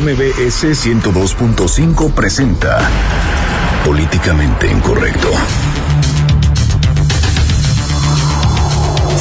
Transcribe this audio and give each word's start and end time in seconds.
MBS 0.00 0.64
102.5 0.64 2.12
presenta 2.14 2.80
Políticamente 3.84 4.68
Incorrecto. 4.68 5.30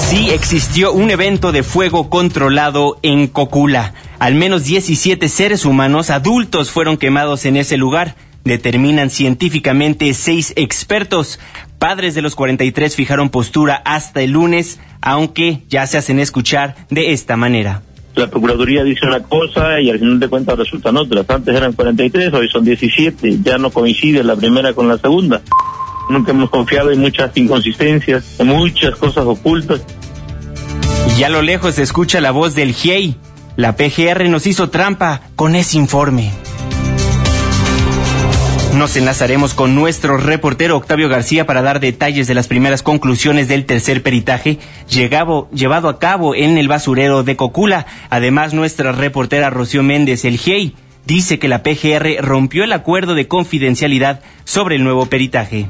Sí 0.10 0.32
existió 0.32 0.92
un 0.92 1.12
evento 1.12 1.52
de 1.52 1.62
fuego 1.62 2.10
controlado 2.10 2.98
en 3.04 3.28
Cocula. 3.28 3.94
Al 4.18 4.34
menos 4.34 4.64
17 4.64 5.30
seres 5.30 5.64
humanos 5.64 6.10
adultos 6.10 6.72
fueron 6.72 6.98
quemados 6.98 7.46
en 7.46 7.58
ese 7.58 7.78
lugar. 7.78 8.16
Determinan 8.44 9.12
científicamente 9.12 10.12
seis 10.16 10.54
expertos. 10.56 11.40
Padres 11.78 12.16
de 12.16 12.24
los 12.24 12.34
43 12.34 12.96
fijaron 12.96 13.30
postura 13.30 13.76
hasta 13.86 14.22
el 14.24 14.32
lunes, 14.32 14.80
aunque 15.02 15.66
ya 15.70 15.86
se 15.86 16.00
hacen 16.00 16.20
escuchar 16.20 16.76
de 16.90 17.14
esta 17.14 17.38
manera. 17.38 17.84
La 18.16 18.28
Procuraduría 18.28 18.84
dice 18.84 19.08
una 19.08 19.24
cosa 19.24 19.80
y 19.82 19.90
al 19.90 20.00
final 20.00 20.20
de 20.20 20.28
cuentas 20.28 20.58
resultan 20.58 20.98
otras. 20.98 21.26
Antes 21.28 21.56
eran 21.56 21.74
43, 21.74 22.34
hoy 22.34 22.48
son 22.48 22.64
17. 22.64 23.40
Ya 23.44 23.58
no 23.58 23.72
coincide 23.72 24.24
la 24.24 24.36
primera 24.36 24.74
con 24.74 24.88
la 24.88 24.98
segunda. 24.98 25.42
Nunca 26.10 26.32
hemos 26.32 26.50
confiado 26.50 26.92
en 26.92 27.00
muchas 27.00 27.36
inconsistencias, 27.36 28.40
en 28.40 28.48
muchas 28.48 28.96
cosas 28.98 29.26
ocultas. 29.26 29.82
Y 31.18 31.24
a 31.24 31.30
lo 31.30 31.42
lejos 31.42 31.76
se 31.76 31.84
escucha 31.84 32.22
la 32.22 32.32
voz 32.32 32.56
del 32.56 32.74
GIEI. 32.74 33.16
La 33.56 33.76
PGR 33.76 34.30
nos 34.30 34.48
hizo 34.48 34.70
trampa 34.70 35.22
con 35.36 35.56
ese 35.56 35.78
informe. 35.78 36.32
Nos 38.78 38.98
enlazaremos 38.98 39.54
con 39.54 39.76
nuestro 39.76 40.18
reportero 40.18 40.76
Octavio 40.76 41.08
García 41.08 41.46
para 41.46 41.62
dar 41.62 41.80
detalles 41.80 42.28
de 42.28 42.34
las 42.34 42.48
primeras 42.48 42.82
conclusiones 42.82 43.48
del 43.48 43.66
tercer 43.66 44.02
peritaje 44.02 44.58
llevado 44.90 45.90
a 45.90 46.00
cabo 46.00 46.34
en 46.34 46.58
el 46.58 46.68
basurero 46.68 47.24
de 47.24 47.36
Cocula. 47.36 47.86
Además, 48.10 48.56
nuestra 48.56 48.92
reportera 48.92 49.52
Rocío 49.52 49.84
Méndez, 49.84 50.26
el 50.26 50.40
GIEI, 50.40 50.76
dice 51.06 51.38
que 51.38 51.48
la 51.48 51.62
PGR 51.62 52.18
rompió 52.22 52.64
el 52.64 52.74
acuerdo 52.74 53.14
de 53.14 53.28
confidencialidad 53.28 54.22
sobre 54.44 54.78
el 54.78 54.84
nuevo 54.84 55.06
peritaje. 55.06 55.68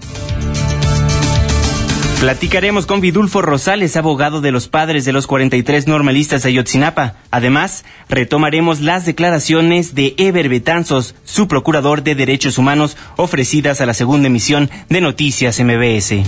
Platicaremos 2.24 2.86
con 2.86 3.02
Vidulfo 3.02 3.42
Rosales, 3.42 3.98
abogado 3.98 4.40
de 4.40 4.54
los 4.54 4.70
padres 4.70 5.04
de 5.04 5.12
los 5.12 5.28
43 5.28 5.88
normalistas 5.88 6.44
de 6.44 6.50
Ayotzinapa. 6.52 7.16
Además, 7.32 7.84
retomaremos 8.08 8.80
las 8.80 9.06
declaraciones 9.06 9.94
de 9.94 10.16
Eber 10.18 10.48
Betanzos, 10.48 11.16
su 11.26 11.50
procurador 11.50 12.02
de 12.02 12.16
derechos 12.16 12.58
humanos, 12.58 12.96
ofrecidas 13.18 13.82
a 13.82 13.86
la 13.86 13.94
segunda 13.94 14.28
emisión 14.28 14.70
de 14.88 15.02
Noticias 15.02 15.60
MBS. 15.60 16.24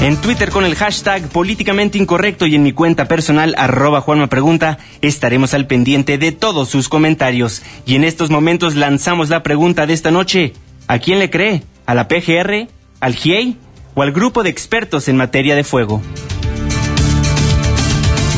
En 0.00 0.16
Twitter 0.16 0.48
con 0.48 0.64
el 0.64 0.74
hashtag 0.74 1.28
políticamente 1.28 1.98
incorrecto 1.98 2.46
y 2.46 2.54
en 2.54 2.62
mi 2.62 2.72
cuenta 2.72 3.04
personal 3.06 3.54
arroba 3.58 4.00
Juanma 4.00 4.28
Pregunta 4.28 4.78
estaremos 5.02 5.52
al 5.52 5.66
pendiente 5.66 6.16
de 6.16 6.32
todos 6.32 6.70
sus 6.70 6.88
comentarios. 6.88 7.62
Y 7.84 7.96
en 7.96 8.04
estos 8.04 8.30
momentos 8.30 8.76
lanzamos 8.76 9.28
la 9.28 9.42
pregunta 9.42 9.84
de 9.84 9.92
esta 9.92 10.10
noche. 10.10 10.54
¿A 10.86 11.00
quién 11.00 11.18
le 11.18 11.28
cree? 11.28 11.64
¿A 11.84 11.94
la 11.94 12.08
PGR? 12.08 12.77
Al 13.00 13.14
GIEI 13.14 13.56
o 13.94 14.02
al 14.02 14.12
grupo 14.12 14.42
de 14.42 14.50
expertos 14.50 15.08
en 15.08 15.16
materia 15.16 15.54
de 15.54 15.64
fuego. 15.64 16.02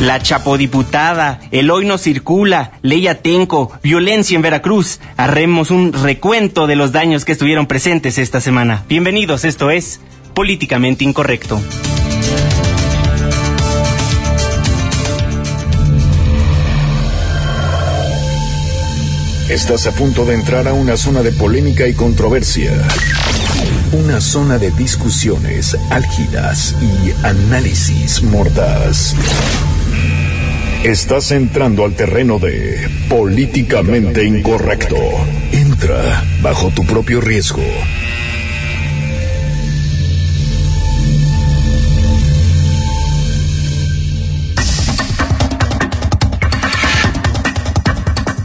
La 0.01 0.19
chapodiputada, 0.19 1.39
el 1.51 1.69
hoy 1.69 1.85
no 1.85 1.99
circula, 1.99 2.71
ley 2.81 3.07
Atenco, 3.07 3.71
violencia 3.83 4.35
en 4.35 4.41
Veracruz. 4.41 4.99
Haremos 5.15 5.69
un 5.69 5.93
recuento 5.93 6.65
de 6.65 6.75
los 6.75 6.91
daños 6.91 7.23
que 7.23 7.33
estuvieron 7.33 7.67
presentes 7.67 8.17
esta 8.17 8.41
semana. 8.41 8.83
Bienvenidos, 8.89 9.45
esto 9.45 9.69
es 9.69 9.99
Políticamente 10.33 11.03
Incorrecto. 11.03 11.61
Estás 19.49 19.85
a 19.85 19.91
punto 19.91 20.25
de 20.25 20.33
entrar 20.33 20.67
a 20.67 20.73
una 20.73 20.97
zona 20.97 21.21
de 21.21 21.31
polémica 21.33 21.85
y 21.85 21.93
controversia. 21.93 22.71
Una 23.93 24.21
zona 24.21 24.57
de 24.57 24.71
discusiones 24.71 25.77
álgidas 25.89 26.75
y 26.81 27.11
análisis 27.25 28.23
mordaz. 28.23 29.13
Estás 30.85 31.31
entrando 31.31 31.83
al 31.83 31.93
terreno 31.93 32.39
de 32.39 32.89
políticamente 33.09 34.23
incorrecto. 34.23 34.95
Entra 35.51 36.23
bajo 36.41 36.69
tu 36.69 36.85
propio 36.85 37.19
riesgo. 37.19 37.61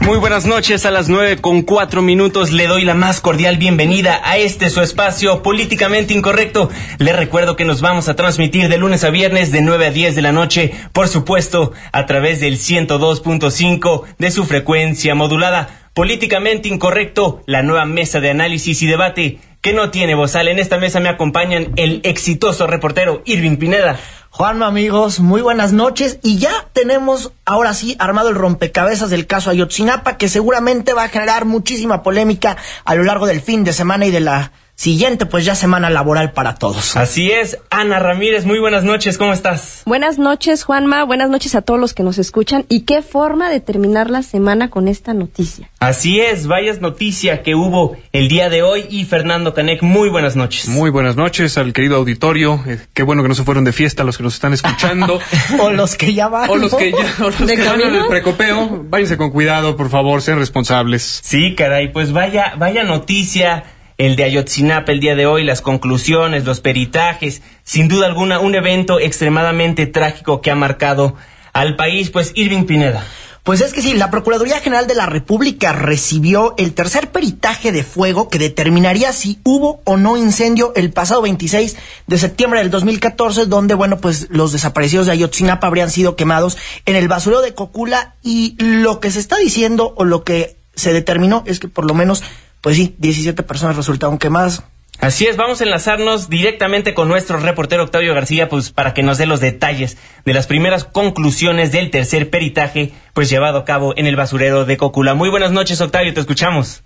Muy 0.07 0.19
buenas 0.19 0.45
noches, 0.45 0.85
a 0.85 0.91
las 0.91 1.09
nueve 1.09 1.35
con 1.41 1.63
cuatro 1.63 2.01
minutos 2.01 2.53
le 2.53 2.67
doy 2.67 2.85
la 2.85 2.93
más 2.93 3.19
cordial 3.19 3.57
bienvenida 3.57 4.21
a 4.23 4.37
este 4.37 4.69
su 4.69 4.79
espacio 4.79 5.43
políticamente 5.43 6.13
incorrecto. 6.13 6.69
Le 6.97 7.11
recuerdo 7.11 7.57
que 7.57 7.65
nos 7.65 7.81
vamos 7.81 8.07
a 8.07 8.15
transmitir 8.15 8.69
de 8.69 8.77
lunes 8.77 9.03
a 9.03 9.09
viernes 9.09 9.51
de 9.51 9.61
9 9.61 9.87
a 9.87 9.91
10 9.91 10.15
de 10.15 10.21
la 10.21 10.31
noche, 10.31 10.71
por 10.93 11.09
supuesto, 11.09 11.73
a 11.91 12.05
través 12.05 12.39
del 12.39 12.57
102.5 12.57 14.03
de 14.17 14.31
su 14.31 14.45
frecuencia 14.45 15.13
modulada. 15.13 15.89
Políticamente 15.93 16.69
incorrecto, 16.69 17.41
la 17.45 17.61
nueva 17.61 17.83
mesa 17.83 18.21
de 18.21 18.29
análisis 18.29 18.81
y 18.81 18.87
debate 18.87 19.39
que 19.59 19.73
no 19.73 19.89
tiene 19.89 20.15
bozal. 20.15 20.47
En 20.47 20.59
esta 20.59 20.77
mesa 20.77 21.01
me 21.01 21.09
acompañan 21.09 21.73
el 21.75 21.99
exitoso 22.05 22.65
reportero 22.65 23.23
Irving 23.25 23.57
Pineda. 23.57 23.99
Juanma, 24.37 24.67
amigos, 24.67 25.19
muy 25.19 25.41
buenas 25.41 25.73
noches. 25.73 26.19
Y 26.21 26.37
ya 26.37 26.67
tenemos 26.71 27.31
ahora 27.43 27.73
sí 27.73 27.95
armado 27.97 28.29
el 28.29 28.35
rompecabezas 28.35 29.09
del 29.09 29.25
caso 29.25 29.49
Ayotzinapa, 29.49 30.17
que 30.17 30.29
seguramente 30.29 30.93
va 30.93 31.05
a 31.05 31.09
generar 31.09 31.45
muchísima 31.45 32.03
polémica 32.03 32.55
a 32.85 32.93
lo 32.93 33.01
largo 33.03 33.25
del 33.25 33.41
fin 33.41 33.63
de 33.63 33.73
semana 33.73 34.05
y 34.05 34.11
de 34.11 34.19
la 34.19 34.51
siguiente, 34.77 35.25
pues 35.25 35.43
ya 35.43 35.55
semana 35.55 35.89
laboral 35.89 36.33
para 36.33 36.53
todos. 36.55 36.95
Así 36.95 37.31
es, 37.31 37.57
Ana 37.71 37.97
Ramírez, 37.97 38.45
muy 38.45 38.59
buenas 38.59 38.83
noches, 38.83 39.17
¿cómo 39.17 39.33
estás? 39.33 39.81
Buenas 39.85 40.19
noches, 40.19 40.63
Juanma, 40.63 41.03
buenas 41.03 41.31
noches 41.31 41.55
a 41.55 41.63
todos 41.63 41.79
los 41.79 41.95
que 41.95 42.03
nos 42.03 42.19
escuchan 42.19 42.63
y 42.69 42.81
qué 42.81 43.01
forma 43.01 43.49
de 43.49 43.59
terminar 43.59 44.11
la 44.11 44.21
semana 44.21 44.69
con 44.69 44.87
esta 44.87 45.15
noticia. 45.15 45.71
Así 45.79 46.19
es, 46.21 46.45
vaya 46.45 46.67
noticia 46.79 47.41
que 47.41 47.55
hubo 47.55 47.97
el 48.11 48.27
día 48.27 48.49
de 48.49 48.61
hoy 48.61 48.85
y 48.89 49.05
Fernando 49.05 49.53
Canek, 49.55 49.81
muy 49.81 50.09
buenas 50.09 50.35
noches. 50.35 50.67
Muy 50.67 50.91
buenas 50.91 51.15
noches 51.15 51.57
al 51.57 51.73
querido 51.73 51.95
auditorio, 51.95 52.63
eh, 52.67 52.79
qué 52.93 53.01
bueno 53.01 53.23
que 53.23 53.29
no 53.29 53.35
se 53.35 53.43
fueron 53.43 53.63
de 53.63 53.71
fiesta 53.71 54.03
los 54.03 54.17
que 54.17 54.23
nos 54.23 54.35
están 54.35 54.53
escuchando. 54.53 55.19
o 55.59 55.71
los 55.71 55.95
que 55.95 56.13
ya 56.13 56.27
van. 56.27 56.49
O 56.51 56.55
los 56.55 56.75
que 56.75 56.91
ya, 56.91 57.15
o 57.25 57.29
los 57.29 57.35
que 57.35 57.63
van 57.65 57.81
en 57.81 57.95
el 57.95 58.05
precopeo, 58.07 58.85
váyanse 58.89 59.17
con 59.17 59.31
cuidado, 59.31 59.75
por 59.75 59.89
favor, 59.89 60.21
sean 60.21 60.37
responsables. 60.37 61.21
Sí, 61.23 61.55
caray, 61.55 61.91
pues 61.91 62.11
vaya, 62.11 62.53
vaya 62.57 62.83
noticia 62.83 63.63
el 63.97 64.15
de 64.15 64.23
Ayotzinapa 64.23 64.91
el 64.91 64.99
día 64.99 65.15
de 65.15 65.25
hoy, 65.25 65.43
las 65.43 65.61
conclusiones, 65.61 66.45
los 66.45 66.59
peritajes, 66.59 67.41
sin 67.63 67.87
duda 67.87 68.05
alguna 68.05 68.39
un 68.39 68.55
evento 68.55 68.99
extremadamente 68.99 69.87
trágico 69.87 70.41
que 70.41 70.51
ha 70.51 70.55
marcado 70.55 71.15
al 71.53 71.75
país. 71.75 72.09
Pues 72.09 72.31
Irving 72.35 72.65
Pineda. 72.65 73.03
Pues 73.47 73.61
es 73.61 73.71
que 73.71 73.81
sí, 73.81 73.93
la 73.93 74.11
Procuraduría 74.11 74.59
General 74.59 74.87
de 74.87 74.95
la 74.95 75.05
República 75.05 75.71
recibió 75.71 76.53
el 76.57 76.73
tercer 76.73 77.11
peritaje 77.13 77.71
de 77.71 77.85
fuego 77.85 78.27
que 78.27 78.39
determinaría 78.39 79.13
si 79.13 79.39
hubo 79.45 79.79
o 79.85 79.95
no 79.95 80.17
incendio 80.17 80.73
el 80.75 80.91
pasado 80.91 81.21
26 81.21 81.77
de 82.07 82.17
septiembre 82.17 82.59
del 82.59 82.69
2014, 82.69 83.45
donde, 83.45 83.73
bueno, 83.73 83.99
pues 83.99 84.27
los 84.31 84.51
desaparecidos 84.51 85.05
de 85.05 85.13
Ayotzinapa 85.13 85.65
habrían 85.65 85.89
sido 85.89 86.17
quemados 86.17 86.57
en 86.85 86.97
el 86.97 87.07
basurero 87.07 87.41
de 87.41 87.53
Cocula 87.53 88.15
y 88.21 88.57
lo 88.59 88.99
que 88.99 89.11
se 89.11 89.19
está 89.19 89.37
diciendo 89.37 89.93
o 89.95 90.03
lo 90.03 90.25
que 90.25 90.57
se 90.75 90.91
determinó 90.91 91.43
es 91.47 91.61
que 91.61 91.69
por 91.69 91.85
lo 91.85 91.93
menos 91.93 92.23
pues 92.61 92.75
sí, 92.75 92.95
17 92.97 93.43
personas 93.43 93.75
resultaron 93.75 94.17
quemadas. 94.17 94.63
Así 94.99 95.27
es, 95.27 95.37
vamos 95.37 95.61
a 95.61 95.63
enlazarnos 95.63 96.27
directamente 96.27 96.95
con 96.95 97.07
nuestro 97.07 97.39
reportero 97.39 97.83
Octavio 97.83 98.15
García, 98.15 98.49
pues 98.49 98.71
para 98.71 98.95
que 98.95 99.03
nos 99.03 99.19
dé 99.19 99.27
los 99.27 99.39
detalles 99.39 99.97
de 100.25 100.33
las 100.33 100.47
primeras 100.47 100.85
conclusiones 100.85 101.71
del 101.71 101.91
tercer 101.91 102.31
peritaje, 102.31 102.93
pues 103.13 103.29
llevado 103.29 103.59
a 103.59 103.65
cabo 103.65 103.93
en 103.95 104.07
el 104.07 104.15
basurero 104.15 104.65
de 104.65 104.77
Cocula. 104.77 105.13
Muy 105.13 105.29
buenas 105.29 105.51
noches, 105.51 105.79
Octavio, 105.81 106.15
te 106.15 106.19
escuchamos. 106.19 106.83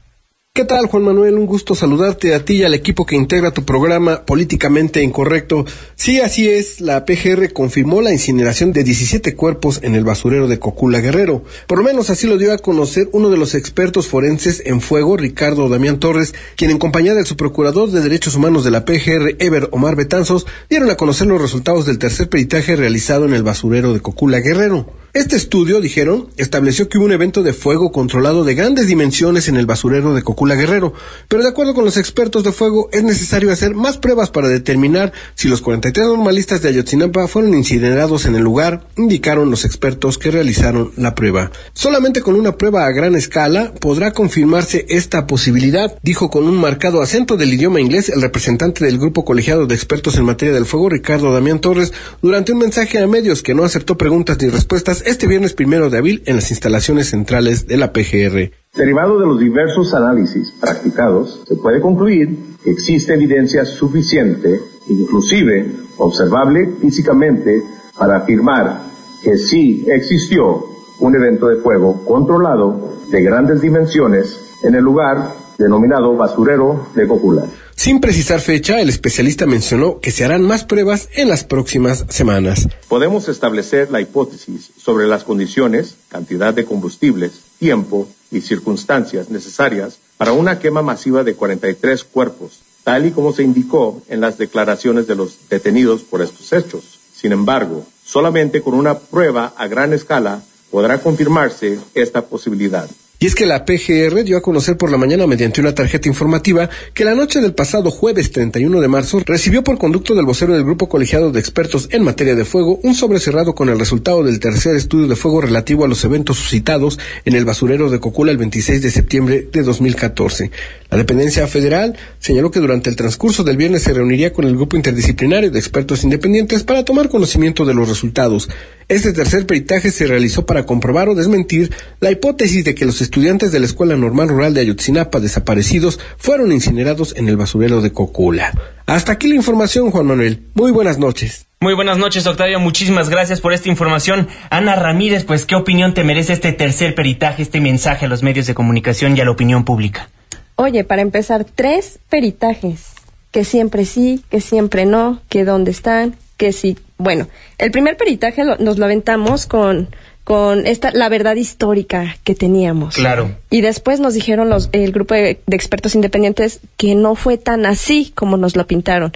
¿Qué 0.53 0.65
tal, 0.65 0.88
Juan 0.88 1.03
Manuel? 1.03 1.36
Un 1.36 1.45
gusto 1.45 1.75
saludarte 1.75 2.36
a 2.36 2.44
ti 2.44 2.56
y 2.56 2.63
al 2.63 2.74
equipo 2.74 3.06
que 3.06 3.15
integra 3.15 3.53
tu 3.53 3.63
programa 3.63 4.25
Políticamente 4.25 5.01
Incorrecto. 5.01 5.65
Sí, 5.95 6.19
así 6.19 6.50
es, 6.50 6.81
la 6.81 7.06
PGR 7.06 7.53
confirmó 7.53 8.01
la 8.01 8.12
incineración 8.12 8.74
de 8.74 8.83
17 8.83 9.33
cuerpos 9.38 9.80
en 9.81 9.95
el 9.95 10.03
basurero 10.03 10.50
de 10.50 10.59
Cocula 10.59 11.00
Guerrero. 11.00 11.45
Por 11.68 11.77
lo 11.77 11.86
menos 11.86 12.09
así 12.09 12.27
lo 12.27 12.38
dio 12.38 12.51
a 12.51 12.57
conocer 12.57 13.07
uno 13.13 13.30
de 13.30 13.38
los 13.38 13.56
expertos 13.56 14.09
forenses 14.09 14.62
en 14.65 14.81
fuego, 14.81 15.15
Ricardo 15.15 15.69
Damián 15.69 16.01
Torres, 16.01 16.36
quien 16.57 16.69
en 16.69 16.80
compañía 16.80 17.13
del 17.13 17.25
subprocurador 17.25 17.89
de 17.89 18.01
Derechos 18.01 18.36
Humanos 18.36 18.65
de 18.65 18.71
la 18.71 18.83
PGR, 18.83 19.38
Ever 19.39 19.69
Omar 19.71 19.95
Betanzos, 19.95 20.45
dieron 20.69 20.89
a 20.92 20.98
conocer 20.98 21.27
los 21.27 21.42
resultados 21.42 21.86
del 21.86 21.98
tercer 21.98 22.27
peritaje 22.27 22.75
realizado 22.75 23.24
en 23.24 23.33
el 23.36 23.44
basurero 23.44 23.94
de 23.94 24.01
Cocula 24.01 24.42
Guerrero. 24.42 25.00
Este 25.13 25.36
estudio, 25.36 25.81
dijeron, 25.81 26.30
estableció 26.38 26.88
que 26.88 26.98
hubo 26.98 27.03
un 27.03 27.12
evento 27.12 27.44
de 27.44 27.51
fuego 27.51 27.92
controlado 27.92 28.45
de 28.45 28.56
grandes 28.56 28.88
dimensiones 28.88 29.50
en 29.50 29.57
el 29.57 29.65
basurero 29.65 30.13
de 30.13 30.24
Cocula 30.24 30.40
Guerrero. 30.49 30.93
Pero 31.27 31.43
de 31.43 31.49
acuerdo 31.49 31.73
con 31.73 31.85
los 31.85 31.97
expertos 31.97 32.43
de 32.43 32.51
fuego, 32.51 32.89
es 32.91 33.03
necesario 33.03 33.51
hacer 33.51 33.75
más 33.75 33.97
pruebas 33.97 34.29
para 34.29 34.49
determinar 34.49 35.13
si 35.35 35.47
los 35.47 35.61
43 35.61 36.07
normalistas 36.07 36.61
de 36.61 36.69
Ayotzinapa 36.69 37.27
fueron 37.27 37.53
incinerados 37.53 38.25
en 38.25 38.35
el 38.35 38.43
lugar, 38.43 38.88
indicaron 38.97 39.49
los 39.49 39.65
expertos 39.65 40.17
que 40.17 40.31
realizaron 40.31 40.91
la 40.97 41.15
prueba. 41.15 41.51
Solamente 41.73 42.21
con 42.21 42.35
una 42.35 42.57
prueba 42.57 42.85
a 42.85 42.91
gran 42.91 43.15
escala 43.15 43.73
podrá 43.79 44.11
confirmarse 44.11 44.85
esta 44.89 45.27
posibilidad, 45.27 45.95
dijo 46.01 46.29
con 46.29 46.45
un 46.45 46.57
marcado 46.57 47.01
acento 47.01 47.38
del 47.38 47.53
idioma 47.53 47.79
inglés 47.79 48.09
el 48.09 48.21
representante 48.21 48.83
del 48.83 48.97
grupo 48.97 49.23
colegiado 49.23 49.67
de 49.67 49.75
expertos 49.75 50.15
en 50.17 50.25
materia 50.25 50.53
del 50.53 50.65
fuego, 50.65 50.89
Ricardo 50.89 51.31
Damián 51.31 51.59
Torres, 51.61 51.93
durante 52.21 52.51
un 52.51 52.59
mensaje 52.59 52.99
a 52.99 53.07
medios 53.07 53.43
que 53.43 53.53
no 53.53 53.63
aceptó 53.63 53.97
preguntas 53.97 54.38
ni 54.41 54.49
respuestas 54.49 55.03
este 55.05 55.27
viernes 55.27 55.53
primero 55.53 55.89
de 55.89 55.97
abril 55.97 56.23
en 56.25 56.35
las 56.35 56.51
instalaciones 56.51 57.09
centrales 57.09 57.67
de 57.67 57.77
la 57.77 57.93
PGR. 57.93 58.60
Derivado 58.73 59.19
de 59.19 59.25
los 59.25 59.38
diversos 59.38 59.94
análisis 59.94 60.53
practicados, 60.62 61.41
se 61.45 61.57
puede 61.57 61.81
concluir 61.81 62.56
que 62.63 62.71
existe 62.71 63.13
evidencia 63.13 63.65
suficiente, 63.65 64.62
inclusive 64.88 65.69
observable 65.97 66.75
físicamente, 66.79 67.62
para 68.00 68.19
afirmar 68.19 68.83
que 69.25 69.38
sí 69.38 69.83
existió 69.88 70.63
un 71.01 71.13
evento 71.13 71.47
de 71.47 71.57
fuego 71.57 72.06
controlado 72.06 72.97
de 73.12 73.21
grandes 73.21 73.59
dimensiones 73.59 74.39
en 74.63 74.75
el 74.75 74.85
lugar 74.85 75.33
denominado 75.57 76.15
basurero 76.15 76.88
de 76.95 77.07
Cocula. 77.09 77.44
Sin 77.75 78.00
precisar 78.00 78.39
fecha, 78.39 78.79
el 78.79 78.88
especialista 78.88 79.45
mencionó 79.45 80.00
que 80.00 80.12
se 80.12 80.24
harán 80.24 80.44
más 80.44 80.63
pruebas 80.63 81.09
en 81.15 81.27
las 81.27 81.44
próximas 81.44 82.06
semanas. 82.07 82.69
Podemos 82.88 83.27
establecer 83.27 83.91
la 83.91 84.00
hipótesis 84.00 84.71
sobre 84.77 85.07
las 85.07 85.25
condiciones, 85.25 85.97
cantidad 86.07 86.53
de 86.53 86.63
combustibles, 86.63 87.50
tiempo 87.61 88.07
y 88.31 88.41
circunstancias 88.41 89.29
necesarias 89.29 89.99
para 90.17 90.33
una 90.33 90.57
quema 90.57 90.81
masiva 90.81 91.23
de 91.23 91.35
43 91.35 92.03
cuerpos, 92.05 92.61
tal 92.83 93.05
y 93.05 93.11
como 93.11 93.33
se 93.33 93.43
indicó 93.43 94.01
en 94.07 94.19
las 94.19 94.39
declaraciones 94.39 95.05
de 95.05 95.13
los 95.13 95.47
detenidos 95.47 96.01
por 96.01 96.23
estos 96.23 96.51
hechos. 96.53 96.99
Sin 97.13 97.33
embargo, 97.33 97.85
solamente 98.03 98.63
con 98.63 98.73
una 98.73 98.97
prueba 98.97 99.53
a 99.55 99.67
gran 99.67 99.93
escala 99.93 100.41
podrá 100.71 101.03
confirmarse 101.03 101.77
esta 101.93 102.23
posibilidad. 102.25 102.89
Y 103.23 103.27
es 103.27 103.35
que 103.35 103.45
la 103.45 103.65
PGR 103.65 104.23
dio 104.23 104.35
a 104.35 104.41
conocer 104.41 104.77
por 104.77 104.89
la 104.89 104.97
mañana 104.97 105.27
mediante 105.27 105.62
una 105.62 105.75
tarjeta 105.75 106.09
informativa 106.09 106.71
que 106.95 107.06
la 107.06 107.13
noche 107.13 107.39
del 107.39 107.53
pasado 107.53 107.91
jueves 107.91 108.31
31 108.31 108.81
de 108.81 108.88
marzo 108.88 109.21
recibió 109.23 109.63
por 109.63 109.77
conducto 109.77 110.15
del 110.15 110.25
vocero 110.25 110.56
del 110.56 110.63
Grupo 110.63 110.89
Colegiado 110.89 111.31
de 111.31 111.39
Expertos 111.39 111.88
en 111.91 112.01
Materia 112.01 112.33
de 112.33 112.45
Fuego 112.45 112.79
un 112.81 112.95
sobre 112.95 113.19
cerrado 113.19 113.53
con 113.53 113.69
el 113.69 113.77
resultado 113.77 114.23
del 114.23 114.39
tercer 114.39 114.75
estudio 114.75 115.06
de 115.06 115.15
fuego 115.15 115.39
relativo 115.39 115.85
a 115.85 115.88
los 115.88 116.03
eventos 116.03 116.38
suscitados 116.38 116.97
en 117.23 117.35
el 117.35 117.45
basurero 117.45 117.91
de 117.91 118.00
Cocula 118.00 118.31
el 118.31 118.39
26 118.39 118.81
de 118.81 118.89
septiembre 118.89 119.47
de 119.51 119.62
2014. 119.62 120.50
La 120.89 120.97
dependencia 120.97 121.45
federal 121.45 121.95
señaló 122.17 122.50
que 122.50 122.59
durante 122.59 122.89
el 122.89 122.95
transcurso 122.95 123.44
del 123.44 123.56
viernes 123.56 123.83
se 123.83 123.94
reuniría 123.94 124.33
con 124.33 124.45
el 124.45 124.56
grupo 124.56 124.77
interdisciplinario 124.77 125.51
de 125.51 125.59
expertos 125.59 126.03
independientes 126.03 126.63
para 126.63 126.83
tomar 126.83 127.07
conocimiento 127.07 127.65
de 127.65 127.75
los 127.75 127.88
resultados. 127.88 128.50
Este 128.91 129.13
tercer 129.13 129.45
peritaje 129.45 129.89
se 129.89 130.05
realizó 130.05 130.45
para 130.45 130.65
comprobar 130.65 131.07
o 131.07 131.15
desmentir 131.15 131.73
la 132.01 132.11
hipótesis 132.11 132.65
de 132.65 132.75
que 132.75 132.83
los 132.83 132.99
estudiantes 132.99 133.53
de 133.53 133.59
la 133.61 133.65
Escuela 133.65 133.95
Normal 133.95 134.27
Rural 134.27 134.53
de 134.53 134.59
Ayotzinapa 134.59 135.21
desaparecidos 135.21 135.97
fueron 136.17 136.51
incinerados 136.51 137.15
en 137.15 137.29
el 137.29 137.38
basurero 137.38 137.79
de 137.79 137.93
Cocula. 137.93 138.51
Hasta 138.88 139.13
aquí 139.13 139.29
la 139.29 139.35
información, 139.35 139.91
Juan 139.91 140.07
Manuel. 140.07 140.41
Muy 140.55 140.71
buenas 140.71 140.97
noches. 140.97 141.45
Muy 141.61 141.73
buenas 141.73 141.99
noches, 141.99 142.27
Octavio. 142.27 142.59
Muchísimas 142.59 143.07
gracias 143.07 143.39
por 143.39 143.53
esta 143.53 143.69
información. 143.69 144.27
Ana 144.49 144.75
Ramírez, 144.75 145.23
pues, 145.23 145.45
¿qué 145.45 145.55
opinión 145.55 145.93
te 145.93 146.03
merece 146.03 146.33
este 146.33 146.51
tercer 146.51 146.93
peritaje, 146.93 147.43
este 147.43 147.61
mensaje 147.61 148.07
a 148.07 148.09
los 148.09 148.23
medios 148.23 148.45
de 148.45 148.55
comunicación 148.55 149.15
y 149.15 149.21
a 149.21 149.23
la 149.23 149.31
opinión 149.31 149.63
pública? 149.63 150.09
Oye, 150.57 150.83
para 150.83 151.01
empezar, 151.01 151.45
tres 151.45 151.99
peritajes. 152.09 152.88
Que 153.31 153.45
siempre 153.45 153.85
sí, 153.85 154.21
que 154.29 154.41
siempre 154.41 154.85
no, 154.85 155.21
que 155.29 155.45
dónde 155.45 155.71
están, 155.71 156.17
que 156.35 156.51
sí. 156.51 156.77
Bueno, 157.01 157.27
el 157.57 157.71
primer 157.71 157.98
peritaje 157.98 158.44
nos 158.44 158.77
lo 158.77 158.86
aventamos 158.86 159.45
con 159.45 159.89
con 160.24 160.68
esta 160.68 160.92
la 160.92 161.09
verdad 161.09 161.36
histórica 161.36 162.15
que 162.24 162.36
teníamos. 162.36 162.95
Claro. 162.95 163.36
Y 163.50 163.62
después 163.62 164.00
nos 164.00 164.13
dijeron 164.13 164.50
los 164.50 164.69
el 164.71 164.92
grupo 164.92 165.15
de, 165.15 165.42
expertos 165.50 165.95
independientes 165.95 166.59
que 166.77 166.95
no 166.95 167.15
fue 167.15 167.38
tan 167.38 167.65
así 167.65 168.12
como 168.15 168.38
nos 168.38 168.56
lo 168.56 168.68
pintaron, 168.68 169.12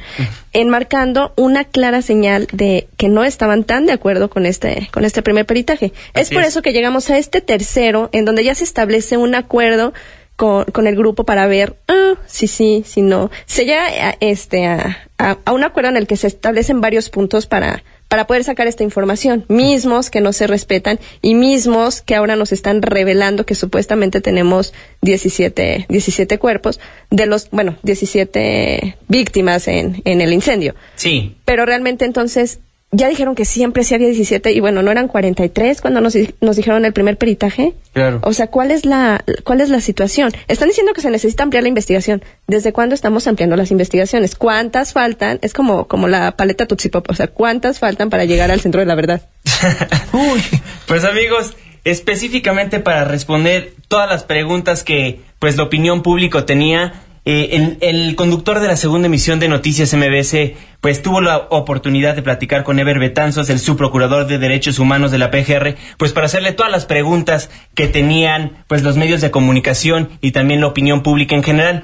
enmarcando 0.52 1.32
una 1.38 1.64
clara 1.64 2.02
señal 2.02 2.48
de 2.52 2.88
que 2.98 3.08
no 3.08 3.24
estaban 3.24 3.64
tan 3.64 3.86
de 3.86 3.94
acuerdo 3.94 4.30
con 4.30 4.46
este 4.46 4.90
con 4.92 5.06
este 5.06 5.22
primer 5.22 5.46
peritaje. 5.46 5.94
es 6.14 6.32
por 6.32 6.44
eso 6.44 6.62
que 6.62 6.74
llegamos 6.74 7.10
a 7.10 7.18
este 7.18 7.40
tercero 7.40 8.10
en 8.12 8.26
donde 8.26 8.44
ya 8.44 8.56
se 8.56 8.64
establece 8.64 9.18
un 9.18 9.36
acuerdo 9.36 9.94
con, 10.36 10.66
con 10.66 10.88
el 10.88 10.96
grupo 10.96 11.24
para 11.24 11.48
ver 11.48 11.78
ah, 11.88 12.16
si 12.26 12.48
sí, 12.48 12.84
si 12.86 13.02
no. 13.02 13.32
Se 13.46 13.66
llega 13.66 13.86
a, 13.86 14.18
este, 14.20 14.66
a, 14.66 15.08
a, 15.18 15.52
un 15.54 15.64
acuerdo 15.64 15.90
en 15.90 15.98
el 15.98 16.08
que 16.08 16.18
se 16.18 16.28
establecen 16.28 16.82
varios 16.82 17.10
puntos 17.10 17.48
para, 17.48 17.84
para 18.08 18.28
poder 18.28 18.44
sacar 18.44 18.68
esta 18.68 18.84
información, 18.84 19.46
mismos 19.48 20.10
que 20.10 20.22
no 20.22 20.34
se 20.34 20.48
respetan 20.48 21.00
y 21.22 21.36
mismos 21.36 22.02
que 22.02 22.16
ahora 22.16 22.36
nos 22.36 22.52
están 22.52 22.82
revelando 22.82 23.46
que 23.46 23.56
supuestamente 23.56 24.22
tenemos 24.22 24.74
17, 25.02 25.86
17 25.90 26.38
cuerpos 26.38 26.80
de 27.10 27.26
los, 27.26 27.50
bueno, 27.52 27.78
17 27.84 28.98
víctimas 29.08 29.68
en, 29.68 30.02
en 30.06 30.22
el 30.22 30.34
incendio. 30.34 30.76
Sí. 30.96 31.38
Pero 31.46 31.66
realmente 31.66 32.06
entonces 32.06 32.60
ya 32.96 33.10
dijeron 33.10 33.36
que 33.36 33.46
siempre 33.46 33.84
sí 33.84 33.94
había 33.94 34.08
17 34.08 34.52
y 34.52 34.60
bueno, 34.60 34.82
no 34.82 34.92
eran 34.92 35.08
43 35.08 35.82
cuando 35.82 36.02
nos, 36.02 36.16
nos 36.42 36.56
dijeron 36.56 36.86
el 36.86 36.94
primer 36.94 37.18
peritaje. 37.18 37.74
Claro. 37.94 38.20
O 38.24 38.34
sea, 38.34 38.48
¿cuál 38.48 38.72
es 38.72 38.86
la 38.86 39.24
cuál 39.44 39.62
es 39.62 39.70
la 39.70 39.82
situación? 39.82 40.34
Están 40.48 40.70
diciendo 40.70 40.94
que 40.94 41.02
se 41.02 41.12
necesita 41.12 41.44
ampliar 41.44 41.64
la 41.64 41.70
investigación. 41.70 42.24
¿Desde 42.48 42.74
cuándo 42.74 42.96
estamos 42.96 43.28
ampliando 43.28 43.56
las 43.56 43.72
investigaciones? 43.72 44.36
¿Cuántas 44.36 44.94
faltan? 44.94 45.40
Es 45.42 45.54
como 45.54 45.88
como 45.88 46.08
la 46.08 46.38
paleta 46.38 46.66
Tutsi 46.68 46.90
Pop, 46.90 47.06
o 47.10 47.14
sea, 47.14 47.28
¿cuántas 47.28 47.80
faltan 47.80 48.10
para 48.10 48.26
llegar 48.26 48.52
al 48.52 48.62
centro 48.62 48.80
de 48.80 48.86
la 48.86 48.96
verdad? 48.96 49.28
Uy. 50.14 50.42
Pues 50.88 51.04
amigos, 51.04 51.56
específicamente 51.84 52.80
para 52.80 53.04
responder 53.04 53.74
todas 53.88 54.10
las 54.10 54.24
preguntas 54.24 54.84
que 54.84 55.20
pues 55.40 55.58
la 55.58 55.64
opinión 55.64 56.02
pública 56.02 56.46
tenía 56.46 56.94
eh, 57.28 57.78
el, 57.82 58.16
conductor 58.16 58.60
de 58.60 58.68
la 58.68 58.78
segunda 58.78 59.08
emisión 59.08 59.40
de 59.40 59.48
Noticias 59.48 59.96
MBS, 59.96 60.54
pues 60.80 61.02
tuvo 61.02 61.22
la 61.22 61.38
oportunidad 61.50 62.16
de 62.16 62.22
platicar 62.22 62.64
con 62.64 62.78
Ever 62.78 63.00
Betanzos, 63.00 63.50
el 63.50 63.60
subprocurador 63.60 64.28
de 64.28 64.38
Derechos 64.38 64.78
Humanos 64.78 65.10
de 65.10 65.18
la 65.18 65.32
PGR, 65.32 65.76
pues 65.98 66.14
para 66.14 66.28
hacerle 66.28 66.52
todas 66.52 66.72
las 66.72 66.86
preguntas 66.86 67.50
que 67.74 67.88
tenían, 67.88 68.64
pues 68.68 68.84
los 68.84 68.96
medios 68.96 69.22
de 69.22 69.32
comunicación 69.32 70.10
y 70.22 70.34
también 70.34 70.62
la 70.62 70.68
opinión 70.68 71.02
pública 71.02 71.36
en 71.36 71.44
general. 71.44 71.84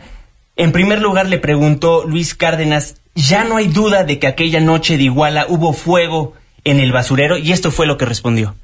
En 0.58 0.72
primer 0.72 1.02
lugar 1.02 1.28
le 1.28 1.40
preguntó 1.40 2.06
Luis 2.06 2.36
Cárdenas, 2.36 3.02
ya 3.16 3.44
no 3.44 3.58
hay 3.58 3.68
duda 3.68 4.04
de 4.04 4.20
que 4.20 4.28
aquella 4.28 4.60
noche 4.60 4.98
de 4.98 5.04
Iguala 5.06 5.48
hubo 5.50 5.74
fuego 5.74 6.34
en 6.64 6.80
el 6.80 6.92
basurero 6.92 7.38
y 7.38 7.52
esto 7.52 7.72
fue 7.72 7.88
lo 7.88 7.98
que 7.98 8.06
respondió 8.06 8.56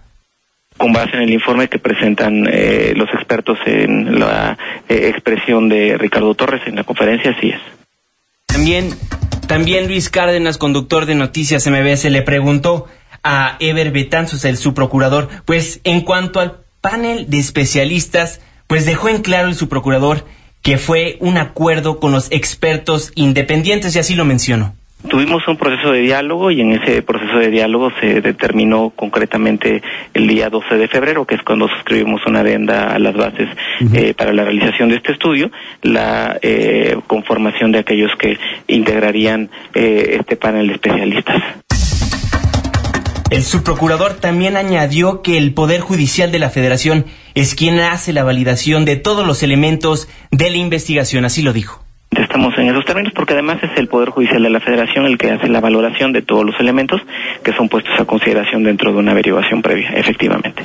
con 0.77 0.93
base 0.93 1.15
en 1.15 1.23
el 1.23 1.29
informe 1.31 1.67
que 1.67 1.79
presentan 1.79 2.47
eh, 2.49 2.93
los 2.95 3.09
expertos 3.13 3.57
en 3.65 4.19
la 4.19 4.57
eh, 4.87 5.09
expresión 5.09 5.67
de 5.69 5.97
Ricardo 5.97 6.33
Torres 6.35 6.61
en 6.65 6.75
la 6.75 6.83
conferencia, 6.83 7.31
así 7.31 7.49
es. 7.49 7.59
También, 8.45 8.89
también 9.47 9.87
Luis 9.87 10.09
Cárdenas, 10.09 10.57
conductor 10.57 11.05
de 11.05 11.15
Noticias 11.15 11.67
MBS, 11.67 12.05
le 12.05 12.21
preguntó 12.21 12.87
a 13.23 13.57
Ever 13.59 13.91
Betanzos, 13.91 14.45
el 14.45 14.57
subprocurador, 14.57 15.27
pues 15.45 15.81
en 15.83 16.01
cuanto 16.01 16.39
al 16.39 16.59
panel 16.79 17.29
de 17.29 17.39
especialistas, 17.39 18.41
pues 18.67 18.85
dejó 18.85 19.09
en 19.09 19.21
claro 19.21 19.49
el 19.49 19.55
subprocurador 19.55 20.25
que 20.61 20.77
fue 20.77 21.17
un 21.19 21.37
acuerdo 21.37 21.99
con 21.99 22.11
los 22.11 22.31
expertos 22.31 23.11
independientes 23.15 23.95
y 23.95 23.99
así 23.99 24.15
lo 24.15 24.25
mencionó. 24.25 24.76
Tuvimos 25.07 25.47
un 25.47 25.57
proceso 25.57 25.91
de 25.91 26.01
diálogo 26.01 26.49
y 26.49 26.59
en 26.59 26.71
ese 26.71 27.01
proceso 27.03 27.37
de 27.37 27.51
diálogo 27.51 27.91
se 28.01 28.19
determinó 28.19 28.89
concretamente 28.89 29.81
el 30.13 30.27
día 30.27 30.49
12 30.49 30.75
de 30.75 30.87
febrero, 30.87 31.25
que 31.25 31.35
es 31.35 31.43
cuando 31.43 31.69
suscribimos 31.69 32.25
una 32.25 32.39
adenda 32.39 32.93
a 32.93 32.99
las 32.99 33.15
bases 33.15 33.47
eh, 33.93 34.13
para 34.15 34.33
la 34.33 34.43
realización 34.43 34.89
de 34.89 34.95
este 34.95 35.13
estudio, 35.13 35.51
la 35.83 36.39
eh, 36.41 36.97
conformación 37.05 37.71
de 37.71 37.79
aquellos 37.79 38.11
que 38.17 38.37
integrarían 38.67 39.49
eh, 39.75 40.17
este 40.19 40.35
panel 40.35 40.67
de 40.67 40.73
especialistas. 40.73 41.43
El 43.29 43.43
subprocurador 43.43 44.15
también 44.15 44.57
añadió 44.57 45.21
que 45.21 45.37
el 45.37 45.53
Poder 45.53 45.81
Judicial 45.81 46.31
de 46.31 46.39
la 46.39 46.49
Federación 46.49 47.05
es 47.35 47.55
quien 47.55 47.79
hace 47.79 48.13
la 48.13 48.23
validación 48.23 48.83
de 48.83 48.95
todos 48.95 49.27
los 49.27 49.43
elementos 49.43 50.09
de 50.31 50.49
la 50.49 50.57
investigación, 50.57 51.23
así 51.23 51.43
lo 51.43 51.53
dijo 51.53 51.86
estamos 52.11 52.57
en 52.57 52.69
esos 52.69 52.85
términos 52.85 53.13
porque 53.15 53.33
además 53.33 53.57
es 53.63 53.71
el 53.77 53.87
Poder 53.87 54.09
Judicial 54.09 54.43
de 54.43 54.49
la 54.49 54.59
Federación 54.59 55.05
el 55.05 55.17
que 55.17 55.31
hace 55.31 55.47
la 55.47 55.61
valoración 55.61 56.13
de 56.13 56.21
todos 56.21 56.45
los 56.45 56.59
elementos 56.59 57.01
que 57.43 57.53
son 57.53 57.69
puestos 57.69 57.99
a 57.99 58.05
consideración 58.05 58.63
dentro 58.63 58.91
de 58.91 58.99
una 58.99 59.11
averiguación 59.11 59.61
previa, 59.61 59.91
efectivamente. 59.91 60.63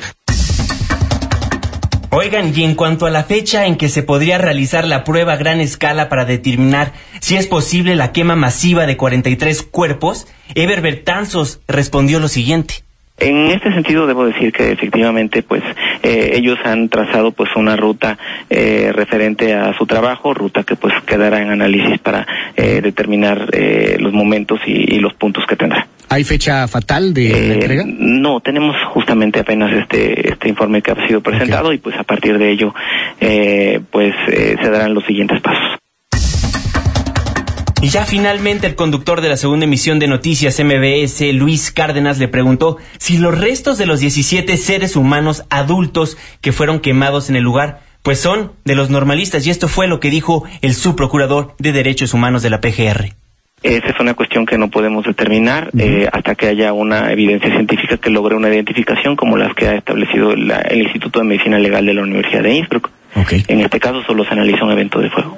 Oigan, 2.15 2.53
y 2.55 2.63
en 2.63 2.75
cuanto 2.75 3.07
a 3.07 3.09
la 3.09 3.23
fecha 3.23 3.65
en 3.65 3.75
que 3.75 3.89
se 3.89 4.03
podría 4.03 4.37
realizar 4.37 4.85
la 4.85 5.03
prueba 5.03 5.33
a 5.33 5.37
gran 5.37 5.59
escala 5.59 6.09
para 6.09 6.25
determinar 6.25 6.93
si 7.19 7.37
es 7.37 7.47
posible 7.47 7.95
la 7.95 8.11
quema 8.11 8.35
masiva 8.35 8.85
de 8.85 8.97
43 8.97 9.63
cuerpos, 9.63 10.27
Eber 10.53 10.81
Bertanzos 10.81 11.61
respondió 11.67 12.19
lo 12.19 12.27
siguiente. 12.27 12.82
En 13.17 13.51
este 13.51 13.71
sentido 13.71 14.07
debo 14.07 14.25
decir 14.25 14.51
que 14.51 14.71
efectivamente 14.71 15.43
pues 15.43 15.63
eh, 16.01 16.31
ellos 16.33 16.57
han 16.65 16.89
trazado 16.89 17.31
pues 17.31 17.49
una 17.55 17.75
ruta 17.75 18.17
eh, 18.49 18.91
referente 18.93 19.53
a 19.53 19.77
su 19.77 19.85
trabajo, 19.85 20.33
ruta 20.33 20.63
que 20.63 20.75
pues 20.75 20.93
quedará 21.05 21.41
en 21.41 21.49
análisis 21.49 21.99
para 21.99 22.25
eh, 22.55 22.81
determinar 22.81 23.49
los 23.99 24.13
momentos 24.13 24.59
y, 24.65 24.99
los 25.03 25.13
puntos 25.13 25.43
que 25.47 25.55
tendrá. 25.55 25.87
¿Hay 26.09 26.23
fecha 26.23 26.67
fatal 26.67 27.13
de 27.13 27.29
la 27.29 27.53
entrega? 27.55 27.83
No, 27.85 28.39
tenemos 28.39 28.75
justamente 28.93 29.39
apenas 29.39 29.73
este 29.73 30.31
este 30.31 30.49
informe 30.49 30.81
que 30.81 30.91
ha 30.91 31.07
sido 31.07 31.21
presentado 31.21 31.73
y 31.73 31.77
pues 31.77 31.95
a 31.97 32.03
partir 32.03 32.37
de 32.37 32.51
ello 32.51 32.73
pues 33.91 34.13
se 34.27 34.69
darán 34.69 34.93
los 34.93 35.05
siguientes 35.05 35.41
pasos. 35.41 35.82
Y 37.83 37.89
ya 37.89 38.05
finalmente 38.05 38.65
el 38.65 38.75
conductor 38.75 39.19
de 39.19 39.27
la 39.27 39.35
segunda 39.35 39.65
emisión 39.65 39.99
de 39.99 40.07
Noticias 40.07 40.57
MBS, 40.57 41.33
Luis 41.33 41.69
Cárdenas, 41.69 42.17
le 42.17 42.29
preguntó 42.29 42.77
si 42.97 43.17
los 43.17 43.37
restos 43.37 43.77
de 43.77 43.85
los 43.85 43.99
17 43.99 44.55
seres 44.55 44.95
humanos 44.95 45.43
adultos 45.49 46.17
que 46.39 46.53
fueron 46.53 46.79
quemados 46.79 47.29
en 47.29 47.35
el 47.35 47.43
lugar, 47.43 47.81
pues 48.01 48.19
son 48.19 48.53
de 48.63 48.75
los 48.75 48.89
normalistas. 48.89 49.45
Y 49.45 49.49
esto 49.49 49.67
fue 49.67 49.89
lo 49.89 49.99
que 49.99 50.09
dijo 50.09 50.45
el 50.61 50.75
subprocurador 50.75 51.55
de 51.59 51.73
Derechos 51.73 52.13
Humanos 52.13 52.41
de 52.41 52.51
la 52.51 52.61
PGR. 52.61 53.15
Esa 53.63 53.87
es 53.89 53.99
una 53.99 54.13
cuestión 54.13 54.45
que 54.45 54.57
no 54.57 54.69
podemos 54.69 55.03
determinar 55.03 55.69
eh, 55.77 56.07
hasta 56.09 56.35
que 56.35 56.47
haya 56.47 56.71
una 56.71 57.11
evidencia 57.11 57.49
científica 57.49 57.97
que 57.97 58.09
logre 58.09 58.37
una 58.37 58.47
identificación 58.47 59.17
como 59.17 59.35
las 59.35 59.53
que 59.55 59.67
ha 59.67 59.75
establecido 59.75 60.31
el 60.31 60.81
Instituto 60.81 61.19
de 61.19 61.25
Medicina 61.25 61.59
Legal 61.59 61.85
de 61.85 61.95
la 61.95 62.03
Universidad 62.03 62.43
de 62.43 62.53
Innsbruck. 62.53 62.91
En 63.49 63.59
este 63.59 63.81
caso 63.81 64.01
solo 64.03 64.23
se 64.23 64.31
analiza 64.31 64.63
un 64.63 64.71
evento 64.71 65.01
de 65.01 65.09
fuego. 65.09 65.37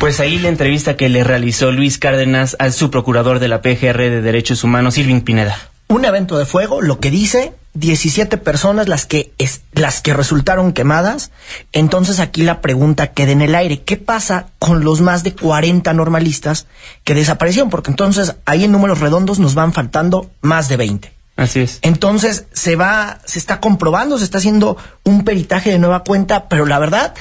Pues 0.00 0.18
ahí 0.18 0.38
la 0.38 0.48
entrevista 0.48 0.96
que 0.96 1.10
le 1.10 1.24
realizó 1.24 1.72
Luis 1.72 1.98
Cárdenas 1.98 2.56
al 2.58 2.72
subprocurador 2.72 3.38
de 3.38 3.48
la 3.48 3.60
PGR 3.60 3.98
de 3.98 4.22
Derechos 4.22 4.64
Humanos, 4.64 4.96
Irving 4.96 5.20
Pineda. 5.20 5.58
Un 5.88 6.06
evento 6.06 6.38
de 6.38 6.46
fuego, 6.46 6.80
lo 6.80 7.00
que 7.00 7.10
dice 7.10 7.52
17 7.74 8.38
personas 8.38 8.88
las 8.88 9.04
que 9.04 9.30
las 9.74 10.00
que 10.00 10.14
resultaron 10.14 10.72
quemadas. 10.72 11.32
Entonces 11.72 12.18
aquí 12.18 12.44
la 12.44 12.62
pregunta 12.62 13.08
queda 13.08 13.32
en 13.32 13.42
el 13.42 13.54
aire, 13.54 13.82
¿qué 13.82 13.98
pasa 13.98 14.46
con 14.58 14.84
los 14.84 15.02
más 15.02 15.22
de 15.22 15.34
40 15.34 15.92
normalistas 15.92 16.66
que 17.04 17.14
desaparecieron? 17.14 17.68
Porque 17.68 17.90
entonces 17.90 18.36
ahí 18.46 18.64
en 18.64 18.72
números 18.72 19.00
redondos 19.00 19.38
nos 19.38 19.54
van 19.54 19.74
faltando 19.74 20.30
más 20.40 20.70
de 20.70 20.78
20. 20.78 21.12
Así 21.36 21.60
es. 21.60 21.78
Entonces 21.82 22.46
se 22.54 22.74
va 22.74 23.18
se 23.26 23.38
está 23.38 23.60
comprobando, 23.60 24.16
se 24.16 24.24
está 24.24 24.38
haciendo 24.38 24.78
un 25.04 25.24
peritaje 25.24 25.70
de 25.70 25.78
nueva 25.78 26.04
cuenta, 26.04 26.48
pero 26.48 26.64
la 26.64 26.78
verdad 26.78 27.12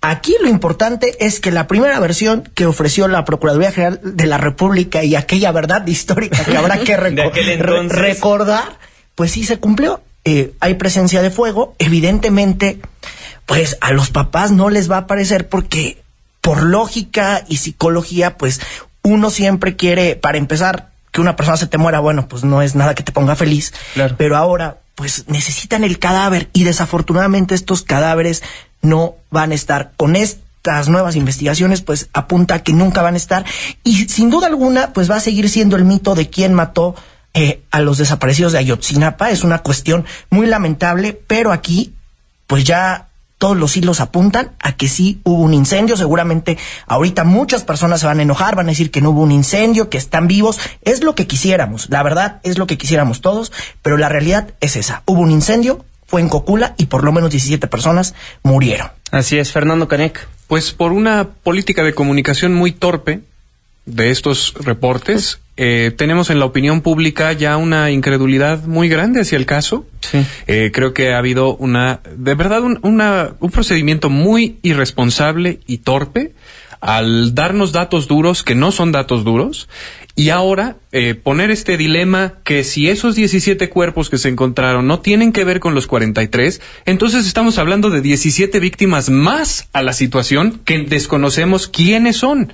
Aquí 0.00 0.36
lo 0.40 0.48
importante 0.48 1.16
es 1.24 1.40
que 1.40 1.50
la 1.50 1.66
primera 1.66 1.98
versión 1.98 2.48
que 2.54 2.66
ofreció 2.66 3.08
la 3.08 3.24
Procuraduría 3.24 3.72
General 3.72 4.00
de 4.02 4.26
la 4.26 4.38
República 4.38 5.02
y 5.02 5.16
aquella 5.16 5.50
verdad 5.50 5.84
histórica 5.86 6.44
que 6.44 6.56
habrá 6.56 6.78
que 6.78 6.96
recordar, 7.88 8.78
pues 9.16 9.32
sí 9.32 9.44
se 9.44 9.58
cumplió. 9.58 10.00
Eh, 10.24 10.52
hay 10.60 10.74
presencia 10.74 11.20
de 11.20 11.30
fuego. 11.30 11.74
Evidentemente, 11.78 12.80
pues 13.44 13.76
a 13.80 13.92
los 13.92 14.10
papás 14.10 14.52
no 14.52 14.70
les 14.70 14.90
va 14.90 14.98
a 14.98 15.06
parecer 15.08 15.48
porque 15.48 16.02
por 16.40 16.62
lógica 16.62 17.44
y 17.48 17.56
psicología, 17.56 18.36
pues 18.36 18.60
uno 19.02 19.30
siempre 19.30 19.74
quiere, 19.74 20.14
para 20.14 20.38
empezar, 20.38 20.90
que 21.10 21.20
una 21.20 21.34
persona 21.34 21.56
se 21.56 21.66
te 21.66 21.78
muera, 21.78 21.98
bueno, 21.98 22.28
pues 22.28 22.44
no 22.44 22.62
es 22.62 22.74
nada 22.74 22.94
que 22.94 23.02
te 23.02 23.12
ponga 23.12 23.34
feliz. 23.34 23.72
Pero 24.16 24.36
ahora, 24.36 24.78
pues 24.94 25.24
necesitan 25.28 25.84
el 25.84 25.98
cadáver 25.98 26.48
y 26.52 26.64
desafortunadamente 26.64 27.54
estos 27.54 27.82
cadáveres 27.82 28.42
no 28.82 29.14
van 29.30 29.52
a 29.52 29.54
estar 29.54 29.92
con 29.96 30.16
estas 30.16 30.88
nuevas 30.88 31.16
investigaciones, 31.16 31.82
pues 31.82 32.08
apunta 32.12 32.62
que 32.62 32.72
nunca 32.72 33.02
van 33.02 33.14
a 33.14 33.18
estar. 33.18 33.44
Y 33.84 34.08
sin 34.08 34.30
duda 34.30 34.46
alguna, 34.46 34.92
pues 34.92 35.10
va 35.10 35.16
a 35.16 35.20
seguir 35.20 35.48
siendo 35.48 35.76
el 35.76 35.84
mito 35.84 36.14
de 36.14 36.30
quién 36.30 36.54
mató 36.54 36.94
eh, 37.34 37.62
a 37.70 37.80
los 37.80 37.98
desaparecidos 37.98 38.52
de 38.52 38.58
Ayotzinapa. 38.58 39.30
Es 39.30 39.44
una 39.44 39.58
cuestión 39.58 40.04
muy 40.30 40.46
lamentable, 40.46 41.12
pero 41.12 41.52
aquí, 41.52 41.94
pues 42.46 42.64
ya 42.64 43.08
todos 43.38 43.56
los 43.56 43.76
hilos 43.76 44.00
apuntan 44.00 44.52
a 44.58 44.72
que 44.72 44.88
sí 44.88 45.20
hubo 45.22 45.42
un 45.42 45.54
incendio. 45.54 45.96
Seguramente 45.96 46.58
ahorita 46.86 47.24
muchas 47.24 47.62
personas 47.62 48.00
se 48.00 48.06
van 48.06 48.18
a 48.18 48.22
enojar, 48.22 48.56
van 48.56 48.66
a 48.66 48.70
decir 48.70 48.90
que 48.90 49.00
no 49.00 49.10
hubo 49.10 49.22
un 49.22 49.32
incendio, 49.32 49.88
que 49.88 49.98
están 49.98 50.26
vivos. 50.26 50.58
Es 50.82 51.02
lo 51.02 51.14
que 51.14 51.26
quisiéramos, 51.26 51.88
la 51.88 52.02
verdad 52.02 52.40
es 52.42 52.58
lo 52.58 52.66
que 52.66 52.76
quisiéramos 52.76 53.20
todos, 53.20 53.52
pero 53.80 53.96
la 53.96 54.08
realidad 54.08 54.54
es 54.60 54.76
esa. 54.76 55.02
Hubo 55.06 55.20
un 55.20 55.30
incendio, 55.30 55.84
fue 56.08 56.22
en 56.22 56.28
Cocula 56.28 56.74
y 56.78 56.86
por 56.86 57.04
lo 57.04 57.12
menos 57.12 57.30
17 57.30 57.68
personas 57.68 58.14
murieron. 58.42 58.88
Así 59.12 59.38
es, 59.38 59.52
Fernando 59.52 59.86
Canec. 59.86 60.26
Pues 60.48 60.72
por 60.72 60.92
una 60.92 61.28
política 61.28 61.84
de 61.84 61.92
comunicación 61.92 62.54
muy 62.54 62.72
torpe 62.72 63.20
de 63.84 64.10
estos 64.10 64.54
reportes, 64.54 65.40
eh, 65.58 65.92
tenemos 65.96 66.30
en 66.30 66.38
la 66.38 66.46
opinión 66.46 66.80
pública 66.80 67.32
ya 67.34 67.58
una 67.58 67.90
incredulidad 67.90 68.64
muy 68.64 68.88
grande 68.88 69.20
hacia 69.20 69.36
el 69.36 69.44
caso. 69.44 69.86
Sí. 70.00 70.24
Eh, 70.46 70.70
creo 70.72 70.94
que 70.94 71.12
ha 71.12 71.18
habido 71.18 71.54
una, 71.56 72.00
de 72.16 72.34
verdad, 72.34 72.62
un, 72.62 72.78
una, 72.82 73.34
un 73.40 73.50
procedimiento 73.50 74.08
muy 74.08 74.58
irresponsable 74.62 75.60
y 75.66 75.78
torpe 75.78 76.32
al 76.80 77.34
darnos 77.34 77.72
datos 77.72 78.08
duros 78.08 78.42
que 78.42 78.54
no 78.54 78.70
son 78.72 78.92
datos 78.92 79.24
duros 79.24 79.68
y 80.18 80.30
ahora 80.30 80.78
eh, 80.90 81.14
poner 81.14 81.52
este 81.52 81.76
dilema 81.76 82.34
que 82.42 82.64
si 82.64 82.90
esos 82.90 83.14
17 83.14 83.70
cuerpos 83.70 84.10
que 84.10 84.18
se 84.18 84.28
encontraron 84.28 84.84
no 84.88 84.98
tienen 84.98 85.30
que 85.32 85.44
ver 85.44 85.60
con 85.60 85.76
los 85.76 85.86
43, 85.86 86.60
entonces 86.86 87.24
estamos 87.24 87.56
hablando 87.56 87.88
de 87.88 88.00
17 88.00 88.58
víctimas 88.58 89.10
más 89.10 89.68
a 89.72 89.80
la 89.80 89.92
situación 89.92 90.60
que 90.64 90.80
desconocemos 90.80 91.68
quiénes 91.68 92.16
son. 92.16 92.52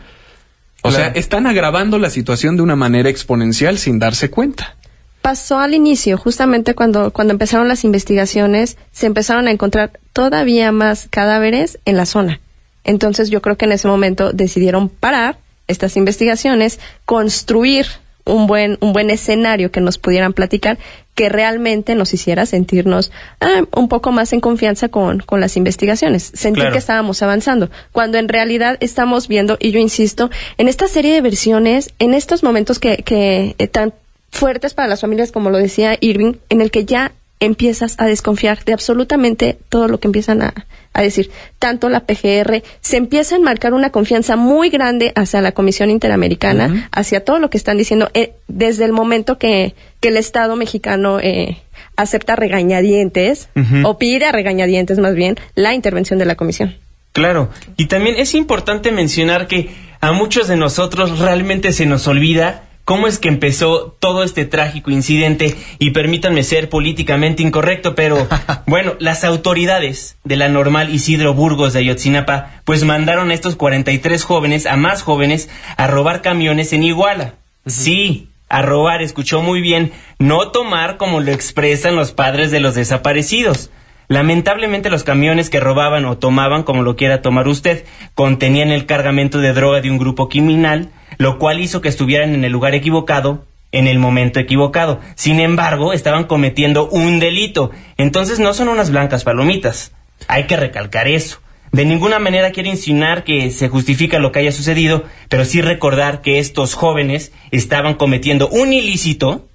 O 0.82 0.90
sea, 0.90 1.06
están 1.06 1.46
agravando 1.46 1.98
la 1.98 2.10
situación 2.10 2.56
de 2.56 2.62
una 2.62 2.76
manera 2.76 3.08
exponencial 3.08 3.78
sin 3.78 3.98
darse 3.98 4.28
cuenta 4.30 4.76
pasó 5.22 5.58
al 5.58 5.72
inicio, 5.72 6.18
justamente 6.18 6.74
cuando, 6.74 7.10
cuando 7.12 7.32
empezaron 7.32 7.66
las 7.66 7.82
investigaciones, 7.84 8.76
se 8.92 9.06
empezaron 9.06 9.48
a 9.48 9.52
encontrar 9.52 9.98
todavía 10.12 10.70
más 10.70 11.08
cadáveres 11.08 11.78
en 11.86 11.96
la 11.96 12.04
zona. 12.04 12.40
Entonces 12.84 13.30
yo 13.30 13.40
creo 13.40 13.56
que 13.56 13.64
en 13.64 13.72
ese 13.72 13.88
momento 13.88 14.34
decidieron 14.34 14.90
parar 14.90 15.38
estas 15.66 15.96
investigaciones, 15.96 16.80
construir 17.04 17.86
un 18.24 18.46
buen, 18.46 18.78
un 18.80 18.92
buen 18.92 19.10
escenario 19.10 19.70
que 19.70 19.80
nos 19.80 19.98
pudieran 19.98 20.32
platicar 20.32 20.78
que 21.14 21.28
realmente 21.28 21.94
nos 21.94 22.12
hiciera 22.12 22.46
sentirnos 22.46 23.12
ah, 23.40 23.64
un 23.76 23.88
poco 23.88 24.12
más 24.12 24.32
en 24.32 24.40
confianza 24.40 24.88
con, 24.88 25.20
con 25.20 25.40
las 25.40 25.56
investigaciones, 25.56 26.32
sentir 26.34 26.70
que 26.70 26.78
estábamos 26.78 27.22
avanzando, 27.22 27.70
cuando 27.92 28.18
en 28.18 28.28
realidad 28.28 28.78
estamos 28.80 29.28
viendo, 29.28 29.56
y 29.60 29.70
yo 29.70 29.78
insisto, 29.78 30.30
en 30.58 30.68
esta 30.68 30.88
serie 30.88 31.12
de 31.12 31.20
versiones, 31.20 31.92
en 31.98 32.14
estos 32.14 32.42
momentos 32.42 32.78
que, 32.78 32.98
que 32.98 33.54
eh, 33.58 33.68
tan 33.68 33.92
fuertes 34.30 34.74
para 34.74 34.88
las 34.88 35.02
familias, 35.02 35.30
como 35.30 35.50
lo 35.50 35.58
decía 35.58 35.96
Irving, 36.00 36.34
en 36.48 36.60
el 36.60 36.70
que 36.70 36.84
ya 36.84 37.12
empiezas 37.44 37.94
a 37.98 38.06
desconfiar 38.06 38.64
de 38.64 38.72
absolutamente 38.72 39.58
todo 39.68 39.88
lo 39.88 39.98
que 39.98 40.08
empiezan 40.08 40.42
a, 40.42 40.66
a 40.94 41.02
decir, 41.02 41.30
tanto 41.58 41.88
la 41.88 42.00
PGR, 42.00 42.62
se 42.80 42.96
empieza 42.96 43.34
a 43.34 43.38
enmarcar 43.38 43.74
una 43.74 43.90
confianza 43.90 44.36
muy 44.36 44.70
grande 44.70 45.12
hacia 45.16 45.40
la 45.40 45.52
Comisión 45.52 45.90
Interamericana, 45.90 46.88
hacia 46.92 47.24
todo 47.24 47.40
lo 47.40 47.50
que 47.50 47.58
están 47.58 47.76
diciendo, 47.76 48.10
eh, 48.14 48.34
desde 48.46 48.84
el 48.84 48.92
momento 48.92 49.36
que, 49.36 49.74
que 50.00 50.08
el 50.08 50.16
Estado 50.16 50.54
mexicano 50.54 51.18
eh, 51.20 51.58
acepta 51.96 52.36
regañadientes, 52.36 53.48
o 53.84 53.98
pide 53.98 54.26
a 54.26 54.32
regañadientes 54.32 54.98
más 54.98 55.14
bien, 55.14 55.36
la 55.56 55.74
intervención 55.74 56.18
de 56.18 56.26
la 56.26 56.36
Comisión. 56.36 56.76
Claro, 57.12 57.50
y 57.76 57.86
también 57.86 58.16
es 58.16 58.34
importante 58.34 58.90
mencionar 58.90 59.46
que 59.46 59.70
a 60.00 60.12
muchos 60.12 60.48
de 60.48 60.56
nosotros 60.56 61.18
realmente 61.18 61.72
se 61.72 61.86
nos 61.86 62.06
olvida 62.06 62.64
cómo 62.84 63.06
es 63.06 63.18
que 63.18 63.28
empezó 63.28 63.96
todo 63.98 64.22
este 64.22 64.44
trágico 64.44 64.90
incidente 64.90 65.56
y 65.78 65.90
permítanme 65.90 66.42
ser 66.42 66.68
políticamente 66.68 67.42
incorrecto, 67.42 67.94
pero 67.94 68.28
bueno, 68.66 68.94
las 68.98 69.24
autoridades 69.24 70.16
de 70.24 70.36
la 70.36 70.48
normal 70.48 70.94
Isidro 70.94 71.34
Burgos 71.34 71.72
de 71.72 71.80
Ayotzinapa 71.80 72.62
pues 72.64 72.84
mandaron 72.84 73.30
a 73.30 73.34
estos 73.34 73.56
43 73.56 74.22
jóvenes, 74.24 74.66
a 74.66 74.76
más 74.76 75.02
jóvenes, 75.02 75.48
a 75.76 75.86
robar 75.86 76.22
camiones 76.22 76.72
en 76.72 76.82
Iguala. 76.82 77.34
Sí, 77.66 78.28
a 78.48 78.62
robar, 78.62 79.02
escuchó 79.02 79.42
muy 79.42 79.60
bien, 79.60 79.92
no 80.18 80.50
tomar 80.50 80.96
como 80.96 81.20
lo 81.20 81.32
expresan 81.32 81.96
los 81.96 82.12
padres 82.12 82.50
de 82.50 82.60
los 82.60 82.74
desaparecidos. 82.74 83.70
Lamentablemente 84.06 84.90
los 84.90 85.02
camiones 85.02 85.48
que 85.48 85.60
robaban 85.60 86.04
o 86.04 86.18
tomaban, 86.18 86.62
como 86.62 86.82
lo 86.82 86.94
quiera 86.94 87.22
tomar 87.22 87.48
usted, 87.48 87.84
contenían 88.14 88.70
el 88.70 88.84
cargamento 88.84 89.38
de 89.38 89.54
droga 89.54 89.80
de 89.80 89.90
un 89.90 89.98
grupo 89.98 90.28
criminal, 90.28 90.90
lo 91.18 91.38
cual 91.38 91.60
hizo 91.60 91.80
que 91.80 91.88
estuvieran 91.88 92.34
en 92.34 92.44
el 92.44 92.52
lugar 92.52 92.74
equivocado 92.74 93.44
en 93.74 93.88
el 93.88 93.98
momento 93.98 94.38
equivocado. 94.38 95.00
Sin 95.16 95.40
embargo, 95.40 95.92
estaban 95.92 96.24
cometiendo 96.24 96.88
un 96.88 97.18
delito. 97.18 97.72
Entonces 97.96 98.38
no 98.38 98.54
son 98.54 98.68
unas 98.68 98.90
blancas 98.90 99.24
palomitas. 99.24 99.90
Hay 100.28 100.46
que 100.46 100.56
recalcar 100.56 101.08
eso. 101.08 101.40
De 101.72 101.84
ninguna 101.84 102.20
manera 102.20 102.52
quiero 102.52 102.68
insinuar 102.68 103.24
que 103.24 103.50
se 103.50 103.68
justifica 103.68 104.20
lo 104.20 104.30
que 104.30 104.38
haya 104.38 104.52
sucedido, 104.52 105.02
pero 105.28 105.44
sí 105.44 105.60
recordar 105.60 106.22
que 106.22 106.38
estos 106.38 106.74
jóvenes 106.74 107.32
estaban 107.50 107.94
cometiendo 107.94 108.48
un 108.48 108.72
ilícito 108.72 109.48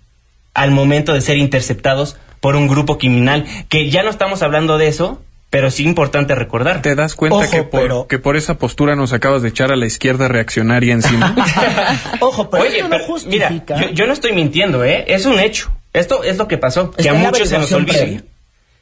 al 0.53 0.71
momento 0.71 1.13
de 1.13 1.21
ser 1.21 1.37
interceptados 1.37 2.17
por 2.41 2.57
un 2.57 2.67
grupo 2.67 2.97
criminal, 2.97 3.45
que 3.69 3.89
ya 3.89 4.03
no 4.03 4.09
estamos 4.09 4.41
hablando 4.41 4.77
de 4.77 4.87
eso, 4.87 5.21
pero 5.49 5.71
sí 5.71 5.83
importante 5.83 6.35
recordar. 6.35 6.81
¿Te 6.81 6.95
das 6.95 7.15
cuenta 7.15 7.37
Ojo, 7.37 7.49
que, 7.51 7.63
por, 7.63 7.81
pero- 7.81 8.07
que 8.07 8.19
por 8.19 8.35
esa 8.37 8.57
postura 8.57 8.95
nos 8.95 9.13
acabas 9.13 9.41
de 9.41 9.49
echar 9.49 9.71
a 9.71 9.75
la 9.75 9.85
izquierda 9.85 10.27
reaccionaria 10.27 10.93
encima? 10.93 11.35
Ojo, 12.19 12.49
pero 12.49 12.63
Oye, 12.63 12.77
esto 12.77 12.89
no 12.89 12.95
pero, 12.97 13.05
justifica. 13.05 13.75
mira, 13.75 13.87
yo, 13.87 13.89
yo 13.91 14.07
no 14.07 14.13
estoy 14.13 14.33
mintiendo, 14.33 14.83
¿eh? 14.83 15.05
Es 15.07 15.25
un 15.25 15.39
hecho. 15.39 15.71
Esto 15.93 16.23
es 16.23 16.37
lo 16.37 16.47
que 16.47 16.57
pasó, 16.57 16.91
que 16.91 17.09
a 17.09 17.13
muchos 17.13 17.49
se 17.49 17.57
nos 17.57 17.71
olvida. 17.71 17.97
previa. 17.97 18.23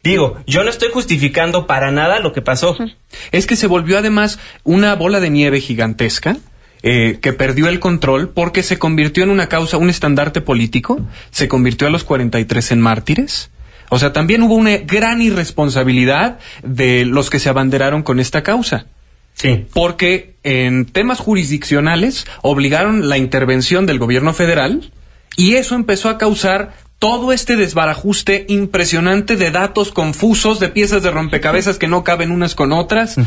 Digo, 0.03 0.38
yo 0.45 0.63
no 0.63 0.69
estoy 0.69 0.89
justificando 0.91 1.67
para 1.67 1.91
nada 1.91 2.19
lo 2.19 2.31
que 2.33 2.41
pasó. 2.41 2.77
es 3.31 3.47
que 3.47 3.55
se 3.55 3.67
volvió 3.67 3.97
además 3.97 4.39
una 4.63 4.93
bola 4.95 5.19
de 5.19 5.29
nieve 5.29 5.59
gigantesca. 5.62 6.38
eh, 6.83 7.17
que 7.21 7.33
perdió 7.33 7.67
el 7.69 7.79
control 7.79 8.29
porque 8.29 8.62
se 8.62 8.77
convirtió 8.77 9.24
en 9.24 9.31
una 9.31 9.50
causa, 9.50 9.77
un 9.77 9.89
estandarte 9.89 10.41
político, 10.41 11.00
se 11.31 11.47
convirtió 11.47 11.88
a 11.88 11.89
los 11.89 12.03
43 12.03 12.71
en 12.74 12.81
mártires. 12.81 13.50
O 13.89 14.00
sea, 14.00 14.13
también 14.13 14.44
hubo 14.44 14.56
una 14.56 14.77
gran 14.77 15.22
irresponsabilidad 15.22 16.39
de 16.63 17.06
los 17.06 17.29
que 17.29 17.39
se 17.39 17.50
abanderaron 17.50 18.03
con 18.03 18.20
esta 18.20 18.44
causa. 18.44 18.88
Sí. 19.39 19.67
porque 19.72 20.34
en 20.41 20.86
temas 20.86 21.20
jurisdiccionales 21.20 22.25
obligaron 22.41 23.08
la 23.08 23.20
intervención 23.20 23.86
del 23.86 24.00
gobierno 24.00 24.34
federal 24.34 24.91
y 25.36 25.58
eso 25.58 25.75
empezó 25.75 26.10
a 26.10 26.17
causar 26.17 26.74
todo 27.00 27.32
este 27.32 27.56
desbarajuste 27.56 28.46
impresionante 28.50 29.36
de 29.36 29.51
datos 29.51 29.91
confusos, 29.91 30.60
de 30.60 30.70
piezas 30.70 31.03
de 31.03 31.12
rompecabezas 31.12 31.77
que 31.77 31.88
no 31.88 32.03
caben 32.03 32.32
unas 32.32 32.56
con 32.56 32.72
otras. 32.72 33.17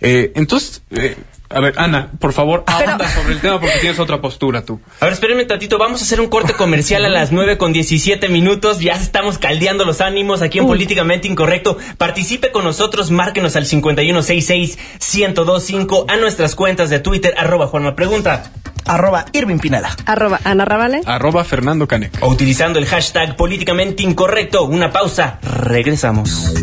Eh, 0.00 0.32
entonces, 0.34 0.82
eh, 0.90 1.16
a 1.52 1.60
ver, 1.60 1.74
Ana, 1.78 2.12
por 2.20 2.32
favor, 2.32 2.62
ahonda 2.66 3.08
sobre 3.08 3.32
el 3.34 3.40
tema 3.40 3.60
porque 3.60 3.80
tienes 3.80 3.98
otra 3.98 4.20
postura 4.20 4.64
tú. 4.64 4.80
A 5.00 5.06
ver, 5.06 5.14
espérenme 5.14 5.46
tantito, 5.46 5.78
vamos 5.78 6.00
a 6.00 6.04
hacer 6.04 6.20
un 6.20 6.28
corte 6.28 6.52
comercial 6.52 7.04
a 7.04 7.08
las 7.08 7.32
9 7.32 7.58
con 7.58 7.72
17 7.72 8.28
minutos. 8.28 8.78
Ya 8.78 8.92
estamos 8.92 9.38
caldeando 9.38 9.84
los 9.84 10.00
ánimos 10.00 10.42
aquí 10.42 10.60
en 10.60 10.68
Políticamente 10.68 11.26
Incorrecto. 11.26 11.76
Participe 11.98 12.52
con 12.52 12.62
nosotros, 12.62 13.10
márquenos 13.10 13.56
al 13.56 13.66
5166-1025 13.66 16.04
a 16.06 16.16
nuestras 16.18 16.54
cuentas 16.54 16.88
de 16.88 17.00
Twitter, 17.00 17.34
arroba 17.36 17.66
Juanma 17.66 17.96
Pregunta. 17.96 18.52
Arroba 18.86 19.24
Irving 19.32 19.58
Pineda. 19.58 19.90
Arroba 20.06 20.38
Ana 20.44 20.64
Ravale. 20.64 21.00
Arroba 21.04 21.42
Fernando 21.42 21.88
Canec. 21.88 22.16
O 22.22 22.28
utilizando 22.28 22.78
el 22.78 22.86
hashtag 22.86 23.34
Políticamente 23.34 24.04
Incorrecto. 24.04 24.62
Una 24.64 24.92
pausa, 24.92 25.40
regresamos. 25.42 26.54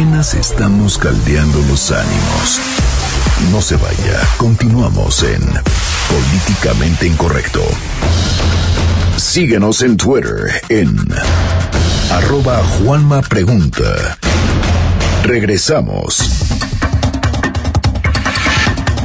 Apenas 0.00 0.32
estamos 0.32 0.96
caldeando 0.96 1.58
los 1.68 1.92
ánimos. 1.92 2.58
No 3.52 3.60
se 3.60 3.76
vaya, 3.76 4.18
continuamos 4.38 5.22
en 5.24 5.42
Políticamente 6.08 7.06
Incorrecto. 7.06 7.60
Síguenos 9.18 9.82
en 9.82 9.98
Twitter 9.98 10.62
en 10.70 10.96
arroba 12.10 12.62
Juanma 12.78 13.20
Pregunta. 13.20 14.16
Regresamos. 15.22 16.49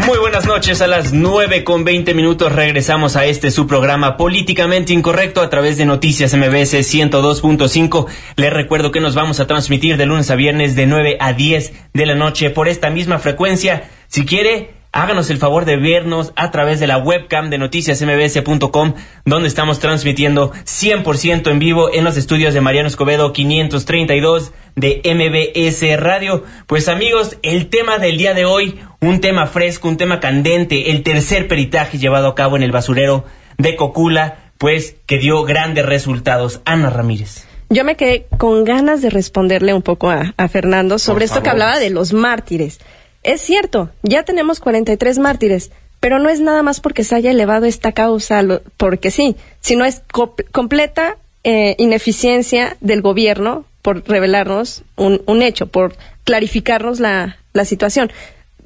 Muy 0.05 0.19
buenas 0.19 0.45
noches, 0.45 0.83
a 0.83 0.87
las 0.87 1.13
9 1.13 1.63
con 1.63 1.83
20 1.83 2.13
minutos 2.13 2.51
regresamos 2.51 3.15
a 3.15 3.25
este 3.25 3.49
su 3.49 3.65
programa 3.65 4.17
Políticamente 4.17 4.93
Incorrecto 4.93 5.41
a 5.41 5.49
través 5.49 5.77
de 5.77 5.87
Noticias 5.87 6.35
MBS 6.35 6.75
102.5. 6.75 8.05
Les 8.35 8.53
recuerdo 8.53 8.91
que 8.91 8.99
nos 8.99 9.15
vamos 9.15 9.39
a 9.39 9.47
transmitir 9.47 9.97
de 9.97 10.05
lunes 10.05 10.29
a 10.29 10.35
viernes 10.35 10.75
de 10.75 10.85
9 10.85 11.17
a 11.19 11.33
10 11.33 11.73
de 11.93 12.05
la 12.05 12.13
noche 12.13 12.51
por 12.51 12.67
esta 12.67 12.91
misma 12.91 13.17
frecuencia. 13.17 13.89
Si 14.07 14.27
quiere, 14.27 14.74
háganos 14.95 15.29
el 15.29 15.37
favor 15.37 15.65
de 15.65 15.75
vernos 15.75 16.31
a 16.37 16.51
través 16.51 16.79
de 16.79 16.87
la 16.87 16.97
webcam 16.97 17.49
de 17.49 17.57
noticiasmbs.com, 17.57 18.93
donde 19.25 19.47
estamos 19.49 19.79
transmitiendo 19.79 20.53
100% 20.53 21.51
en 21.51 21.59
vivo 21.59 21.93
en 21.93 22.05
los 22.05 22.15
estudios 22.15 22.53
de 22.53 22.61
Mariano 22.61 22.87
Escobedo 22.87 23.33
532 23.33 24.53
de 24.75 25.01
MBS 25.03 25.99
Radio. 25.99 26.45
Pues 26.65 26.87
amigos, 26.87 27.37
el 27.43 27.67
tema 27.67 27.97
del 27.99 28.17
día 28.17 28.33
de 28.33 28.45
hoy, 28.45 28.79
un 29.01 29.19
tema 29.19 29.47
fresco, 29.47 29.89
un 29.89 29.97
tema 29.97 30.21
candente, 30.21 30.89
el 30.89 31.03
tercer 31.03 31.49
peritaje 31.49 31.97
llevado 31.97 32.29
a 32.29 32.35
cabo 32.35 32.55
en 32.55 32.63
el 32.63 32.71
basurero 32.71 33.25
de 33.57 33.75
Cocula, 33.75 34.37
pues 34.57 34.95
que 35.05 35.17
dio 35.17 35.43
grandes 35.43 35.85
resultados. 35.85 36.61
Ana 36.63 36.89
Ramírez. 36.89 37.45
Yo 37.69 37.83
me 37.83 37.97
quedé 37.97 38.27
con 38.37 38.63
ganas 38.63 39.01
de 39.01 39.09
responderle 39.09 39.73
un 39.73 39.81
poco 39.81 40.09
a, 40.09 40.33
a 40.37 40.47
Fernando 40.47 40.99
sobre 40.99 41.25
esto 41.25 41.43
que 41.43 41.49
hablaba 41.49 41.79
de 41.79 41.89
los 41.89 42.13
mártires. 42.13 42.79
Es 43.25 43.41
cierto, 43.41 43.89
ya 44.03 44.21
tenemos 44.23 44.59
43 44.59 45.17
mártires, 45.17 45.71
pero 45.99 46.19
no 46.19 46.29
es 46.29 46.39
nada 46.41 46.61
más 46.61 46.79
porque 46.79 47.03
se 47.03 47.15
haya 47.15 47.31
elevado 47.31 47.65
esta 47.65 47.91
causa, 47.91 48.43
porque 48.77 49.09
sí, 49.09 49.35
sino 49.61 49.83
es 49.83 50.03
co- 50.11 50.35
completa 50.51 51.17
eh, 51.43 51.75
ineficiencia 51.79 52.77
del 52.81 53.01
gobierno 53.01 53.65
por 53.81 54.07
revelarnos 54.07 54.83
un, 54.95 55.23
un 55.25 55.41
hecho, 55.41 55.65
por 55.65 55.95
clarificarnos 56.23 56.99
la, 56.99 57.37
la 57.53 57.65
situación. 57.65 58.11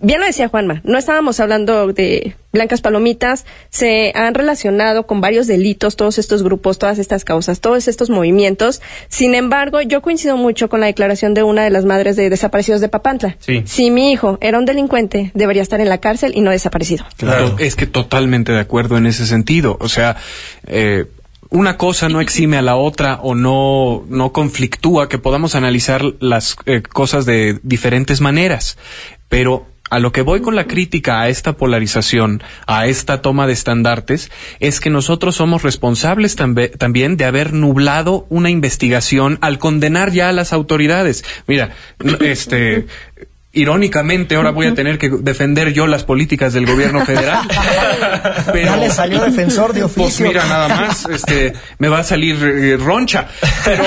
Bien 0.01 0.19
lo 0.19 0.25
decía 0.25 0.47
Juanma, 0.47 0.81
no 0.85 0.97
estábamos 0.97 1.39
hablando 1.39 1.91
de 1.91 2.35
blancas 2.53 2.81
palomitas, 2.81 3.45
se 3.69 4.11
han 4.15 4.33
relacionado 4.33 5.05
con 5.05 5.21
varios 5.21 5.45
delitos 5.45 5.95
todos 5.95 6.17
estos 6.17 6.41
grupos, 6.41 6.79
todas 6.79 6.99
estas 6.99 7.25
causas, 7.25 7.59
todos 7.59 7.87
estos 7.87 8.09
movimientos. 8.09 8.81
Sin 9.09 9.35
embargo, 9.35 9.81
yo 9.81 10.01
coincido 10.01 10.37
mucho 10.37 10.69
con 10.69 10.79
la 10.79 10.87
declaración 10.87 11.33
de 11.33 11.43
una 11.43 11.63
de 11.63 11.69
las 11.69 11.85
madres 11.85 12.15
de 12.15 12.29
desaparecidos 12.29 12.81
de 12.81 12.89
Papantla. 12.89 13.37
Sí. 13.39 13.63
Si 13.65 13.91
mi 13.91 14.11
hijo 14.11 14.37
era 14.41 14.57
un 14.57 14.65
delincuente, 14.65 15.31
debería 15.33 15.61
estar 15.61 15.81
en 15.81 15.89
la 15.89 15.99
cárcel 15.99 16.31
y 16.35 16.41
no 16.41 16.51
desaparecido. 16.51 17.05
Claro. 17.17 17.55
Es 17.59 17.75
que 17.75 17.85
totalmente 17.85 18.51
de 18.51 18.59
acuerdo 18.59 18.97
en 18.97 19.05
ese 19.05 19.25
sentido. 19.25 19.77
O 19.81 19.89
sea, 19.89 20.15
eh, 20.65 21.05
una 21.49 21.77
cosa 21.77 22.09
no 22.09 22.21
exime 22.21 22.57
a 22.57 22.61
la 22.61 22.75
otra 22.75 23.19
o 23.21 23.35
no, 23.35 24.05
no 24.07 24.31
conflictúa 24.31 25.09
que 25.09 25.17
podamos 25.17 25.55
analizar 25.55 26.03
las 26.19 26.55
eh, 26.65 26.81
cosas 26.81 27.25
de 27.25 27.59
diferentes 27.63 28.21
maneras. 28.21 28.77
Pero 29.29 29.67
a 29.89 29.99
lo 29.99 30.11
que 30.11 30.21
voy 30.21 30.41
con 30.41 30.55
la 30.55 30.65
crítica 30.67 31.21
a 31.21 31.29
esta 31.29 31.53
polarización, 31.53 32.41
a 32.67 32.87
esta 32.87 33.21
toma 33.21 33.47
de 33.47 33.53
estandartes, 33.53 34.31
es 34.59 34.79
que 34.79 34.89
nosotros 34.89 35.35
somos 35.35 35.63
responsables 35.63 36.37
tambe- 36.37 36.75
también 36.77 37.17
de 37.17 37.25
haber 37.25 37.53
nublado 37.53 38.25
una 38.29 38.49
investigación 38.49 39.37
al 39.41 39.57
condenar 39.59 40.11
ya 40.11 40.29
a 40.29 40.33
las 40.33 40.53
autoridades. 40.53 41.23
Mira, 41.47 41.71
este, 42.21 42.85
irónicamente 43.51 44.35
ahora 44.35 44.51
voy 44.51 44.67
a 44.67 44.73
tener 44.75 44.97
que 44.99 45.09
defender 45.09 45.73
yo 45.73 45.87
las 45.87 46.03
políticas 46.03 46.53
del 46.53 46.65
gobierno 46.65 47.05
federal. 47.05 47.47
Ya 48.53 48.77
le 48.77 48.89
salió 48.89 49.21
defensor 49.21 49.73
de 49.73 49.83
oficio. 49.83 50.03
Pues 50.03 50.21
mira, 50.21 50.45
nada 50.45 50.67
más, 50.67 51.05
este, 51.05 51.53
me 51.77 51.87
va 51.87 51.99
a 51.99 52.03
salir 52.03 52.35
eh, 52.43 52.77
roncha. 52.77 53.27
Pero 53.65 53.83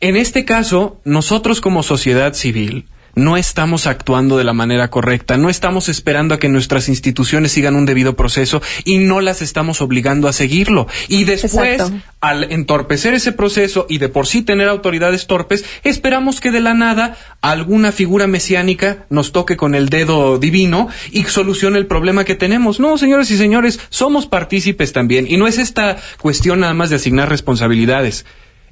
en 0.00 0.16
este 0.16 0.44
caso, 0.44 1.00
nosotros 1.04 1.60
como 1.60 1.82
sociedad 1.82 2.34
civil 2.34 2.86
no 3.14 3.36
estamos 3.36 3.86
actuando 3.86 4.38
de 4.38 4.44
la 4.44 4.52
manera 4.52 4.90
correcta, 4.90 5.36
no 5.36 5.50
estamos 5.50 5.88
esperando 5.88 6.34
a 6.34 6.38
que 6.38 6.48
nuestras 6.48 6.88
instituciones 6.88 7.52
sigan 7.52 7.76
un 7.76 7.86
debido 7.86 8.16
proceso 8.16 8.62
y 8.84 8.98
no 8.98 9.20
las 9.20 9.42
estamos 9.42 9.80
obligando 9.80 10.28
a 10.28 10.32
seguirlo. 10.32 10.86
Y 11.08 11.24
después, 11.24 11.80
Exacto. 11.80 12.00
al 12.20 12.52
entorpecer 12.52 13.14
ese 13.14 13.32
proceso 13.32 13.86
y 13.88 13.98
de 13.98 14.08
por 14.08 14.26
sí 14.26 14.42
tener 14.42 14.68
autoridades 14.68 15.26
torpes, 15.26 15.64
esperamos 15.82 16.40
que 16.40 16.50
de 16.50 16.60
la 16.60 16.74
nada 16.74 17.16
alguna 17.40 17.92
figura 17.92 18.26
mesiánica 18.26 19.06
nos 19.10 19.32
toque 19.32 19.56
con 19.56 19.74
el 19.74 19.88
dedo 19.88 20.38
divino 20.38 20.88
y 21.10 21.24
solucione 21.24 21.78
el 21.78 21.86
problema 21.86 22.24
que 22.24 22.34
tenemos. 22.34 22.80
No, 22.80 22.98
señores 22.98 23.30
y 23.30 23.36
señores, 23.36 23.80
somos 23.88 24.26
partícipes 24.26 24.92
también. 24.92 25.26
Y 25.28 25.36
no 25.36 25.46
es 25.46 25.58
esta 25.58 25.98
cuestión 26.20 26.60
nada 26.60 26.74
más 26.74 26.90
de 26.90 26.96
asignar 26.96 27.28
responsabilidades. 27.28 28.24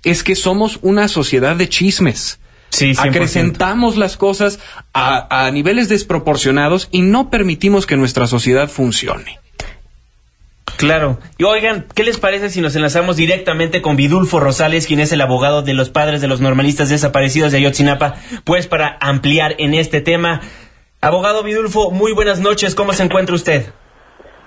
Es 0.04 0.22
que 0.22 0.34
somos 0.34 0.78
una 0.82 1.08
sociedad 1.08 1.56
de 1.56 1.68
chismes. 1.68 2.38
Sí, 2.70 2.92
100%. 2.92 3.08
Acrecentamos 3.08 3.96
las 3.96 4.16
cosas 4.16 4.60
a, 4.92 5.46
a 5.46 5.50
niveles 5.50 5.88
desproporcionados 5.88 6.88
y 6.90 7.02
no 7.02 7.30
permitimos 7.30 7.86
que 7.86 7.96
nuestra 7.96 8.26
sociedad 8.26 8.68
funcione. 8.68 9.38
Claro. 10.78 11.18
Y 11.38 11.44
oigan, 11.44 11.86
¿qué 11.92 12.04
les 12.04 12.18
parece 12.18 12.50
si 12.50 12.60
nos 12.60 12.76
enlazamos 12.76 13.16
directamente 13.16 13.82
con 13.82 13.96
Vidulfo 13.96 14.38
Rosales, 14.38 14.86
quien 14.86 15.00
es 15.00 15.12
el 15.12 15.20
abogado 15.20 15.62
de 15.62 15.74
los 15.74 15.90
padres 15.90 16.20
de 16.20 16.28
los 16.28 16.40
normalistas 16.40 16.88
desaparecidos 16.88 17.50
de 17.50 17.58
Ayotzinapa, 17.58 18.14
pues 18.44 18.68
para 18.68 18.96
ampliar 19.00 19.56
en 19.58 19.74
este 19.74 20.00
tema? 20.00 20.40
Abogado 21.00 21.42
Vidulfo, 21.42 21.90
muy 21.90 22.12
buenas 22.12 22.38
noches, 22.38 22.76
¿cómo 22.76 22.92
se 22.92 23.02
encuentra 23.02 23.34
usted? 23.34 23.72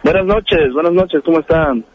Buenas 0.04 0.26
noches, 0.26 0.74
buenas 0.74 0.94
noches, 0.94 1.22
¿cómo 1.26 1.42
están? 1.42 1.86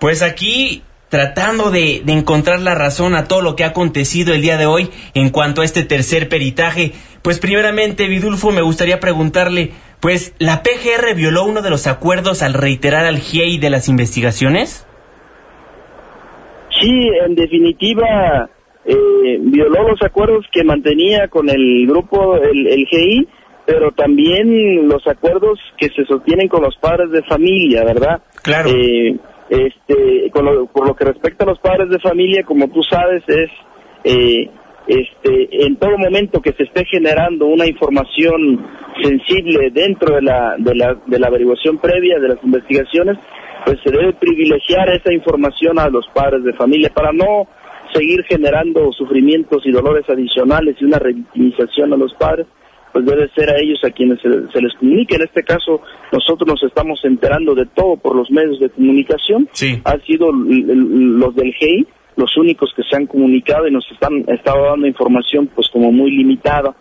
Pues 0.00 0.20
aquí 0.20 0.82
tratando 1.08 1.70
de, 1.70 2.02
de 2.04 2.12
encontrar 2.12 2.60
la 2.60 2.74
razón 2.74 3.14
a 3.14 3.24
todo 3.24 3.42
lo 3.42 3.56
que 3.56 3.64
ha 3.64 3.68
acontecido 3.68 4.34
el 4.34 4.42
día 4.42 4.56
de 4.56 4.66
hoy 4.66 4.90
en 5.14 5.30
cuanto 5.30 5.62
a 5.62 5.64
este 5.64 5.84
tercer 5.84 6.28
peritaje. 6.28 6.92
Pues 7.22 7.38
primeramente, 7.38 8.06
Vidulfo, 8.06 8.50
me 8.50 8.62
gustaría 8.62 9.00
preguntarle, 9.00 9.70
pues, 10.00 10.34
¿la 10.38 10.62
PGR 10.62 11.14
violó 11.14 11.44
uno 11.44 11.62
de 11.62 11.70
los 11.70 11.86
acuerdos 11.86 12.42
al 12.42 12.54
reiterar 12.54 13.06
al 13.06 13.18
GIEI 13.18 13.58
de 13.58 13.70
las 13.70 13.88
investigaciones? 13.88 14.86
Sí, 16.80 16.92
en 17.24 17.34
definitiva, 17.34 18.50
eh, 18.84 19.38
violó 19.40 19.88
los 19.88 20.02
acuerdos 20.02 20.44
que 20.52 20.62
mantenía 20.62 21.28
con 21.28 21.48
el 21.48 21.86
grupo, 21.86 22.36
el, 22.36 22.66
el 22.66 22.86
GI, 22.86 23.28
pero 23.64 23.90
también 23.90 24.86
los 24.86 25.06
acuerdos 25.06 25.58
que 25.76 25.88
se 25.88 26.04
sostienen 26.04 26.48
con 26.48 26.62
los 26.62 26.76
padres 26.76 27.10
de 27.10 27.22
familia, 27.22 27.82
¿verdad? 27.84 28.20
Claro. 28.42 28.70
Eh, 28.70 29.16
Este, 29.48 30.30
con 30.32 30.44
lo, 30.44 30.66
por 30.66 30.88
lo 30.88 30.94
que 30.94 31.04
respecta 31.04 31.44
a 31.44 31.48
los 31.48 31.60
padres 31.60 31.88
de 31.88 32.00
familia, 32.00 32.42
como 32.44 32.68
tú 32.68 32.82
sabes, 32.82 33.22
es 33.28 33.50
eh, 34.04 34.50
este, 34.86 35.66
en 35.66 35.76
todo 35.76 35.98
momento 35.98 36.40
que 36.40 36.52
se 36.52 36.64
esté 36.64 36.84
generando 36.84 37.46
una 37.46 37.66
información 37.66 38.64
sensible 39.02 39.70
dentro 39.70 40.14
de 40.14 40.22
la, 40.22 40.54
de 40.58 40.74
la, 40.74 40.96
de 41.06 41.18
la 41.18 41.26
averiguación 41.26 41.78
previa 41.78 42.18
de 42.18 42.28
las 42.28 42.38
investigaciones, 42.42 43.18
pues 43.64 43.78
se 43.84 43.90
debe 43.90 44.12
privilegiar 44.12 44.88
esa 44.90 45.12
información 45.12 45.78
a 45.78 45.88
los 45.88 46.06
padres 46.14 46.44
de 46.44 46.52
familia 46.52 46.90
para 46.94 47.12
no 47.12 47.48
seguir 47.92 48.24
generando 48.28 48.92
sufrimientos 48.92 49.62
y 49.64 49.72
dolores 49.72 50.08
adicionales 50.08 50.76
y 50.80 50.84
una 50.84 50.98
revictimización 50.98 51.92
a 51.92 51.96
los 51.96 52.14
padres, 52.14 52.46
pues 52.96 53.04
debe 53.04 53.28
ser 53.34 53.50
a 53.50 53.58
ellos 53.58 53.78
a 53.84 53.90
quienes 53.90 54.18
se, 54.22 54.28
les 54.30 54.72
comunique. 54.80 55.16
En 55.16 55.22
este 55.22 55.42
caso, 55.42 55.82
nosotros 56.10 56.48
nos 56.48 56.62
estamos 56.62 56.98
enterando 57.04 57.54
de 57.54 57.66
todo 57.66 57.98
por 57.98 58.16
los 58.16 58.30
medios 58.30 58.58
de 58.58 58.70
comunicación. 58.70 59.50
Sí. 59.52 59.82
Han 59.84 60.00
sido 60.04 60.32
los 60.32 61.34
del 61.34 61.52
GEI 61.52 61.86
los 62.16 62.34
únicos 62.38 62.72
que 62.74 62.82
se 62.88 62.96
han 62.96 63.04
comunicado 63.04 63.68
y 63.68 63.70
nos 63.70 63.84
están 63.92 64.24
estado 64.28 64.64
dando 64.70 64.86
información 64.86 65.50
pues 65.54 65.68
como 65.70 65.92
muy 65.92 66.10
limitada, 66.10 66.74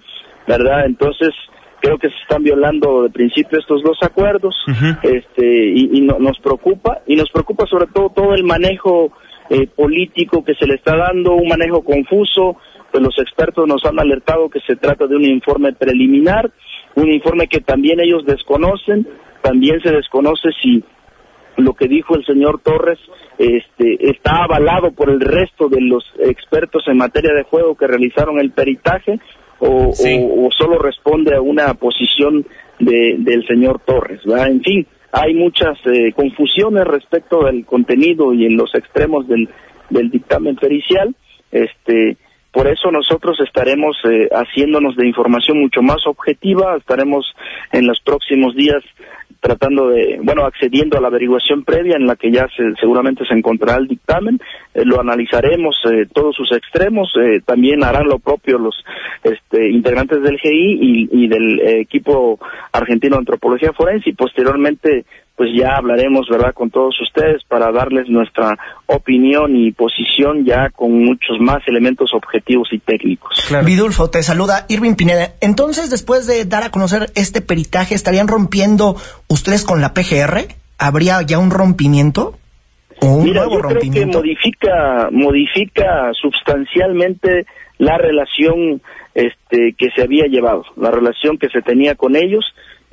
¿verdad? 0.47 0.85
Entonces, 0.85 1.31
creo 1.81 1.97
que 1.97 2.07
se 2.07 2.15
están 2.21 2.41
violando 2.41 3.03
de 3.03 3.09
principio 3.09 3.59
estos 3.59 3.83
dos 3.83 3.97
acuerdos 4.01 4.55
este 5.03 5.73
y, 5.75 5.99
nos 5.99 6.39
preocupa 6.39 7.01
y 7.05 7.17
nos 7.17 7.29
preocupa 7.29 7.65
sobre 7.65 7.87
todo 7.87 8.09
todo 8.15 8.33
el 8.33 8.45
manejo 8.45 9.11
eh, 9.49 9.67
político 9.67 10.45
que 10.45 10.55
se 10.55 10.65
le 10.65 10.75
está 10.75 10.95
dando 10.95 11.33
un 11.33 11.49
manejo 11.49 11.83
confuso 11.83 12.55
pues 12.95 13.03
los 13.03 13.19
expertos 13.19 13.67
nos 13.67 13.83
han 13.83 13.99
alertado 13.99 14.47
que 14.47 14.61
se 14.61 14.77
trata 14.77 15.05
de 15.05 15.17
un 15.17 15.25
informe 15.25 15.73
preliminar 15.73 16.49
un 16.95 17.11
informe 17.11 17.49
que 17.49 17.59
también 17.59 17.99
ellos 17.99 18.25
desconocen 18.25 19.05
también 19.41 19.81
se 19.81 19.91
desconoce 19.91 20.47
si 20.63 20.81
lo 21.57 21.73
que 21.73 21.89
dijo 21.89 22.15
el 22.15 22.25
señor 22.25 22.61
Torres 22.63 22.97
este, 23.37 23.97
está 24.09 24.45
avalado 24.45 24.91
por 24.91 25.09
el 25.09 25.19
resto 25.19 25.67
de 25.67 25.81
los 25.81 26.05
expertos 26.19 26.83
en 26.87 26.95
materia 26.95 27.33
de 27.33 27.43
juego 27.43 27.75
que 27.75 27.85
realizaron 27.85 28.39
el 28.39 28.51
peritaje 28.51 29.19
o, 29.59 29.91
solo 30.57 30.79
responde 30.79 31.35
a 31.35 31.41
una 31.41 31.73
posición 31.73 32.45
de, 32.79 33.17
del 33.19 33.45
señor 33.45 33.81
Torres. 33.85 34.21
En 34.25 34.61
fin, 34.61 34.87
hay 35.11 35.33
muchas 35.33 35.77
eh, 35.85 36.13
confusiones 36.13 36.85
respecto 36.85 37.43
del 37.43 37.65
contenido 37.65 38.33
y 38.33 38.45
en 38.45 38.55
los 38.55 38.73
extremos 38.73 39.27
del, 39.27 39.49
del 39.89 40.09
dictamen 40.09 40.55
pericial. 40.55 41.13
Este, 41.51 42.17
por 42.55 42.67
eso 42.69 42.89
nosotros 42.89 43.37
estaremos 43.45 43.97
eh, 44.05 44.29
haciéndonos 44.31 44.95
de 44.95 45.05
información 45.05 45.59
mucho 45.59 45.81
más 45.81 46.07
objetiva, 46.07 46.77
estaremos 46.77 47.25
en 47.73 47.85
los 47.85 47.99
próximos 47.99 48.55
días 48.55 48.81
tratando 49.41 49.89
de, 49.89 50.19
bueno, 50.23 50.45
accediendo 50.45 50.97
a 50.97 51.01
la 51.01 51.09
averiguación 51.09 51.65
previa 51.65 51.97
en 51.97 52.07
la 52.07 52.15
que 52.15 52.31
ya 52.31 52.47
seguramente 52.79 53.25
se 53.27 53.33
encontrará 53.33 53.77
el 53.77 53.87
dictamen, 53.87 54.39
eh, 54.73 54.83
lo 54.85 55.01
analizaremos 55.01 55.75
eh, 55.91 56.07
todos 56.13 56.33
sus 56.33 56.51
extremos, 56.53 57.13
eh, 57.21 57.41
también 57.45 57.83
harán 57.83 58.07
lo 58.07 58.19
propio 58.19 58.57
los 58.57 58.83
este, 59.21 59.69
integrantes 59.69 60.23
del 60.23 60.39
GI 60.39 61.09
y, 61.11 61.27
del 61.27 61.59
equipo 61.81 62.39
argentino 62.71 63.17
de 63.17 63.19
antropología 63.19 63.73
forense 63.73 64.11
y 64.11 64.13
posteriormente 64.13 65.05
pues 65.35 65.49
ya 65.53 65.75
hablaremos, 65.75 66.27
¿verdad?, 66.29 66.53
con 66.53 66.69
todos 66.69 66.95
ustedes 67.01 67.43
para 67.47 67.71
darles 67.71 68.07
nuestra 68.07 68.57
opinión 68.85 69.55
y 69.55 69.71
posición 69.71 70.45
ya 70.45 70.69
con 70.69 70.93
muchos 71.03 71.39
más 71.39 71.61
elementos 71.67 72.13
objetivos 72.13 72.69
y 72.71 72.79
técnicos. 72.79 73.49
Vidulfo, 73.65 74.09
te 74.09 74.23
saluda 74.23 74.65
Irving 74.69 74.95
Pineda. 74.95 75.33
Entonces, 75.41 75.89
después 75.89 76.25
de 76.25 76.45
dar 76.45 76.63
a 76.63 76.71
conocer 76.71 77.11
este 77.15 77.41
peritaje, 77.41 77.95
¿estarían 77.95 78.27
rompiendo 78.27 78.95
ustedes 79.27 79.65
con 79.65 79.81
la 79.81 79.93
PGR? 79.93 80.47
¿Habría 80.77 81.21
ya 81.21 81.37
un 81.37 81.51
rompimiento? 81.51 82.37
¿O 83.01 83.07
un 83.07 83.25
Mira, 83.25 83.45
nuevo 83.45 83.61
yo 83.61 83.77
creo 83.77 83.91
que 83.91 84.05
modifica, 84.05 85.09
modifica 85.11 86.11
sustancialmente 86.13 87.45
la 87.77 87.97
relación 87.97 88.81
este, 89.13 89.75
que 89.77 89.89
se 89.93 90.01
había 90.01 90.27
llevado, 90.27 90.63
la 90.77 90.91
relación 90.91 91.37
que 91.37 91.49
se 91.49 91.61
tenía 91.61 91.95
con 91.95 92.15
ellos 92.15 92.45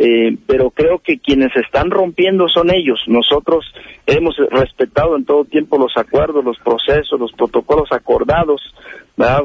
eh, 0.04 0.36
pero 0.48 0.70
creo 0.70 0.98
que 0.98 1.20
quienes 1.20 1.54
están 1.54 1.88
rompiendo 1.88 2.48
son 2.48 2.74
ellos. 2.74 2.98
Nosotros 3.06 3.64
hemos 4.04 4.36
respetado 4.50 5.16
en 5.16 5.24
todo 5.24 5.44
tiempo 5.44 5.78
los 5.78 5.96
acuerdos, 5.96 6.44
los 6.44 6.58
procesos, 6.58 7.20
los 7.20 7.30
protocolos 7.30 7.92
acordados 7.92 8.60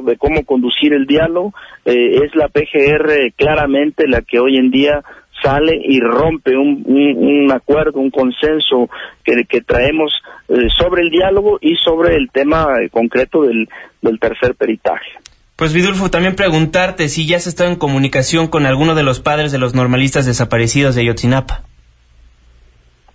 de 0.03 0.17
cómo 0.17 0.43
conducir 0.45 0.93
el 0.93 1.05
diálogo. 1.05 1.53
Eh, 1.85 2.23
es 2.23 2.35
la 2.35 2.47
PGR 2.47 3.33
claramente 3.35 4.07
la 4.07 4.23
que 4.23 4.39
hoy 4.39 4.57
en 4.57 4.71
día 4.71 5.03
sale 5.43 5.79
y 5.79 5.99
rompe 5.99 6.57
un, 6.57 6.83
un, 6.87 7.51
acuerdo, 7.51 7.99
un 7.99 8.09
consenso 8.09 8.89
que, 9.23 9.61
traemos 9.61 10.11
eh, 10.49 10.69
sobre 10.75 11.03
el 11.03 11.11
diálogo 11.11 11.59
y 11.61 11.75
sobre 11.75 12.15
el 12.15 12.31
tema 12.31 12.65
concreto 12.89 13.43
del, 13.43 13.69
del 14.01 14.19
tercer 14.19 14.55
peritaje. 14.55 15.19
Pues 15.57 15.73
Vidulfo, 15.73 16.11
también 16.11 16.35
preguntarte 16.35 17.09
si 17.09 17.25
ya 17.25 17.37
has 17.37 17.47
estado 17.47 17.71
en 17.71 17.77
comunicación 17.77 18.47
con 18.47 18.67
alguno 18.67 18.93
de 18.93 19.01
los 19.01 19.19
padres 19.19 19.51
de 19.51 19.57
los 19.57 19.73
normalistas 19.73 20.27
desaparecidos 20.27 20.93
de 20.93 21.01
Ayotzinapa. 21.01 21.63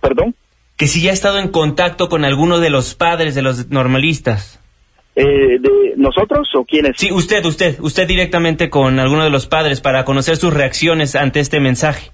¿Perdón? 0.01 0.35
Que 0.75 0.87
si 0.87 1.01
ya 1.01 1.11
ha 1.11 1.13
estado 1.13 1.39
en 1.39 1.47
contacto 1.47 2.09
con 2.09 2.25
alguno 2.25 2.59
de 2.59 2.69
los 2.69 2.95
padres 2.95 3.33
de 3.33 3.43
los 3.43 3.69
normalistas. 3.69 4.59
Eh, 5.15 5.57
¿De 5.57 5.93
nosotros 5.95 6.49
o 6.55 6.65
quiénes? 6.65 6.97
Sí, 6.97 7.13
usted, 7.13 7.45
usted, 7.45 7.79
usted 7.79 8.05
directamente 8.07 8.69
con 8.69 8.99
alguno 8.99 9.23
de 9.23 9.29
los 9.29 9.47
padres 9.47 9.79
para 9.79 10.03
conocer 10.03 10.35
sus 10.35 10.53
reacciones 10.53 11.15
ante 11.15 11.39
este 11.39 11.61
mensaje. 11.61 12.11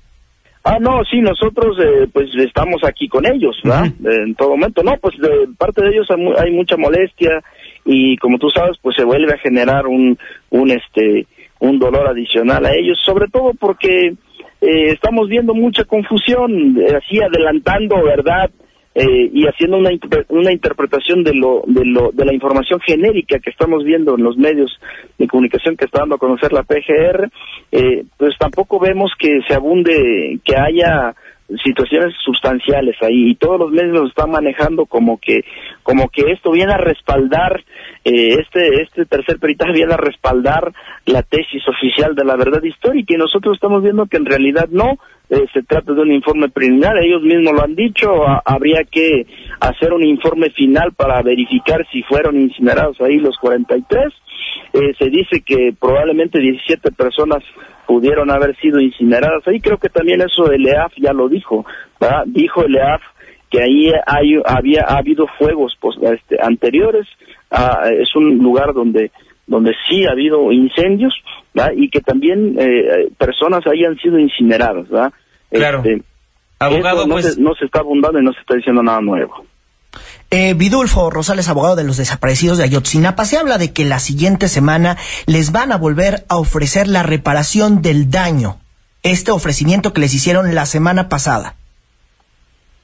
Ah, 0.63 0.77
no, 0.79 1.01
sí, 1.09 1.21
nosotros 1.21 1.75
eh, 1.79 2.07
pues 2.13 2.27
estamos 2.37 2.83
aquí 2.83 3.07
con 3.07 3.25
ellos, 3.25 3.59
¿verdad? 3.63 3.85
En 4.03 4.35
todo 4.35 4.49
momento. 4.49 4.83
No, 4.83 4.95
pues 4.97 5.17
de 5.17 5.47
parte 5.57 5.81
de 5.81 5.89
ellos 5.89 6.07
hay 6.37 6.51
mucha 6.51 6.77
molestia, 6.77 7.41
y 7.85 8.17
como 8.17 8.37
tú 8.37 8.49
sabes 8.49 8.77
pues 8.81 8.95
se 8.95 9.03
vuelve 9.03 9.33
a 9.33 9.39
generar 9.39 9.87
un 9.87 10.17
un 10.49 10.71
este 10.71 11.27
un 11.59 11.79
dolor 11.79 12.07
adicional 12.07 12.65
a 12.65 12.73
ellos 12.73 12.99
sobre 13.05 13.27
todo 13.27 13.53
porque 13.59 14.13
eh, 14.61 14.91
estamos 14.91 15.29
viendo 15.29 15.53
mucha 15.53 15.83
confusión 15.85 16.77
eh, 16.79 16.95
así 16.95 17.21
adelantando 17.21 18.03
verdad 18.03 18.49
eh, 18.95 19.29
y 19.31 19.45
haciendo 19.45 19.77
una, 19.77 19.91
una 20.29 20.51
interpretación 20.51 21.23
de 21.23 21.33
lo, 21.33 21.63
de 21.65 21.85
lo 21.85 22.11
de 22.11 22.25
la 22.25 22.33
información 22.33 22.79
genérica 22.81 23.39
que 23.39 23.51
estamos 23.51 23.83
viendo 23.83 24.15
en 24.15 24.23
los 24.23 24.37
medios 24.37 24.71
de 25.17 25.27
comunicación 25.27 25.77
que 25.77 25.85
está 25.85 25.99
dando 25.99 26.15
a 26.15 26.19
conocer 26.19 26.51
la 26.51 26.63
PGR 26.63 27.29
pues 28.17 28.35
tampoco 28.37 28.79
vemos 28.79 29.11
que 29.17 29.39
se 29.47 29.53
abunde 29.53 30.39
que 30.43 30.55
haya 30.55 31.15
situaciones 31.63 32.13
sustanciales 32.23 32.95
ahí 33.01 33.31
y 33.31 33.35
todos 33.35 33.59
los 33.59 33.71
medios 33.71 33.99
lo 33.99 34.07
están 34.07 34.31
manejando 34.31 34.85
como 34.85 35.17
que 35.17 35.43
como 35.83 36.09
que 36.09 36.31
esto 36.31 36.51
viene 36.51 36.73
a 36.73 36.77
respaldar 36.77 37.63
eh, 38.05 38.37
este 38.39 38.81
este 38.83 39.05
tercer 39.05 39.39
peritaje 39.39 39.73
viene 39.73 39.93
a 39.93 39.97
respaldar 39.97 40.71
la 41.05 41.23
tesis 41.23 41.63
oficial 41.67 42.15
de 42.15 42.25
la 42.25 42.35
verdad 42.35 42.61
histórica 42.61 43.15
y 43.15 43.17
nosotros 43.17 43.55
estamos 43.55 43.81
viendo 43.81 44.05
que 44.05 44.17
en 44.17 44.25
realidad 44.25 44.67
no 44.69 44.99
eh, 45.29 45.45
se 45.53 45.63
trata 45.63 45.93
de 45.93 46.01
un 46.01 46.11
informe 46.11 46.49
preliminar 46.49 46.97
ellos 46.97 47.23
mismos 47.23 47.53
lo 47.53 47.63
han 47.63 47.75
dicho 47.75 48.11
habría 48.45 48.83
que 48.83 49.25
hacer 49.59 49.93
un 49.93 50.03
informe 50.03 50.51
final 50.51 50.93
para 50.93 51.21
verificar 51.23 51.85
si 51.91 52.03
fueron 52.03 52.39
incinerados 52.39 53.01
ahí 53.01 53.17
los 53.17 53.37
43 53.37 54.13
eh, 54.73 54.93
se 54.97 55.09
dice 55.09 55.41
que 55.45 55.73
probablemente 55.79 56.39
17 56.39 56.91
personas 56.91 57.43
pudieron 57.87 58.29
haber 58.31 58.55
sido 58.57 58.79
incineradas. 58.79 59.47
Ahí 59.47 59.59
creo 59.59 59.77
que 59.77 59.89
también 59.89 60.21
eso 60.21 60.51
el 60.51 60.67
EAF 60.67 60.93
ya 60.97 61.13
lo 61.13 61.27
dijo, 61.27 61.65
¿verdad? 61.99 62.23
Dijo 62.27 62.63
el 62.63 62.75
EAF 62.75 63.01
que 63.49 63.61
ahí 63.61 63.91
hay, 64.05 64.39
había 64.45 64.83
ha 64.87 64.97
habido 64.97 65.25
fuegos 65.39 65.75
pues, 65.79 65.97
este, 66.01 66.37
anteriores, 66.39 67.07
ah, 67.49 67.89
es 67.91 68.15
un 68.15 68.37
lugar 68.37 68.73
donde 68.73 69.11
donde 69.47 69.73
sí 69.89 70.05
ha 70.05 70.11
habido 70.11 70.51
incendios 70.51 71.11
¿verdad? 71.55 71.71
y 71.75 71.89
que 71.89 72.01
también 72.01 72.55
eh, 72.59 73.09
personas 73.17 73.65
hayan 73.65 73.97
sido 73.97 74.19
incineradas. 74.19 74.87
¿verdad? 74.87 75.11
Claro. 75.49 75.79
Este, 75.79 76.03
Abogado, 76.59 77.07
no, 77.07 77.15
pues... 77.15 77.33
se, 77.33 77.41
no 77.41 77.55
se 77.55 77.65
está 77.65 77.79
abundando 77.79 78.19
y 78.19 78.23
no 78.23 78.33
se 78.33 78.41
está 78.41 78.55
diciendo 78.55 78.83
nada 78.83 79.01
nuevo. 79.01 79.45
Eh, 80.31 80.53
Vidulfo 80.53 81.09
Rosales, 81.09 81.49
abogado 81.49 81.75
de 81.75 81.83
los 81.83 81.97
desaparecidos 81.97 82.59
de 82.59 82.63
Ayotzinapa, 82.63 83.25
se 83.25 83.37
habla 83.37 83.57
de 83.57 83.73
que 83.73 83.83
la 83.83 83.97
siguiente 83.97 84.47
semana 84.47 84.95
les 85.25 85.51
van 85.51 85.71
a 85.71 85.77
volver 85.77 86.23
a 86.29 86.37
ofrecer 86.37 86.87
la 86.87 87.01
reparación 87.01 87.81
del 87.81 88.11
daño, 88.11 88.57
este 89.01 89.31
ofrecimiento 89.31 89.91
que 89.91 90.01
les 90.01 90.13
hicieron 90.13 90.53
la 90.53 90.67
semana 90.67 91.09
pasada. 91.09 91.55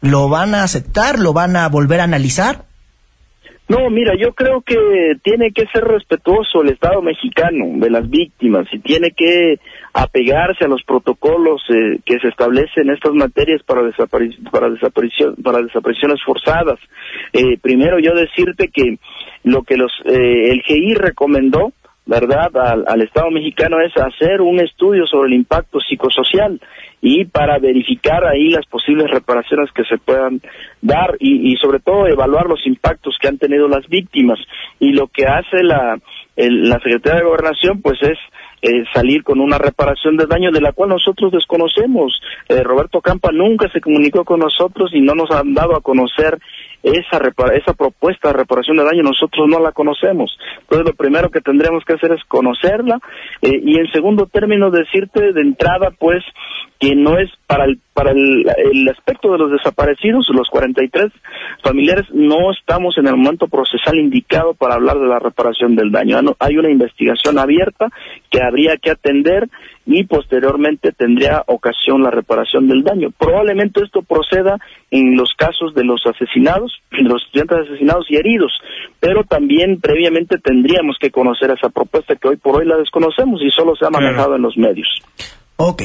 ¿Lo 0.02 0.28
van 0.28 0.56
a 0.56 0.64
aceptar? 0.64 1.20
¿Lo 1.20 1.34
van 1.34 1.56
a 1.56 1.70
volver 1.70 2.00
a 2.00 2.06
analizar? 2.06 2.66
No, 3.68 3.92
mira, 3.92 4.14
yo 4.20 4.34
creo 4.34 4.62
que 4.62 5.14
tiene 5.24 5.52
que 5.52 5.66
ser 5.68 5.84
respetuoso 5.84 6.64
el 6.64 6.70
Estado 6.70 7.02
mexicano 7.04 7.66
de 7.76 7.90
las 7.92 8.10
víctimas 8.10 8.68
y 8.72 8.80
tiene 8.80 9.12
que 9.12 9.60
apegarse 9.96 10.66
a 10.66 10.68
los 10.68 10.84
protocolos 10.84 11.62
eh, 11.70 12.00
que 12.06 12.20
se 12.20 12.28
establecen 12.28 12.90
en 12.90 12.96
estas 12.96 13.14
materias 13.14 13.64
para, 13.64 13.82
para, 14.52 14.70
desaparición 14.70 15.36
para 15.42 15.62
desapariciones 15.62 16.22
forzadas. 16.26 16.78
Eh, 17.32 17.58
primero 17.62 17.98
yo 18.00 18.12
decirte 18.14 18.68
que 18.68 18.98
lo 19.46 19.64
que 19.64 19.78
los 19.78 19.94
eh, 20.04 20.52
el 20.52 20.62
GI 20.64 20.96
recomendó 20.96 21.72
¿verdad?, 22.06 22.52
al, 22.86 23.02
Estado 23.02 23.32
mexicano 23.32 23.78
es 23.80 23.92
hacer 23.98 24.42
un 24.42 24.60
estudio 24.60 25.08
sobre 25.08 25.30
el 25.30 25.34
impacto 25.34 25.80
psicosocial 25.80 26.60
y 27.08 27.24
para 27.26 27.60
verificar 27.60 28.26
ahí 28.26 28.50
las 28.50 28.66
posibles 28.66 29.12
reparaciones 29.12 29.70
que 29.74 29.84
se 29.84 30.00
puedan 30.00 30.42
dar 30.82 31.16
y, 31.20 31.56
sobre 31.58 31.80
todo 31.80 32.08
evaluar 32.08 32.48
los 32.48 32.66
impactos 32.66 33.16
que 33.22 33.28
han 33.28 33.38
tenido 33.38 33.68
las 33.68 33.88
víctimas. 33.88 34.40
Y 34.80 34.92
lo 34.92 35.06
que 35.06 35.28
hace 35.28 35.62
la, 35.62 36.00
la 36.36 36.80
Secretaría 36.80 37.20
de 37.20 37.28
Gobernación, 37.28 37.84
pues 37.84 38.00
es 38.02 38.18
eh, 38.64 38.84
salir 38.92 39.24
con 39.24 39.40
una 39.40 39.60
reparación 39.60 40.18
de 40.18 40.26
daño 40.26 40.50
de 40.52 40.62
la 40.62 40.72
cual 40.72 40.90
nosotros 40.90 41.32
desconocemos. 41.32 42.20
Eh, 42.50 42.64
Roberto 42.64 43.02
Campa 43.02 43.32
nunca 43.32 43.70
se 43.72 43.82
comunicó 43.82 44.26
con 44.26 44.40
nosotros 44.40 44.90
y 44.92 45.02
no 45.02 45.14
nos 45.14 45.30
han 45.30 45.54
dado 45.54 45.76
a 45.76 45.82
conocer 45.82 46.40
esa, 46.82 47.20
esa 47.54 47.74
propuesta 47.74 48.30
de 48.30 48.38
reparación 48.38 48.78
de 48.78 48.84
daño 48.84 49.04
nosotros 49.04 49.48
no 49.48 49.60
la 49.60 49.72
conocemos. 49.72 50.36
Entonces 50.62 50.88
lo 50.88 50.94
primero 50.94 51.30
que 51.30 51.42
tendremos 51.42 51.84
que 51.84 51.94
hacer 51.94 52.12
es 52.14 52.24
conocerla 52.28 53.00
eh, 53.42 53.60
y 53.64 53.80
en 53.80 53.92
segundo 53.92 54.28
término 54.28 54.72
decirte 54.72 55.34
de 55.34 55.42
entrada 55.42 55.92
pues 55.98 56.24
que 56.80 56.95
no 56.96 57.18
es 57.18 57.30
para 57.48 57.66
el 57.66 57.80
para 57.96 58.12
el, 58.12 58.46
el, 58.58 58.90
aspecto 58.90 59.32
de 59.32 59.38
los 59.38 59.52
desaparecidos, 59.52 60.28
los 60.28 60.50
43 60.50 61.14
familiares, 61.64 62.04
no 62.12 62.52
estamos 62.52 62.98
en 62.98 63.08
el 63.08 63.16
momento 63.16 63.48
procesal 63.48 63.98
indicado 63.98 64.54
para 64.54 64.76
hablar 64.76 65.00
de 65.00 65.08
la 65.08 65.18
reparación 65.18 65.78
del 65.78 65.92
daño. 65.92 66.20
Hay 66.40 66.58
una 66.58 66.70
investigación 66.70 67.40
abierta 67.40 67.88
que 68.30 68.44
habría 68.44 68.76
que 68.76 68.92
atender 68.92 69.48
y 69.86 70.04
posteriormente 70.04 70.92
tendría 70.92 71.44
ocasión 71.48 72.04
la 72.04 72.12
reparación 72.12 72.68
del 72.68 72.84
daño. 72.84 73.12
Probablemente 73.18 73.82
esto 73.82 74.02
proceda 74.02 74.58
en 74.92 75.16
los 75.16 75.34
casos 75.38 75.74
de 75.74 75.86
los 75.86 76.02
asesinados, 76.06 76.74
de 76.92 77.04
los 77.04 77.24
estudiantes 77.24 77.60
asesinados 77.70 78.08
y 78.10 78.18
heridos, 78.18 78.52
pero 79.00 79.24
también 79.24 79.80
previamente 79.80 80.38
tendríamos 80.38 80.98
que 81.00 81.12
conocer 81.12 81.52
esa 81.52 81.70
propuesta 81.70 82.18
que 82.18 82.28
hoy 82.28 82.36
por 82.36 82.58
hoy 82.58 82.66
la 82.68 82.76
desconocemos 82.76 83.42
y 83.42 83.52
solo 83.52 83.74
se 83.78 83.86
ha 83.86 83.90
manejado 83.90 84.36
en 84.36 84.42
los 84.42 84.58
medios. 84.58 84.90
Ok. 85.56 85.84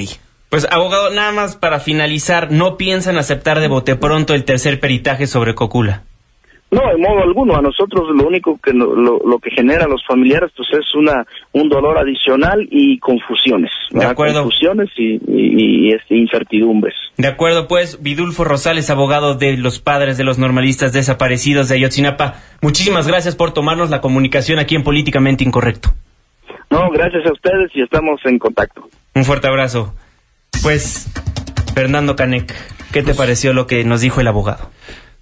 Pues 0.50 0.66
abogado, 0.70 1.10
nada 1.10 1.30
más 1.30 1.56
para 1.56 1.78
finalizar, 1.78 2.50
¿no 2.50 2.76
piensan 2.76 3.16
aceptar 3.16 3.60
de 3.60 3.68
bote 3.68 3.94
pronto 3.94 4.34
el 4.34 4.44
tercer 4.44 4.80
peritaje 4.80 5.28
sobre 5.28 5.54
Cocula? 5.54 6.02
No, 6.72 6.82
de 6.88 6.98
modo 6.98 7.22
alguno. 7.22 7.56
A 7.56 7.62
nosotros 7.62 8.08
lo 8.14 8.26
único 8.26 8.58
que 8.62 8.72
lo, 8.72 8.94
lo, 8.94 9.38
que 9.38 9.50
genera 9.50 9.84
a 9.84 9.88
los 9.88 10.04
familiares 10.06 10.50
pues 10.56 10.68
es 10.72 10.94
una 10.94 11.24
un 11.52 11.68
dolor 11.68 11.98
adicional 11.98 12.66
y 12.70 12.98
confusiones. 12.98 13.70
De 13.90 14.04
acuerdo. 14.04 14.42
Confusiones 14.42 14.88
y, 14.96 15.20
y, 15.26 15.92
este, 15.92 16.16
incertidumbres. 16.16 16.94
De 17.16 17.26
acuerdo, 17.26 17.66
pues, 17.66 18.02
Vidulfo 18.02 18.44
Rosales, 18.44 18.88
abogado 18.90 19.34
de 19.34 19.56
los 19.56 19.80
padres 19.80 20.16
de 20.16 20.24
los 20.24 20.38
normalistas 20.38 20.92
desaparecidos 20.92 21.68
de 21.68 21.76
Ayotzinapa. 21.76 22.34
Muchísimas 22.62 23.08
gracias 23.08 23.34
por 23.34 23.52
tomarnos 23.52 23.90
la 23.90 24.00
comunicación 24.00 24.58
aquí 24.58 24.76
en 24.76 24.84
Políticamente 24.84 25.42
Incorrecto. 25.42 25.90
No, 26.70 26.88
gracias 26.90 27.26
a 27.26 27.32
ustedes 27.32 27.70
y 27.74 27.82
estamos 27.82 28.20
en 28.24 28.38
contacto. 28.38 28.88
Un 29.14 29.24
fuerte 29.24 29.48
abrazo. 29.48 29.92
Pues, 30.62 31.06
Fernando 31.74 32.16
Canek, 32.16 32.54
¿qué 32.92 33.00
te 33.00 33.06
pues 33.06 33.16
pareció 33.16 33.52
lo 33.52 33.66
que 33.66 33.84
nos 33.84 34.00
dijo 34.00 34.20
el 34.20 34.28
abogado? 34.28 34.70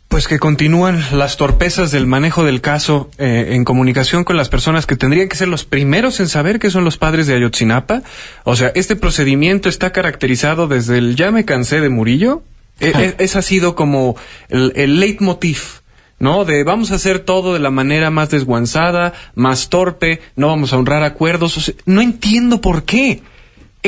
Pues 0.08 0.26
que 0.26 0.38
continúan 0.38 1.04
las 1.12 1.36
torpezas 1.36 1.90
del 1.90 2.06
manejo 2.06 2.42
del 2.42 2.62
caso 2.62 3.10
eh, 3.18 3.48
en 3.50 3.64
comunicación 3.64 4.24
con 4.24 4.38
las 4.38 4.48
personas 4.48 4.86
que 4.86 4.96
tendrían 4.96 5.28
que 5.28 5.36
ser 5.36 5.48
los 5.48 5.64
primeros 5.64 6.18
en 6.18 6.28
saber 6.28 6.58
que 6.58 6.70
son 6.70 6.84
los 6.84 6.96
padres 6.96 7.26
de 7.26 7.34
Ayotzinapa. 7.34 8.02
O 8.44 8.56
sea, 8.56 8.72
este 8.74 8.96
procedimiento 8.96 9.68
está 9.68 9.92
caracterizado 9.92 10.66
desde 10.66 10.96
el 10.96 11.14
ya 11.14 11.30
me 11.30 11.44
cansé 11.44 11.80
de 11.80 11.90
Murillo. 11.90 12.42
E, 12.80 12.88
e, 12.88 13.22
ese 13.22 13.38
ha 13.38 13.42
sido 13.42 13.74
como 13.74 14.16
el, 14.48 14.72
el 14.76 14.98
leitmotiv. 14.98 15.82
¿no? 16.18 16.44
De 16.44 16.64
vamos 16.64 16.90
a 16.90 16.96
hacer 16.96 17.20
todo 17.20 17.52
de 17.52 17.60
la 17.60 17.70
manera 17.70 18.10
más 18.10 18.30
desguanzada, 18.30 19.12
más 19.34 19.68
torpe, 19.68 20.20
no 20.36 20.48
vamos 20.48 20.72
a 20.72 20.78
honrar 20.78 21.04
acuerdos. 21.04 21.74
no 21.84 22.00
entiendo 22.00 22.60
por 22.60 22.84
qué 22.84 23.22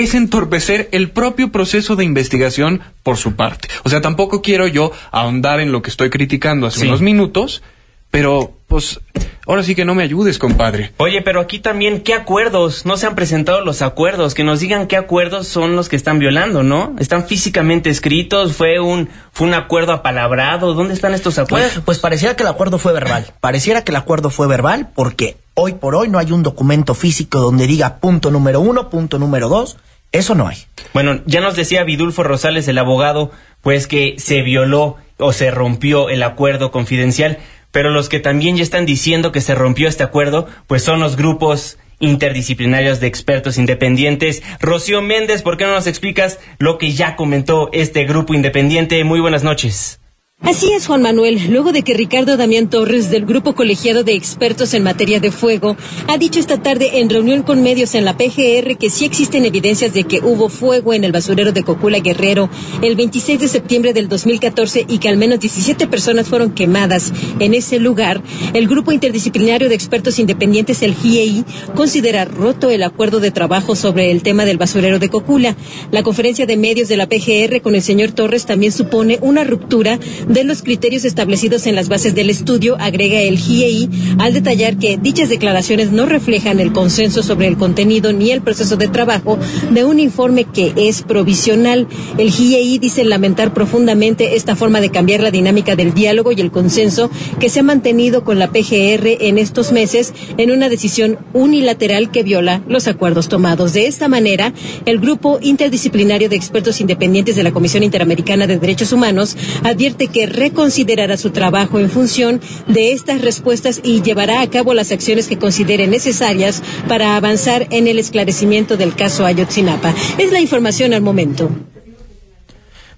es 0.04 0.14
entorpecer 0.14 0.88
el 0.92 1.10
propio 1.10 1.50
proceso 1.52 1.96
de 1.96 2.04
investigación 2.04 2.80
por 3.02 3.16
su 3.16 3.36
parte. 3.36 3.68
O 3.84 3.88
sea, 3.88 4.00
tampoco 4.00 4.42
quiero 4.42 4.66
yo 4.66 4.92
ahondar 5.10 5.60
en 5.60 5.72
lo 5.72 5.82
que 5.82 5.90
estoy 5.90 6.10
criticando 6.10 6.66
hace 6.66 6.86
unos 6.86 7.00
minutos, 7.00 7.62
pero 8.10 8.54
pues 8.66 9.00
ahora 9.46 9.62
sí 9.64 9.74
que 9.74 9.84
no 9.84 9.94
me 9.94 10.04
ayudes, 10.04 10.38
compadre. 10.38 10.92
Oye, 10.98 11.22
pero 11.22 11.40
aquí 11.40 11.58
también, 11.58 12.02
¿qué 12.02 12.14
acuerdos? 12.14 12.86
No 12.86 12.96
se 12.96 13.06
han 13.06 13.16
presentado 13.16 13.64
los 13.64 13.82
acuerdos. 13.82 14.34
Que 14.34 14.44
nos 14.44 14.60
digan 14.60 14.86
qué 14.86 14.96
acuerdos 14.96 15.48
son 15.48 15.74
los 15.74 15.88
que 15.88 15.96
están 15.96 16.18
violando, 16.18 16.62
¿no? 16.62 16.94
¿Están 16.98 17.26
físicamente 17.26 17.90
escritos? 17.90 18.54
¿Fue 18.54 18.78
un, 18.78 19.08
fue 19.32 19.48
un 19.48 19.54
acuerdo 19.54 19.92
apalabrado? 19.92 20.74
¿Dónde 20.74 20.94
están 20.94 21.14
estos 21.14 21.38
acuerdos? 21.38 21.72
Pues, 21.72 21.84
pues 21.84 21.98
pareciera 21.98 22.36
que 22.36 22.44
el 22.44 22.48
acuerdo 22.48 22.78
fue 22.78 22.92
verbal. 22.92 23.32
Pareciera 23.40 23.82
que 23.82 23.92
el 23.92 23.96
acuerdo 23.96 24.30
fue 24.30 24.46
verbal 24.46 24.90
porque 24.94 25.36
hoy 25.54 25.72
por 25.74 25.94
hoy 25.94 26.08
no 26.08 26.18
hay 26.18 26.30
un 26.32 26.42
documento 26.42 26.94
físico 26.94 27.40
donde 27.40 27.66
diga 27.66 27.96
punto 27.96 28.30
número 28.30 28.60
uno, 28.60 28.88
punto 28.88 29.18
número 29.18 29.48
dos. 29.48 29.76
Eso 30.12 30.34
no 30.34 30.48
hay. 30.48 30.58
Bueno, 30.92 31.20
ya 31.26 31.40
nos 31.40 31.56
decía 31.56 31.84
Vidulfo 31.84 32.22
Rosales, 32.22 32.66
el 32.68 32.78
abogado, 32.78 33.30
pues 33.62 33.86
que 33.86 34.16
se 34.18 34.42
violó 34.42 34.96
o 35.18 35.32
se 35.32 35.50
rompió 35.50 36.08
el 36.08 36.22
acuerdo 36.22 36.72
confidencial, 36.72 37.38
pero 37.70 37.90
los 37.90 38.08
que 38.08 38.18
también 38.18 38.56
ya 38.56 38.62
están 38.62 38.86
diciendo 38.86 39.30
que 39.30 39.40
se 39.40 39.54
rompió 39.54 39.88
este 39.88 40.02
acuerdo, 40.02 40.48
pues 40.66 40.82
son 40.82 40.98
los 41.00 41.16
grupos 41.16 41.78
interdisciplinarios 42.00 42.98
de 42.98 43.06
expertos 43.06 43.58
independientes. 43.58 44.42
Rocío 44.58 45.02
Méndez, 45.02 45.42
¿por 45.42 45.56
qué 45.56 45.64
no 45.64 45.74
nos 45.74 45.86
explicas 45.86 46.40
lo 46.58 46.78
que 46.78 46.92
ya 46.92 47.14
comentó 47.14 47.68
este 47.72 48.04
grupo 48.04 48.34
independiente? 48.34 49.04
Muy 49.04 49.20
buenas 49.20 49.44
noches. 49.44 49.99
Así 50.42 50.72
es, 50.72 50.86
Juan 50.86 51.02
Manuel. 51.02 51.50
Luego 51.50 51.70
de 51.70 51.82
que 51.82 51.92
Ricardo 51.92 52.38
Damián 52.38 52.70
Torres, 52.70 53.10
del 53.10 53.26
Grupo 53.26 53.54
Colegiado 53.54 54.04
de 54.04 54.14
Expertos 54.14 54.72
en 54.72 54.82
Materia 54.82 55.20
de 55.20 55.30
Fuego, 55.30 55.76
ha 56.08 56.16
dicho 56.16 56.40
esta 56.40 56.62
tarde 56.62 57.00
en 57.00 57.10
reunión 57.10 57.42
con 57.42 57.62
medios 57.62 57.94
en 57.94 58.06
la 58.06 58.16
PGR 58.16 58.78
que 58.78 58.88
sí 58.88 59.04
existen 59.04 59.44
evidencias 59.44 59.92
de 59.92 60.04
que 60.04 60.20
hubo 60.20 60.48
fuego 60.48 60.94
en 60.94 61.04
el 61.04 61.12
basurero 61.12 61.52
de 61.52 61.62
Cocula 61.62 62.00
Guerrero 62.00 62.48
el 62.80 62.96
26 62.96 63.38
de 63.38 63.48
septiembre 63.48 63.92
del 63.92 64.08
2014 64.08 64.86
y 64.88 64.98
que 64.98 65.10
al 65.10 65.18
menos 65.18 65.40
17 65.40 65.86
personas 65.88 66.26
fueron 66.26 66.52
quemadas 66.52 67.12
en 67.38 67.52
ese 67.52 67.78
lugar, 67.78 68.22
el 68.54 68.66
Grupo 68.66 68.92
Interdisciplinario 68.92 69.68
de 69.68 69.74
Expertos 69.74 70.18
Independientes, 70.18 70.82
el 70.82 70.94
GIEI, 70.94 71.44
considera 71.76 72.24
roto 72.24 72.70
el 72.70 72.82
acuerdo 72.82 73.20
de 73.20 73.30
trabajo 73.30 73.76
sobre 73.76 74.10
el 74.10 74.22
tema 74.22 74.46
del 74.46 74.56
basurero 74.56 74.98
de 74.98 75.10
Cocula. 75.10 75.54
La 75.90 76.02
conferencia 76.02 76.46
de 76.46 76.56
medios 76.56 76.88
de 76.88 76.96
la 76.96 77.08
PGR 77.08 77.60
con 77.60 77.74
el 77.74 77.82
señor 77.82 78.12
Torres 78.12 78.46
también 78.46 78.72
supone 78.72 79.18
una 79.20 79.44
ruptura 79.44 79.98
de 80.30 80.44
los 80.44 80.62
criterios 80.62 81.04
establecidos 81.04 81.66
en 81.66 81.74
las 81.74 81.88
bases 81.88 82.14
del 82.14 82.30
estudio, 82.30 82.76
agrega 82.78 83.18
el 83.20 83.36
GIEI, 83.36 83.88
al 84.18 84.32
detallar 84.32 84.76
que 84.76 84.96
dichas 84.96 85.28
declaraciones 85.28 85.90
no 85.90 86.06
reflejan 86.06 86.60
el 86.60 86.72
consenso 86.72 87.24
sobre 87.24 87.48
el 87.48 87.56
contenido 87.56 88.12
ni 88.12 88.30
el 88.30 88.40
proceso 88.40 88.76
de 88.76 88.86
trabajo 88.86 89.38
de 89.72 89.84
un 89.84 89.98
informe 89.98 90.44
que 90.44 90.72
es 90.76 91.02
provisional. 91.02 91.88
El 92.16 92.30
GIEI 92.30 92.78
dice 92.78 93.04
lamentar 93.04 93.52
profundamente 93.52 94.36
esta 94.36 94.54
forma 94.54 94.80
de 94.80 94.90
cambiar 94.90 95.20
la 95.20 95.32
dinámica 95.32 95.74
del 95.74 95.94
diálogo 95.94 96.30
y 96.30 96.40
el 96.40 96.52
consenso 96.52 97.10
que 97.40 97.50
se 97.50 97.60
ha 97.60 97.64
mantenido 97.64 98.22
con 98.22 98.38
la 98.38 98.52
PGR 98.52 99.08
en 99.20 99.36
estos 99.36 99.72
meses 99.72 100.14
en 100.38 100.52
una 100.52 100.68
decisión 100.68 101.18
unilateral 101.32 102.12
que 102.12 102.22
viola 102.22 102.62
los 102.68 102.86
acuerdos 102.86 103.28
tomados. 103.28 103.72
De 103.72 103.88
esta 103.88 104.06
manera, 104.06 104.52
el 104.86 105.00
grupo 105.00 105.40
interdisciplinario 105.42 106.28
de 106.28 106.36
expertos 106.36 106.80
independientes 106.80 107.34
de 107.34 107.42
la 107.42 107.50
Comisión 107.50 107.82
Interamericana 107.82 108.46
de 108.46 108.58
Derechos 108.58 108.92
Humanos 108.92 109.36
advierte 109.64 110.06
que 110.06 110.19
reconsiderará 110.26 111.16
su 111.16 111.30
trabajo 111.30 111.78
en 111.78 111.90
función 111.90 112.40
de 112.66 112.92
estas 112.92 113.20
respuestas 113.20 113.80
y 113.82 114.02
llevará 114.02 114.40
a 114.40 114.50
cabo 114.50 114.74
las 114.74 114.92
acciones 114.92 115.26
que 115.26 115.38
considere 115.38 115.86
necesarias 115.86 116.62
para 116.88 117.16
avanzar 117.16 117.66
en 117.70 117.86
el 117.86 117.98
esclarecimiento 117.98 118.76
del 118.76 118.94
caso 118.94 119.24
Ayotzinapa. 119.24 119.94
Es 120.18 120.32
la 120.32 120.40
información 120.40 120.94
al 120.94 121.02
momento. 121.02 121.50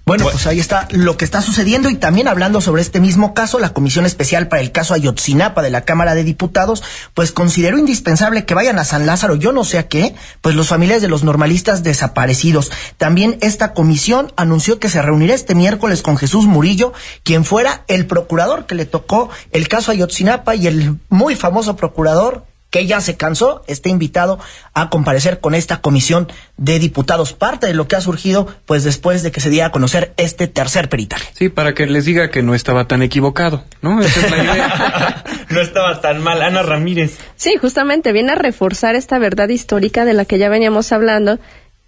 Bueno, 0.05 0.25
pues 0.29 0.47
ahí 0.47 0.59
está 0.59 0.89
lo 0.91 1.15
que 1.15 1.23
está 1.23 1.41
sucediendo 1.41 1.89
y 1.89 1.95
también 1.95 2.27
hablando 2.27 2.59
sobre 2.59 2.81
este 2.81 2.99
mismo 2.99 3.33
caso, 3.33 3.57
la 3.57 3.69
Comisión 3.69 4.05
Especial 4.05 4.49
para 4.49 4.61
el 4.61 4.73
caso 4.73 4.93
Ayotzinapa 4.93 5.61
de 5.61 5.69
la 5.69 5.85
Cámara 5.85 6.13
de 6.13 6.25
Diputados, 6.25 6.83
pues 7.13 7.31
consideró 7.31 7.77
indispensable 7.77 8.43
que 8.43 8.53
vayan 8.53 8.79
a 8.79 8.83
San 8.83 9.05
Lázaro, 9.05 9.35
yo 9.35 9.53
no 9.53 9.63
sé 9.63 9.77
a 9.77 9.87
qué, 9.87 10.13
pues 10.41 10.55
los 10.55 10.67
familiares 10.67 11.01
de 11.01 11.07
los 11.07 11.23
normalistas 11.23 11.83
desaparecidos. 11.83 12.69
También 12.97 13.37
esta 13.39 13.73
comisión 13.73 14.33
anunció 14.35 14.77
que 14.77 14.89
se 14.89 15.01
reunirá 15.01 15.33
este 15.35 15.55
miércoles 15.55 16.01
con 16.01 16.17
Jesús 16.17 16.47
Murillo, 16.47 16.91
quien 17.23 17.45
fuera 17.45 17.85
el 17.87 18.05
procurador 18.05 18.65
que 18.65 18.75
le 18.75 18.85
tocó 18.85 19.29
el 19.51 19.69
caso 19.69 19.91
Ayotzinapa 19.91 20.53
y 20.55 20.67
el 20.67 20.97
muy 21.07 21.37
famoso 21.37 21.77
procurador 21.77 22.45
que 22.73 22.87
ya 22.87 23.01
se 23.01 23.15
cansó, 23.15 23.63
está 23.67 23.89
invitado 23.89 24.39
a 24.73 24.89
comparecer 24.89 25.39
con 25.39 25.53
esta 25.53 25.79
comisión 25.79 26.27
de 26.57 26.79
diputados. 26.79 27.31
Parte 27.31 27.67
de 27.67 27.75
lo 27.75 27.87
que 27.87 27.95
ha 27.95 28.01
surgido, 28.01 28.47
pues 28.65 28.83
después 28.83 29.21
de 29.21 29.31
que 29.31 29.41
se 29.41 29.51
diera 29.51 29.67
a 29.67 29.71
conocer 29.71 30.11
este 30.17 30.47
tercer 30.47 30.89
peritaje. 30.89 31.31
Sí, 31.35 31.49
para 31.49 31.75
que 31.75 31.85
les 31.85 32.05
diga 32.05 32.31
que 32.31 32.41
no 32.41 32.55
estaba 32.55 32.87
tan 32.87 33.03
equivocado, 33.03 33.63
¿no? 33.83 34.01
Esa 34.01 34.25
es 34.25 34.31
la 34.31 34.43
idea. 34.43 35.23
no 35.51 35.61
estaba 35.61 36.01
tan 36.01 36.23
mal, 36.23 36.41
Ana 36.41 36.63
Ramírez. 36.63 37.19
Sí, 37.35 37.57
justamente 37.61 38.11
viene 38.11 38.31
a 38.31 38.35
reforzar 38.35 38.95
esta 38.95 39.19
verdad 39.19 39.49
histórica 39.49 40.03
de 40.03 40.15
la 40.15 40.25
que 40.25 40.39
ya 40.39 40.49
veníamos 40.49 40.91
hablando 40.91 41.37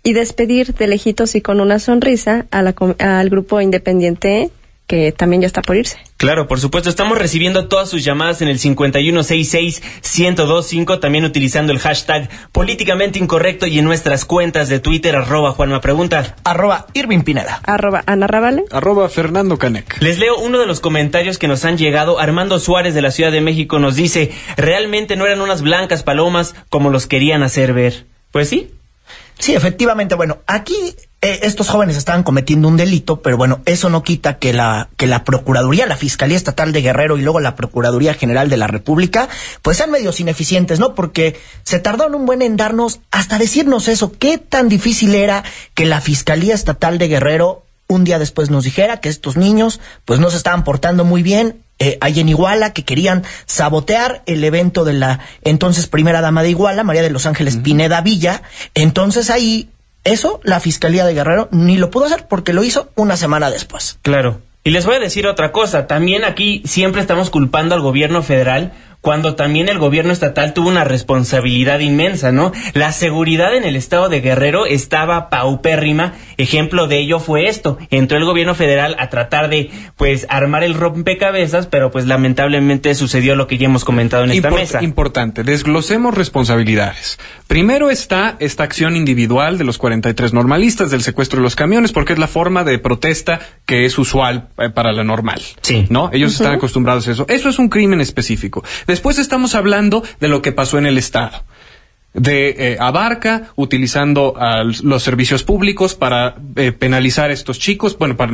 y 0.03 0.13
despedir 0.13 0.75
de 0.75 0.85
lejitos 0.85 1.33
y 1.33 1.41
con 1.41 1.61
una 1.61 1.79
sonrisa 1.79 2.45
a 2.51 2.61
la, 2.61 2.75
al 2.99 3.29
grupo 3.31 3.59
independiente 3.59 4.51
que 4.87 5.11
también 5.11 5.41
ya 5.41 5.47
está 5.47 5.61
por 5.61 5.75
irse. 5.75 5.97
Claro, 6.17 6.47
por 6.47 6.59
supuesto. 6.59 6.89
Estamos 6.89 7.17
recibiendo 7.17 7.67
todas 7.67 7.89
sus 7.89 8.03
llamadas 8.03 8.41
en 8.41 8.47
el 8.47 8.59
5166-1025, 8.59 10.99
también 10.99 11.25
utilizando 11.25 11.73
el 11.73 11.79
hashtag 11.79 12.29
políticamente 12.51 13.19
incorrecto 13.19 13.67
y 13.67 13.79
en 13.79 13.85
nuestras 13.85 14.25
cuentas 14.25 14.69
de 14.69 14.79
Twitter, 14.79 15.15
arroba 15.15 15.51
Juanma 15.51 15.81
Pregunta. 15.81 16.35
Arroba 16.43 16.87
Irving 16.93 17.21
Pineda. 17.21 17.61
Arroba 17.65 18.03
Ana 18.05 18.27
Ravale. 18.27 18.65
Arroba 18.71 19.09
Fernando 19.09 19.57
Canec. 19.57 20.01
Les 20.01 20.19
leo 20.19 20.37
uno 20.37 20.59
de 20.59 20.67
los 20.67 20.79
comentarios 20.79 21.37
que 21.37 21.47
nos 21.47 21.65
han 21.65 21.77
llegado. 21.77 22.19
Armando 22.19 22.59
Suárez 22.59 22.93
de 22.93 23.01
la 23.01 23.11
Ciudad 23.11 23.31
de 23.31 23.41
México 23.41 23.79
nos 23.79 23.95
dice, 23.95 24.31
realmente 24.57 25.15
no 25.15 25.25
eran 25.25 25.41
unas 25.41 25.61
blancas 25.61 26.03
palomas 26.03 26.55
como 26.69 26.89
los 26.89 27.07
querían 27.07 27.43
hacer 27.43 27.73
ver. 27.73 28.05
Pues 28.31 28.49
sí. 28.49 28.71
Sí, 29.39 29.53
efectivamente. 29.53 30.15
Bueno, 30.15 30.39
aquí 30.47 30.75
eh, 31.25 31.39
estos 31.41 31.69
jóvenes 31.69 31.97
estaban 31.97 32.21
cometiendo 32.21 32.67
un 32.67 32.77
delito, 32.77 33.23
pero 33.23 33.35
bueno, 33.35 33.61
eso 33.65 33.89
no 33.89 34.03
quita 34.03 34.37
que 34.37 34.53
la, 34.53 34.89
que 34.95 35.07
la 35.07 35.23
Procuraduría, 35.23 35.87
la 35.87 35.97
Fiscalía 35.97 36.37
Estatal 36.37 36.71
de 36.71 36.83
Guerrero 36.83 37.17
y 37.17 37.23
luego 37.23 37.39
la 37.39 37.55
Procuraduría 37.55 38.13
General 38.13 38.47
de 38.47 38.57
la 38.57 38.67
República, 38.67 39.27
pues 39.63 39.77
sean 39.77 39.89
medios 39.89 40.19
ineficientes, 40.19 40.79
¿no? 40.79 40.93
Porque 40.93 41.35
se 41.63 41.79
tardaron 41.79 42.13
un 42.13 42.27
buen 42.27 42.43
en 42.43 42.57
darnos, 42.57 42.99
hasta 43.09 43.39
decirnos 43.39 43.87
eso, 43.87 44.11
qué 44.11 44.37
tan 44.37 44.69
difícil 44.69 45.15
era 45.15 45.43
que 45.73 45.85
la 45.85 45.99
Fiscalía 45.99 46.53
Estatal 46.53 46.99
de 46.99 47.07
Guerrero 47.07 47.63
un 47.87 48.03
día 48.03 48.19
después 48.19 48.51
nos 48.51 48.63
dijera 48.63 48.99
que 48.99 49.09
estos 49.09 49.35
niños 49.35 49.79
pues 50.05 50.19
no 50.19 50.29
se 50.29 50.37
estaban 50.37 50.63
portando 50.63 51.05
muy 51.05 51.23
bien 51.23 51.63
eh, 51.77 51.97
ahí 51.99 52.21
en 52.21 52.29
Iguala 52.29 52.71
que 52.71 52.85
querían 52.85 53.23
sabotear 53.47 54.23
el 54.27 54.43
evento 54.43 54.85
de 54.85 54.93
la 54.93 55.19
entonces 55.41 55.87
primera 55.87 56.21
dama 56.21 56.41
de 56.41 56.51
Iguala, 56.51 56.83
María 56.83 57.01
de 57.01 57.09
los 57.09 57.25
Ángeles 57.25 57.57
Pineda 57.57 57.99
Villa. 57.99 58.43
Entonces 58.75 59.29
ahí, 59.29 59.69
eso 60.05 60.39
la 60.43 60.61
Fiscalía 60.61 61.05
de 61.05 61.13
Guerrero 61.13 61.49
ni 61.51 61.77
lo 61.77 61.91
pudo 61.91 62.05
hacer 62.05 62.27
porque 62.29 62.53
lo 62.53 62.63
hizo 62.63 62.89
una 62.95 63.17
semana 63.17 63.51
después. 63.51 63.99
Claro. 64.01 64.39
Y 64.63 64.71
les 64.71 64.85
voy 64.85 64.95
a 64.95 64.99
decir 64.99 65.27
otra 65.27 65.51
cosa, 65.51 65.85
también 65.85 66.23
aquí 66.23 66.63
siempre 66.65 67.01
estamos 67.01 67.29
culpando 67.29 67.75
al 67.75 67.81
gobierno 67.81 68.23
federal 68.23 68.71
cuando 69.05 69.35
también 69.35 69.69
el 69.69 69.77
gobierno 69.77 70.11
estatal 70.11 70.55
tuvo 70.55 70.67
una 70.67 70.83
responsabilidad 70.83 71.77
inmensa, 71.79 72.31
¿no? 72.31 72.51
La 72.73 72.91
seguridad 72.91 73.55
en 73.55 73.63
el 73.63 73.75
estado 73.75 74.09
de 74.09 74.19
Guerrero 74.19 74.65
estaba 74.65 75.29
paupérrima. 75.29 76.13
Ejemplo 76.37 76.87
de 76.87 76.97
ello 77.01 77.19
fue 77.19 77.47
esto. 77.47 77.77
Entró 77.91 78.17
el 78.17 78.25
gobierno 78.25 78.55
federal 78.55 78.95
a 78.97 79.11
tratar 79.11 79.47
de, 79.49 79.69
pues, 79.95 80.25
armar 80.27 80.63
el 80.63 80.73
rompecabezas, 80.73 81.67
pero 81.67 81.91
pues 81.91 82.07
lamentablemente 82.07 82.95
sucedió 82.95 83.35
lo 83.35 83.45
que 83.45 83.59
ya 83.59 83.65
hemos 83.67 83.85
comentado 83.85 84.23
en 84.23 84.31
esta 84.31 84.49
Import- 84.49 84.59
mesa. 84.59 84.83
Importante, 84.83 85.43
desglosemos 85.43 86.15
responsabilidades. 86.15 87.19
Primero 87.45 87.91
está 87.91 88.37
esta 88.39 88.63
acción 88.63 88.95
individual 88.95 89.59
de 89.59 89.65
los 89.65 89.77
43 89.77 90.33
normalistas 90.33 90.89
del 90.89 91.03
secuestro 91.03 91.37
de 91.37 91.43
los 91.43 91.55
camiones, 91.55 91.91
porque 91.91 92.13
es 92.13 92.19
la 92.19 92.27
forma 92.27 92.63
de 92.63 92.79
protesta 92.79 93.39
que 93.67 93.85
es 93.85 93.99
usual 93.99 94.47
eh, 94.57 94.71
para 94.71 94.91
la 94.93 95.03
normal. 95.03 95.41
Sí. 95.61 95.85
¿No? 95.89 96.09
Ellos 96.11 96.33
están 96.33 96.53
acostumbrados 96.55 97.07
a 97.07 97.11
eso. 97.11 97.25
Eso 97.29 97.49
es 97.49 97.59
un 97.59 97.69
crimen 97.69 98.01
específico. 98.01 98.63
Después 98.95 99.19
estamos 99.19 99.55
hablando 99.55 100.03
de 100.21 100.29
lo 100.29 100.41
que 100.41 100.53
pasó 100.53 100.77
en 100.77 100.85
el 100.85 100.97
Estado. 100.97 101.43
De 102.13 102.55
eh, 102.57 102.77
Abarca, 102.79 103.47
utilizando 103.57 104.35
a 104.37 104.63
los 104.63 105.03
servicios 105.03 105.43
públicos 105.43 105.95
para 105.95 106.35
eh, 106.55 106.71
penalizar 106.71 107.29
a 107.29 107.33
estos 107.33 107.59
chicos. 107.59 107.97
Bueno, 107.97 108.15
para 108.15 108.31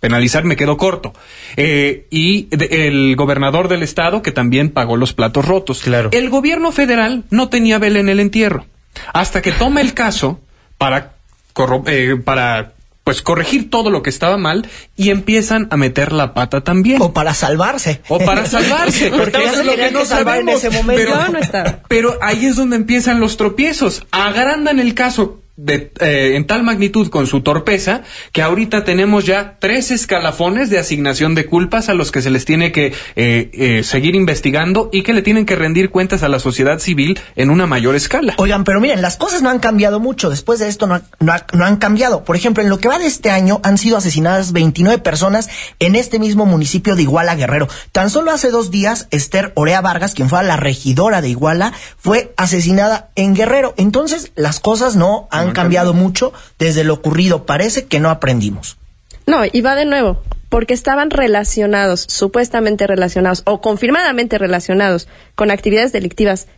penalizar 0.00 0.42
me 0.42 0.56
quedo 0.56 0.76
corto. 0.76 1.12
Eh, 1.56 2.08
y 2.10 2.48
de- 2.50 2.88
el 2.88 3.14
gobernador 3.14 3.68
del 3.68 3.84
estado 3.84 4.20
que 4.20 4.32
también 4.32 4.70
pagó 4.70 4.96
los 4.96 5.12
platos 5.12 5.44
rotos. 5.44 5.82
Claro. 5.82 6.08
El 6.12 6.28
gobierno 6.28 6.72
federal 6.72 7.22
no 7.30 7.48
tenía 7.48 7.78
vela 7.78 8.00
en 8.00 8.08
el 8.08 8.18
entierro. 8.18 8.66
Hasta 9.12 9.40
que 9.42 9.52
toma 9.52 9.80
el 9.80 9.94
caso 9.94 10.40
para, 10.76 11.12
corro- 11.54 11.84
eh, 11.86 12.16
para 12.16 12.72
pues 13.10 13.22
corregir 13.22 13.70
todo 13.70 13.90
lo 13.90 14.04
que 14.04 14.10
estaba 14.10 14.36
mal 14.36 14.68
y 14.96 15.10
empiezan 15.10 15.66
a 15.72 15.76
meter 15.76 16.12
la 16.12 16.32
pata 16.32 16.60
también. 16.60 17.02
O 17.02 17.12
para 17.12 17.34
salvarse. 17.34 18.02
O 18.08 18.20
para 18.20 18.46
salvarse. 18.46 19.10
Porque 19.16 19.50
se 19.50 19.60
en 19.62 19.66
lo 19.66 19.74
que 19.74 19.90
no 19.90 20.00
en 20.02 20.06
sabemos. 20.06 20.62
ese 20.62 20.70
momento. 20.70 21.02
Pero, 21.02 21.26
Yo 21.26 21.32
no 21.32 21.38
estaba. 21.40 21.80
pero 21.88 22.18
ahí 22.22 22.46
es 22.46 22.54
donde 22.54 22.76
empiezan 22.76 23.18
los 23.18 23.36
tropiezos. 23.36 24.06
Agrandan 24.12 24.78
el 24.78 24.94
caso 24.94 25.40
eh, 25.66 26.32
en 26.36 26.46
tal 26.46 26.62
magnitud 26.62 27.08
con 27.08 27.26
su 27.26 27.42
torpeza 27.42 28.02
que 28.32 28.42
ahorita 28.42 28.84
tenemos 28.84 29.26
ya 29.26 29.58
tres 29.58 29.90
escalafones 29.90 30.70
de 30.70 30.78
asignación 30.78 31.34
de 31.34 31.46
culpas 31.46 31.88
a 31.88 31.94
los 31.94 32.10
que 32.12 32.22
se 32.22 32.30
les 32.30 32.44
tiene 32.44 32.72
que 32.72 32.94
eh, 33.16 33.50
eh, 33.52 33.82
seguir 33.84 34.14
investigando 34.14 34.88
y 34.92 35.02
que 35.02 35.12
le 35.12 35.22
tienen 35.22 35.46
que 35.46 35.56
rendir 35.56 35.90
cuentas 35.90 36.22
a 36.22 36.28
la 36.28 36.38
sociedad 36.38 36.78
civil 36.78 37.18
en 37.36 37.50
una 37.50 37.66
mayor 37.66 37.94
escala. 37.94 38.34
Oigan, 38.38 38.64
pero 38.64 38.80
miren, 38.80 39.02
las 39.02 39.16
cosas 39.16 39.42
no 39.42 39.50
han 39.50 39.58
cambiado 39.58 40.00
mucho. 40.00 40.30
Después 40.30 40.58
de 40.60 40.68
esto 40.68 40.86
no, 40.86 41.00
no 41.18 41.34
no 41.52 41.64
han 41.64 41.76
cambiado. 41.76 42.24
Por 42.24 42.36
ejemplo, 42.36 42.62
en 42.62 42.68
lo 42.68 42.78
que 42.78 42.88
va 42.88 42.98
de 42.98 43.06
este 43.06 43.30
año 43.30 43.60
han 43.62 43.78
sido 43.78 43.96
asesinadas 43.96 44.52
29 44.52 44.98
personas 44.98 45.48
en 45.78 45.94
este 45.94 46.18
mismo 46.18 46.46
municipio 46.46 46.96
de 46.96 47.02
Iguala 47.02 47.34
Guerrero. 47.34 47.68
Tan 47.92 48.10
solo 48.10 48.30
hace 48.32 48.50
dos 48.50 48.70
días, 48.70 49.08
Esther 49.10 49.52
Orea 49.54 49.80
Vargas, 49.80 50.14
quien 50.14 50.28
fue 50.28 50.42
la 50.42 50.56
regidora 50.56 51.20
de 51.20 51.28
Iguala, 51.28 51.72
fue 51.98 52.32
asesinada 52.36 53.10
en 53.14 53.34
Guerrero. 53.34 53.74
Entonces, 53.76 54.32
las 54.34 54.60
cosas 54.60 54.96
no 54.96 55.28
han 55.30 55.49
cambiado 55.52 55.92
mucho 55.92 56.32
desde 56.58 56.84
lo 56.84 56.94
ocurrido. 56.94 57.46
Parece 57.46 57.86
que 57.86 58.00
no 58.00 58.10
aprendimos. 58.10 58.78
No, 59.26 59.42
y 59.50 59.60
va 59.60 59.76
de 59.76 59.84
nuevo, 59.84 60.22
porque 60.48 60.74
estaban 60.74 61.10
relacionados, 61.10 62.04
supuestamente 62.08 62.86
relacionados 62.86 63.42
o 63.46 63.60
confirmadamente 63.60 64.38
relacionados 64.38 65.08
con 65.34 65.50
actividades 65.50 65.92
delictivas. 65.92 66.48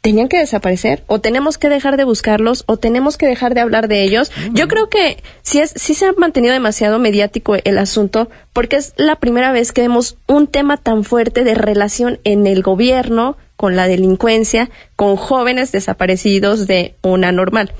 ¿Tenían 0.00 0.28
que 0.28 0.38
desaparecer? 0.38 1.02
¿O 1.06 1.22
tenemos 1.22 1.56
que 1.56 1.70
dejar 1.70 1.96
de 1.96 2.04
buscarlos? 2.04 2.64
¿O 2.66 2.76
tenemos 2.76 3.16
que 3.16 3.26
dejar 3.26 3.54
de 3.54 3.62
hablar 3.62 3.88
de 3.88 4.02
ellos? 4.02 4.30
Yo 4.52 4.68
creo 4.68 4.90
que 4.90 5.22
sí, 5.40 5.60
es, 5.60 5.72
sí 5.76 5.94
se 5.94 6.04
ha 6.04 6.12
mantenido 6.12 6.52
demasiado 6.52 6.98
mediático 6.98 7.54
el 7.54 7.78
asunto, 7.78 8.28
porque 8.52 8.76
es 8.76 8.92
la 8.96 9.16
primera 9.16 9.50
vez 9.50 9.72
que 9.72 9.80
vemos 9.80 10.18
un 10.26 10.46
tema 10.46 10.76
tan 10.76 11.04
fuerte 11.04 11.42
de 11.42 11.54
relación 11.54 12.20
en 12.24 12.46
el 12.46 12.62
gobierno 12.62 13.38
con 13.56 13.76
la 13.76 13.86
delincuencia, 13.86 14.68
con 14.94 15.16
jóvenes 15.16 15.72
desaparecidos 15.72 16.66
de 16.66 16.96
una 17.02 17.32
normal. 17.32 17.72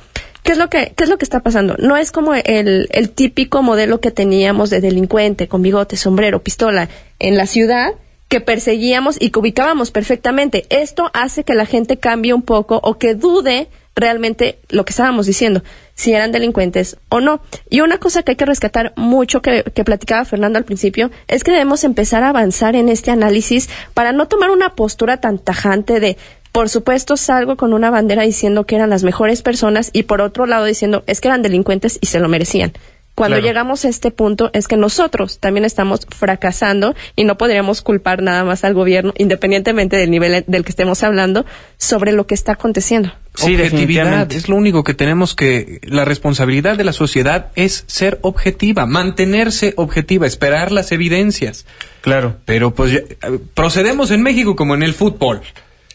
¿Qué 0.45 0.53
es 0.53 0.59
lo 0.59 0.69
que, 0.69 0.93
qué 0.95 1.05
es 1.05 1.11
lo 1.11 1.17
que 1.17 1.25
está 1.25 1.41
pasando? 1.41 1.75
No 1.79 1.97
es 1.97 2.13
como 2.13 2.35
el, 2.35 2.87
el 2.91 3.11
típico 3.11 3.63
modelo 3.63 4.01
que 4.01 4.11
teníamos 4.11 4.69
de 4.69 4.83
delincuente 4.83 5.49
con 5.49 5.63
bigote, 5.63 5.97
sombrero, 5.97 6.43
pistola 6.43 6.91
en 7.19 7.39
la 7.39 7.47
ciudad 7.47 7.95
que 8.29 8.43
perseguíamos 8.43 9.17
y 9.19 9.31
que 9.31 9.39
ubicábamos 9.39 9.91
perfectamente. 9.91 10.67
Esto 10.69 11.11
hace 11.15 11.45
que 11.45 11.55
la 11.55 11.65
gente 11.65 11.97
cambie 11.97 12.35
un 12.35 12.43
poco 12.43 12.79
o 12.83 12.99
que 12.99 13.15
dude 13.15 13.69
realmente 13.97 14.59
lo 14.69 14.85
que 14.85 14.91
estábamos 14.91 15.25
diciendo, 15.25 15.63
si 15.95 16.13
eran 16.13 16.31
delincuentes 16.31 16.99
o 17.09 17.21
no. 17.21 17.41
Y 17.71 17.81
una 17.81 17.97
cosa 17.97 18.23
que 18.23 18.33
hay 18.33 18.37
que 18.37 18.45
rescatar 18.45 18.93
mucho 18.97 19.41
que, 19.41 19.63
que 19.63 19.85
platicaba 19.85 20.27
Fernando 20.27 20.59
al 20.59 20.67
principio 20.67 21.11
es 21.27 21.43
que 21.43 21.53
debemos 21.53 21.85
empezar 21.85 22.23
a 22.23 22.29
avanzar 22.29 22.77
en 22.77 22.91
este 22.91 23.11
análisis 23.11 23.71
para 23.95 24.13
no 24.13 24.29
tomar 24.29 24.51
una 24.51 24.75
postura 24.75 25.21
tan 25.21 25.39
tajante 25.39 26.01
de 26.01 26.19
por 26.55 26.69
supuesto 26.69 27.17
salgo 27.17 27.57
con 27.57 27.73
una 27.73 27.91
bandera 27.91 28.23
diciendo 28.23 28.65
que 28.65 28.77
eran 28.77 28.89
las 28.89 29.03
mejores 29.03 29.43
personas 29.43 29.91
y 29.93 30.05
por 30.05 30.21
otro 30.21 30.47
lado 30.47 30.65
diciendo 30.67 31.03
es 31.09 31.21
que 31.21 31.27
eran 31.27 31.43
delincuentes 31.43 31.99
y 32.01 32.07
se 32.07 32.21
lo 32.21 32.29
merecían. 32.29 32.73
Cuando 33.17 33.37
Claro. 33.39 33.47
llegamos 33.49 33.85
a 33.85 33.89
este 33.89 34.13
punto 34.13 34.51
es 34.53 34.69
que 34.69 34.77
nosotros 34.77 35.41
también 35.41 35.65
estamos 35.65 36.07
fracasando 36.17 36.95
y 37.17 37.25
no 37.25 37.37
podríamos 37.39 37.83
culpar 37.83 38.23
nada 38.23 38.45
más 38.45 38.63
al 38.63 38.73
gobierno, 38.75 39.13
independientemente 39.19 39.97
del 39.97 40.13
nivel 40.13 40.45
del 40.47 40.65
que 40.65 40.71
estemos 40.71 41.03
hablando, 41.03 41.45
sobre 41.77 42.13
lo 42.13 42.27
que 42.29 42.35
está 42.35 42.53
aconteciendo. 42.53 43.09
Sí, 43.35 43.55
objetividad 43.55 43.71
definitivamente. 43.71 44.37
es 44.37 44.49
lo 44.49 44.55
único 44.55 44.85
que 44.85 44.95
tenemos 44.95 45.35
que 45.35 45.81
la 45.83 46.05
responsabilidad 46.05 46.77
de 46.77 46.85
la 46.85 46.93
sociedad 46.93 47.49
es 47.57 47.83
ser 47.89 48.19
objetiva, 48.23 48.87
mantenerse 48.87 49.75
objetiva, 49.77 50.25
esperar 50.29 50.71
las 50.71 50.93
evidencias. 50.93 51.67
Claro. 52.01 52.37
Pero 52.45 52.75
pues 52.75 52.93
ya- 52.93 52.99
eh, 52.99 53.39
procedemos 53.55 54.13
en 54.13 54.23
México 54.23 54.55
como 54.55 54.75
en 54.77 54.85
el 54.85 54.95
fútbol. 54.95 55.41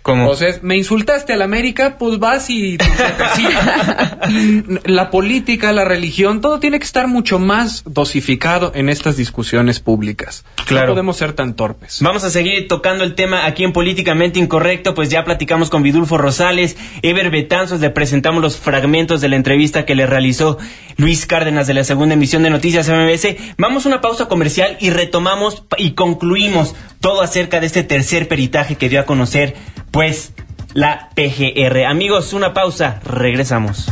Como 0.01 0.29
O 0.29 0.35
sea, 0.35 0.55
me 0.61 0.77
insultaste 0.77 1.33
al 1.33 1.41
América, 1.41 1.97
pues 1.97 2.19
vas 2.19 2.49
y 2.49 2.77
te 2.77 2.85
la 4.85 5.09
política, 5.11 5.71
la 5.73 5.83
religión, 5.83 6.39
todo 6.41 6.59
tiene 6.59 6.79
que 6.79 6.85
estar 6.85 7.07
mucho 7.07 7.37
más 7.37 7.83
dosificado 7.85 8.71
en 8.75 8.89
estas 8.89 9.17
discusiones 9.17 9.79
públicas. 9.79 10.45
Claro. 10.65 10.87
No 10.87 10.93
podemos 10.93 11.17
ser 11.17 11.33
tan 11.33 11.53
torpes. 11.53 11.99
Vamos 12.01 12.23
a 12.23 12.29
seguir 12.29 12.67
tocando 12.67 13.03
el 13.03 13.15
tema 13.15 13.45
aquí 13.45 13.63
en 13.63 13.73
Políticamente 13.73 14.39
Incorrecto, 14.39 14.95
pues 14.95 15.09
ya 15.09 15.23
platicamos 15.25 15.69
con 15.69 15.83
Vidulfo 15.83 16.17
Rosales, 16.17 16.77
Ever 17.01 17.29
Betanzos, 17.29 17.81
le 17.81 17.89
presentamos 17.89 18.41
los 18.41 18.57
fragmentos 18.57 19.21
de 19.21 19.29
la 19.29 19.35
entrevista 19.35 19.85
que 19.85 19.95
le 19.95 20.05
realizó 20.05 20.57
Luis 20.97 21.25
Cárdenas 21.25 21.67
de 21.67 21.73
la 21.73 21.83
segunda 21.83 22.15
emisión 22.15 22.43
de 22.43 22.49
Noticias 22.49 22.89
MBS. 22.89 23.35
Vamos 23.57 23.85
a 23.85 23.89
una 23.89 24.01
pausa 24.01 24.27
comercial 24.27 24.77
y 24.79 24.89
retomamos 24.89 25.63
y 25.77 25.91
concluimos 25.91 26.75
todo 26.99 27.21
acerca 27.21 27.59
de 27.59 27.67
este 27.67 27.83
tercer 27.83 28.27
peritaje 28.27 28.75
que 28.75 28.89
dio 28.89 28.99
a 28.99 29.05
conocer, 29.05 29.55
pues, 29.91 30.33
la 30.73 31.09
PGR. 31.15 31.85
Amigos, 31.85 32.33
una 32.33 32.53
pausa, 32.53 32.99
regresamos. 33.03 33.87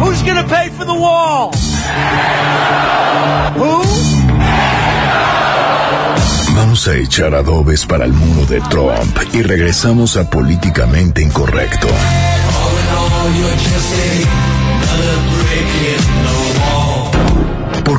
Who's 0.00 0.22
gonna 0.22 0.46
pay 0.46 0.70
for 0.70 0.84
the 0.84 0.94
wall? 0.94 1.50
Who? 3.56 3.82
Vamos 6.54 6.88
a 6.88 6.96
echar 6.96 7.34
adobes 7.34 7.86
para 7.86 8.04
el 8.04 8.12
muro 8.12 8.46
de 8.46 8.60
Trump 8.68 9.16
y 9.32 9.42
regresamos 9.42 10.16
a 10.16 10.28
Políticamente 10.28 11.22
Incorrecto. 11.22 11.88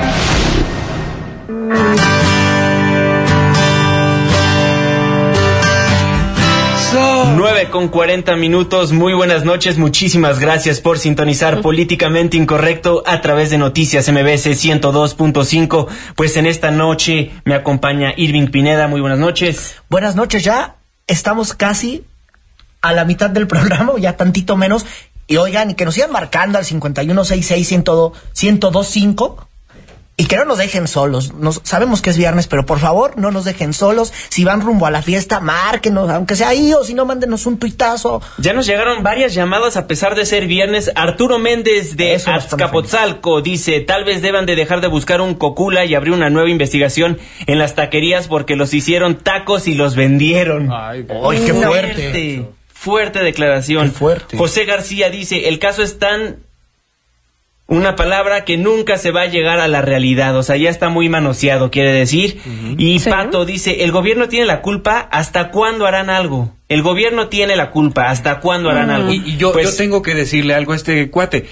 9 7.35 7.69
con 7.69 7.89
40 7.89 8.37
minutos. 8.37 8.93
Muy 8.93 9.13
buenas 9.13 9.43
noches. 9.43 9.77
Muchísimas 9.77 10.39
gracias 10.39 10.79
por 10.79 10.97
sintonizar 10.97 11.61
Políticamente 11.61 12.37
Incorrecto 12.37 13.03
a 13.05 13.19
través 13.19 13.49
de 13.49 13.57
Noticias 13.57 14.09
MBS 14.09 14.47
102.5. 14.47 15.87
Pues 16.15 16.37
en 16.37 16.45
esta 16.45 16.71
noche 16.71 17.31
me 17.43 17.55
acompaña 17.55 18.13
Irving 18.15 18.47
Pineda. 18.47 18.87
Muy 18.87 19.01
buenas 19.01 19.19
noches. 19.19 19.75
Buenas 19.89 20.15
noches, 20.15 20.45
ya 20.45 20.76
estamos 21.07 21.53
casi 21.53 22.05
a 22.81 22.91
la 22.93 23.05
mitad 23.05 23.29
del 23.29 23.47
programa, 23.47 23.93
o 23.93 23.97
ya 23.97 24.17
tantito 24.17 24.57
menos. 24.57 24.85
Y 25.25 25.37
oigan, 25.37 25.75
que 25.75 25.85
nos 25.85 25.93
sigan 25.95 26.11
marcando 26.11 26.57
al 26.57 26.65
5166-1025 26.65 29.46
y 30.19 30.25
que 30.25 30.35
no 30.35 30.45
nos 30.45 30.57
dejen 30.57 30.87
solos. 30.87 31.35
Nos, 31.35 31.61
sabemos 31.63 32.01
que 32.01 32.09
es 32.09 32.17
viernes, 32.17 32.47
pero 32.47 32.65
por 32.65 32.79
favor, 32.79 33.19
no 33.19 33.29
nos 33.29 33.45
dejen 33.45 33.71
solos. 33.71 34.11
Si 34.29 34.43
van 34.43 34.61
rumbo 34.61 34.87
a 34.87 34.91
la 34.91 35.03
fiesta, 35.03 35.39
márquenos, 35.39 36.09
aunque 36.09 36.35
sea 36.35 36.49
ahí, 36.49 36.73
o 36.73 36.83
si 36.83 36.95
no, 36.95 37.05
mándenos 37.05 37.45
un 37.45 37.59
tuitazo. 37.59 38.19
Ya 38.39 38.53
nos 38.53 38.65
llegaron 38.65 39.03
varias 39.03 39.35
llamadas 39.35 39.77
a 39.77 39.85
pesar 39.85 40.15
de 40.15 40.25
ser 40.25 40.47
viernes. 40.47 40.91
Arturo 40.95 41.37
Méndez 41.37 41.97
de 41.97 42.15
Azcapotzalco 42.15 43.43
dice, 43.43 43.79
tal 43.81 44.05
vez 44.05 44.23
deban 44.23 44.47
de 44.47 44.55
dejar 44.55 44.81
de 44.81 44.87
buscar 44.87 45.21
un 45.21 45.35
cocula 45.35 45.85
y 45.85 45.93
abrir 45.93 46.13
una 46.13 46.31
nueva 46.31 46.49
investigación 46.49 47.19
en 47.45 47.59
las 47.59 47.75
taquerías 47.75 48.27
porque 48.27 48.55
los 48.55 48.73
hicieron 48.73 49.17
tacos 49.17 49.67
y 49.67 49.75
los 49.75 49.95
vendieron. 49.95 50.71
Ay, 50.73 51.05
qué 51.45 51.53
fuerte. 51.53 51.93
Fuerte, 51.93 52.45
fuerte 52.73 53.19
declaración. 53.19 53.91
fuerte. 53.91 54.35
José 54.35 54.65
García 54.65 55.11
dice, 55.11 55.47
el 55.47 55.59
caso 55.59 55.83
es 55.83 55.99
tan 55.99 56.46
una 57.67 57.95
palabra 57.95 58.45
que 58.45 58.57
nunca 58.57 58.97
se 58.97 59.11
va 59.11 59.21
a 59.21 59.25
llegar 59.27 59.59
a 59.59 59.67
la 59.67 59.81
realidad, 59.81 60.37
o 60.37 60.43
sea, 60.43 60.55
ya 60.55 60.69
está 60.69 60.89
muy 60.89 61.09
manoseado, 61.09 61.69
quiere 61.69 61.91
decir. 61.93 62.39
Y 62.77 62.99
Pato 62.99 63.45
dice, 63.45 63.83
el 63.83 63.91
gobierno 63.91 64.29
tiene 64.29 64.45
la 64.45 64.61
culpa, 64.61 65.07
¿hasta 65.11 65.51
cuándo 65.51 65.85
harán 65.85 66.09
algo? 66.09 66.53
El 66.69 66.81
gobierno 66.81 67.27
tiene 67.27 67.55
la 67.55 67.71
culpa, 67.71 68.09
¿hasta 68.09 68.39
cuándo 68.39 68.69
harán 68.69 68.89
algo? 68.89 69.11
Y, 69.11 69.21
y 69.25 69.37
yo, 69.37 69.51
Pues, 69.51 69.71
yo 69.71 69.77
tengo 69.77 70.01
que 70.01 70.15
decirle 70.15 70.53
algo 70.53 70.73
a 70.73 70.77
este 70.77 71.09
cuate. 71.09 71.45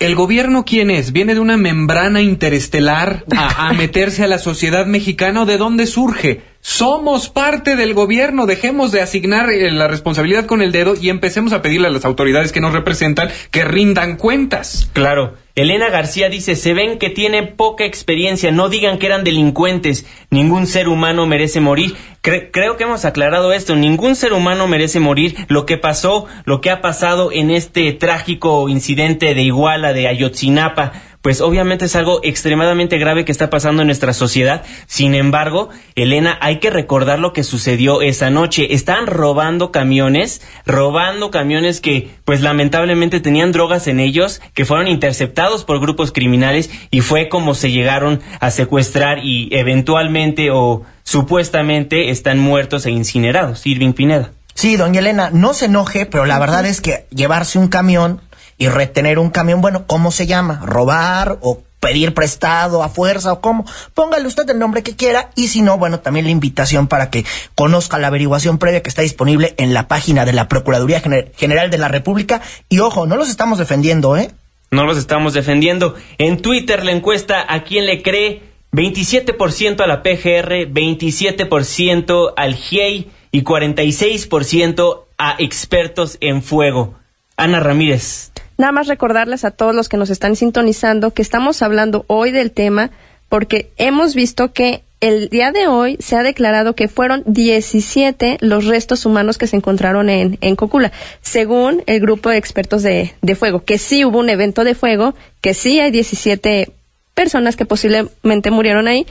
¿El 0.00 0.14
gobierno 0.14 0.64
quién 0.64 0.90
es? 0.90 1.12
¿Viene 1.12 1.34
de 1.34 1.40
una 1.40 1.56
membrana 1.56 2.20
interestelar 2.22 3.24
a, 3.36 3.68
a 3.68 3.72
meterse 3.72 4.24
a 4.24 4.26
la 4.26 4.38
sociedad 4.38 4.86
mexicana 4.86 5.42
o 5.42 5.46
de 5.46 5.56
dónde 5.58 5.86
surge? 5.86 6.40
Somos 6.62 7.30
parte 7.30 7.74
del 7.74 7.94
gobierno, 7.94 8.44
dejemos 8.44 8.92
de 8.92 9.00
asignar 9.00 9.48
eh, 9.50 9.70
la 9.70 9.88
responsabilidad 9.88 10.44
con 10.44 10.60
el 10.60 10.72
dedo 10.72 10.94
y 11.00 11.08
empecemos 11.08 11.54
a 11.54 11.62
pedirle 11.62 11.86
a 11.86 11.90
las 11.90 12.04
autoridades 12.04 12.52
que 12.52 12.60
nos 12.60 12.74
representan 12.74 13.30
que 13.50 13.64
rindan 13.64 14.16
cuentas. 14.16 14.90
Claro. 14.92 15.34
Elena 15.56 15.88
García 15.90 16.28
dice, 16.28 16.56
se 16.56 16.74
ven 16.74 16.98
que 16.98 17.10
tiene 17.10 17.42
poca 17.42 17.84
experiencia, 17.84 18.50
no 18.50 18.68
digan 18.68 18.98
que 18.98 19.06
eran 19.06 19.24
delincuentes, 19.24 20.06
ningún 20.30 20.66
ser 20.66 20.88
humano 20.88 21.26
merece 21.26 21.60
morir. 21.60 21.96
Cre- 22.22 22.50
creo 22.52 22.76
que 22.76 22.84
hemos 22.84 23.04
aclarado 23.04 23.52
esto, 23.52 23.74
ningún 23.74 24.14
ser 24.14 24.32
humano 24.32 24.68
merece 24.68 25.00
morir. 25.00 25.34
Lo 25.48 25.66
que 25.66 25.76
pasó, 25.76 26.26
lo 26.44 26.60
que 26.60 26.70
ha 26.70 26.80
pasado 26.82 27.32
en 27.32 27.50
este 27.50 27.92
trágico 27.92 28.68
incidente 28.68 29.34
de 29.34 29.42
Iguala, 29.42 29.92
de 29.92 30.08
Ayotzinapa, 30.08 30.92
pues 31.22 31.40
obviamente 31.40 31.84
es 31.84 31.96
algo 31.96 32.20
extremadamente 32.22 32.98
grave 32.98 33.24
que 33.24 33.32
está 33.32 33.50
pasando 33.50 33.82
en 33.82 33.88
nuestra 33.88 34.12
sociedad. 34.12 34.62
Sin 34.86 35.14
embargo, 35.14 35.68
Elena, 35.94 36.38
hay 36.40 36.60
que 36.60 36.70
recordar 36.70 37.18
lo 37.18 37.32
que 37.32 37.44
sucedió 37.44 38.00
esa 38.00 38.30
noche. 38.30 38.74
Están 38.74 39.06
robando 39.06 39.70
camiones, 39.70 40.40
robando 40.64 41.30
camiones 41.30 41.80
que, 41.80 42.10
pues 42.24 42.40
lamentablemente 42.40 43.20
tenían 43.20 43.52
drogas 43.52 43.86
en 43.86 44.00
ellos, 44.00 44.40
que 44.54 44.64
fueron 44.64 44.88
interceptados 44.88 45.64
por 45.64 45.80
grupos 45.80 46.12
criminales 46.12 46.70
y 46.90 47.02
fue 47.02 47.28
como 47.28 47.54
se 47.54 47.70
llegaron 47.70 48.20
a 48.40 48.50
secuestrar 48.50 49.18
y 49.22 49.48
eventualmente 49.52 50.50
o 50.50 50.84
supuestamente 51.02 52.10
están 52.10 52.38
muertos 52.38 52.86
e 52.86 52.90
incinerados. 52.90 53.66
Irving 53.66 53.92
Pineda. 53.92 54.30
Sí, 54.54 54.76
doña 54.76 55.00
Elena, 55.00 55.30
no 55.32 55.54
se 55.54 55.66
enoje, 55.66 56.06
pero 56.06 56.26
la 56.26 56.38
verdad 56.38 56.66
es 56.66 56.80
que 56.80 57.06
llevarse 57.10 57.58
un 57.58 57.68
camión 57.68 58.20
y 58.60 58.68
retener 58.68 59.18
un 59.18 59.30
camión, 59.30 59.60
bueno, 59.60 59.86
¿cómo 59.88 60.12
se 60.12 60.26
llama? 60.28 60.60
¿Robar 60.64 61.38
o 61.40 61.62
pedir 61.80 62.12
prestado 62.12 62.82
a 62.82 62.90
fuerza 62.90 63.32
o 63.32 63.40
cómo? 63.40 63.64
Póngale 63.94 64.28
usted 64.28 64.48
el 64.50 64.58
nombre 64.58 64.82
que 64.82 64.94
quiera 64.94 65.30
y 65.34 65.48
si 65.48 65.62
no, 65.62 65.78
bueno, 65.78 66.00
también 66.00 66.26
la 66.26 66.30
invitación 66.30 66.86
para 66.86 67.08
que 67.10 67.24
conozca 67.54 67.98
la 67.98 68.08
averiguación 68.08 68.58
previa 68.58 68.82
que 68.82 68.90
está 68.90 69.00
disponible 69.02 69.54
en 69.56 69.72
la 69.74 69.88
página 69.88 70.24
de 70.26 70.34
la 70.34 70.46
Procuraduría 70.46 71.02
Gener- 71.02 71.32
General 71.34 71.70
de 71.70 71.78
la 71.78 71.88
República. 71.88 72.42
Y 72.68 72.80
ojo, 72.80 73.06
no 73.06 73.16
los 73.16 73.30
estamos 73.30 73.58
defendiendo, 73.58 74.16
¿eh? 74.18 74.30
No 74.70 74.84
los 74.84 74.98
estamos 74.98 75.32
defendiendo. 75.32 75.94
En 76.18 76.42
Twitter 76.42 76.84
la 76.84 76.92
encuesta 76.92 77.44
a 77.48 77.64
quién 77.64 77.86
le 77.86 78.02
cree 78.02 78.42
27% 78.72 79.80
a 79.80 79.86
la 79.86 80.02
PGR, 80.02 80.70
27% 80.72 82.34
al 82.36 82.54
GIEI 82.54 83.10
y 83.32 83.42
46% 83.42 85.04
a 85.18 85.36
expertos 85.38 86.18
en 86.20 86.42
fuego. 86.42 86.94
Ana 87.36 87.58
Ramírez. 87.60 88.29
Nada 88.60 88.72
más 88.72 88.88
recordarles 88.88 89.46
a 89.46 89.52
todos 89.52 89.74
los 89.74 89.88
que 89.88 89.96
nos 89.96 90.10
están 90.10 90.36
sintonizando 90.36 91.14
que 91.14 91.22
estamos 91.22 91.62
hablando 91.62 92.04
hoy 92.08 92.30
del 92.30 92.50
tema 92.50 92.90
porque 93.30 93.70
hemos 93.78 94.14
visto 94.14 94.52
que 94.52 94.82
el 95.00 95.30
día 95.30 95.50
de 95.50 95.66
hoy 95.66 95.96
se 95.98 96.16
ha 96.16 96.22
declarado 96.22 96.74
que 96.74 96.86
fueron 96.86 97.22
17 97.24 98.36
los 98.42 98.66
restos 98.66 99.06
humanos 99.06 99.38
que 99.38 99.46
se 99.46 99.56
encontraron 99.56 100.10
en, 100.10 100.36
en 100.42 100.56
Cocula, 100.56 100.92
según 101.22 101.82
el 101.86 102.00
grupo 102.00 102.28
de 102.28 102.36
expertos 102.36 102.82
de, 102.82 103.14
de 103.22 103.34
fuego, 103.34 103.64
que 103.64 103.78
sí 103.78 104.04
hubo 104.04 104.18
un 104.18 104.28
evento 104.28 104.62
de 104.62 104.74
fuego, 104.74 105.14
que 105.40 105.54
sí 105.54 105.80
hay 105.80 105.90
17 105.90 106.70
personas 107.14 107.56
que 107.56 107.64
posiblemente 107.64 108.50
murieron 108.50 108.88
ahí, 108.88 109.06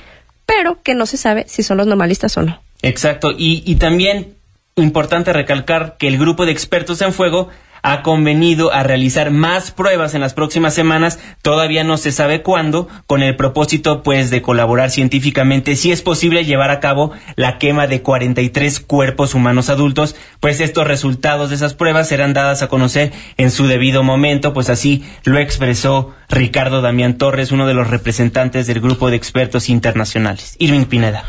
pero 0.45 0.79
que 0.83 0.93
no 0.93 1.07
se 1.07 1.17
sabe 1.17 1.45
si 1.47 1.63
son 1.63 1.77
los 1.77 1.87
normalistas 1.87 2.37
o 2.37 2.43
no. 2.43 2.61
Exacto. 2.83 3.31
Y, 3.31 3.63
y 3.65 3.77
también 3.77 4.35
importante 4.75 5.33
recalcar 5.33 5.97
que 5.97 6.07
el 6.07 6.19
grupo 6.19 6.45
de 6.45 6.51
expertos 6.51 7.01
en 7.01 7.13
fuego 7.13 7.49
ha 7.81 8.01
convenido 8.01 8.73
a 8.73 8.83
realizar 8.83 9.31
más 9.31 9.71
pruebas 9.71 10.13
en 10.13 10.21
las 10.21 10.33
próximas 10.33 10.73
semanas, 10.73 11.19
todavía 11.41 11.83
no 11.83 11.97
se 11.97 12.11
sabe 12.11 12.41
cuándo, 12.41 12.87
con 13.07 13.23
el 13.23 13.35
propósito 13.35 14.03
pues 14.03 14.29
de 14.29 14.41
colaborar 14.41 14.91
científicamente 14.91 15.75
si 15.75 15.91
es 15.91 16.01
posible 16.01 16.45
llevar 16.45 16.71
a 16.71 16.79
cabo 16.79 17.11
la 17.35 17.57
quema 17.57 17.87
de 17.87 18.01
43 18.01 18.79
cuerpos 18.79 19.33
humanos 19.33 19.69
adultos, 19.69 20.15
pues 20.39 20.59
estos 20.59 20.87
resultados 20.87 21.49
de 21.49 21.55
esas 21.55 21.73
pruebas 21.73 22.07
serán 22.07 22.33
dadas 22.33 22.61
a 22.61 22.67
conocer 22.67 23.11
en 23.37 23.51
su 23.51 23.67
debido 23.67 24.03
momento, 24.03 24.53
pues 24.53 24.69
así 24.69 25.03
lo 25.23 25.39
expresó 25.39 26.13
Ricardo 26.29 26.81
Damián 26.81 27.17
Torres, 27.17 27.51
uno 27.51 27.67
de 27.67 27.73
los 27.73 27.89
representantes 27.89 28.67
del 28.67 28.81
grupo 28.81 29.09
de 29.09 29.15
expertos 29.15 29.69
internacionales. 29.69 30.55
Irving 30.59 30.85
Pineda. 30.85 31.23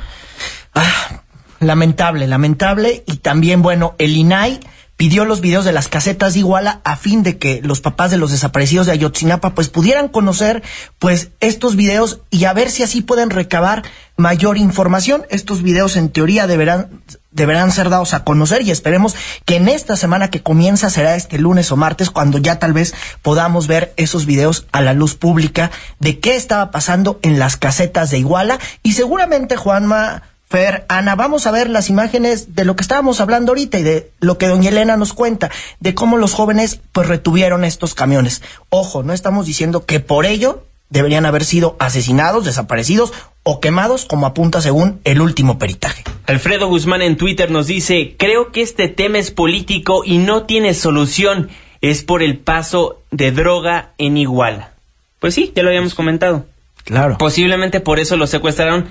Lamentable, 1.61 2.26
lamentable. 2.26 3.05
Y 3.07 3.18
también, 3.18 3.61
bueno, 3.61 3.94
el 3.98 4.16
INAI 4.16 4.61
pidió 5.01 5.24
los 5.24 5.40
videos 5.40 5.64
de 5.64 5.72
las 5.72 5.88
casetas 5.88 6.34
de 6.34 6.40
Iguala 6.40 6.82
a 6.84 6.94
fin 6.94 7.22
de 7.22 7.38
que 7.38 7.62
los 7.64 7.80
papás 7.80 8.11
de 8.11 8.18
los 8.18 8.32
desaparecidos 8.32 8.84
de 8.84 8.92
Ayotzinapa 8.92 9.55
pues 9.55 9.70
pudieran 9.70 10.09
conocer 10.09 10.62
pues 10.98 11.30
estos 11.40 11.74
videos 11.74 12.20
y 12.28 12.44
a 12.44 12.53
ver 12.53 12.70
si 12.70 12.82
así 12.82 13.01
pueden 13.01 13.30
recabar 13.30 13.82
mayor 14.18 14.59
información. 14.59 15.24
Estos 15.30 15.62
videos 15.62 15.96
en 15.96 16.11
teoría 16.11 16.46
deberán 16.46 17.01
deberán 17.30 17.72
ser 17.72 17.88
dados 17.88 18.12
a 18.12 18.24
conocer 18.24 18.61
y 18.61 18.72
esperemos 18.72 19.16
que 19.46 19.57
en 19.57 19.68
esta 19.68 19.96
semana 19.96 20.30
que 20.30 20.42
comienza 20.42 20.90
será 20.90 21.14
este 21.14 21.38
lunes 21.38 21.72
o 21.72 21.76
martes 21.76 22.11
cuando 22.11 22.36
ya 22.36 22.59
tal 22.59 22.74
vez 22.74 22.92
podamos 23.22 23.68
ver 23.68 23.94
esos 23.96 24.26
videos 24.26 24.66
a 24.70 24.82
la 24.82 24.92
luz 24.92 25.14
pública 25.14 25.70
de 25.98 26.18
qué 26.18 26.36
estaba 26.36 26.70
pasando 26.70 27.18
en 27.22 27.38
las 27.38 27.57
casetas 27.57 28.11
de 28.11 28.18
Iguala 28.18 28.59
y 28.82 28.92
seguramente 28.92 29.57
Juanma 29.57 30.24
Fer, 30.51 30.84
Ana, 30.88 31.14
vamos 31.14 31.46
a 31.46 31.53
ver 31.53 31.70
las 31.70 31.90
imágenes 31.90 32.57
de 32.57 32.64
lo 32.64 32.74
que 32.74 32.82
estábamos 32.82 33.20
hablando 33.20 33.53
ahorita 33.53 33.78
y 33.78 33.84
de 33.84 34.11
lo 34.18 34.36
que 34.36 34.48
doña 34.48 34.70
Elena 34.70 34.96
nos 34.96 35.12
cuenta, 35.12 35.48
de 35.78 35.94
cómo 35.94 36.16
los 36.16 36.34
jóvenes 36.34 36.80
pues 36.90 37.07
retuvieron 37.07 37.62
estos 37.62 37.94
camiones. 37.94 38.42
Ojo, 38.68 39.05
no 39.05 39.12
estamos 39.12 39.46
diciendo 39.46 39.86
que 39.86 40.01
por 40.01 40.26
ello 40.26 40.64
deberían 40.88 41.24
haber 41.24 41.44
sido 41.44 41.76
asesinados, 41.78 42.44
desaparecidos 42.44 43.12
o 43.44 43.61
quemados 43.61 44.07
como 44.07 44.26
apunta 44.26 44.61
según 44.61 45.01
el 45.05 45.20
último 45.20 45.57
peritaje. 45.57 46.03
Alfredo 46.26 46.66
Guzmán 46.66 47.03
en 47.03 47.16
Twitter 47.16 47.53
nos 47.53 47.68
dice, 47.68 48.16
creo 48.18 48.51
que 48.51 48.62
este 48.62 48.88
tema 48.88 49.18
es 49.18 49.30
político 49.30 50.03
y 50.05 50.18
no 50.18 50.46
tiene 50.46 50.74
solución, 50.74 51.48
es 51.80 52.03
por 52.03 52.24
el 52.24 52.38
paso 52.38 53.01
de 53.12 53.30
droga 53.30 53.90
en 53.98 54.16
Iguala. 54.16 54.72
Pues 55.20 55.32
sí, 55.32 55.53
ya 55.55 55.62
lo 55.62 55.68
habíamos 55.68 55.94
comentado. 55.94 56.46
Claro. 56.82 57.18
Posiblemente 57.18 57.78
por 57.78 58.01
eso 58.01 58.16
lo 58.16 58.26
secuestraron, 58.26 58.88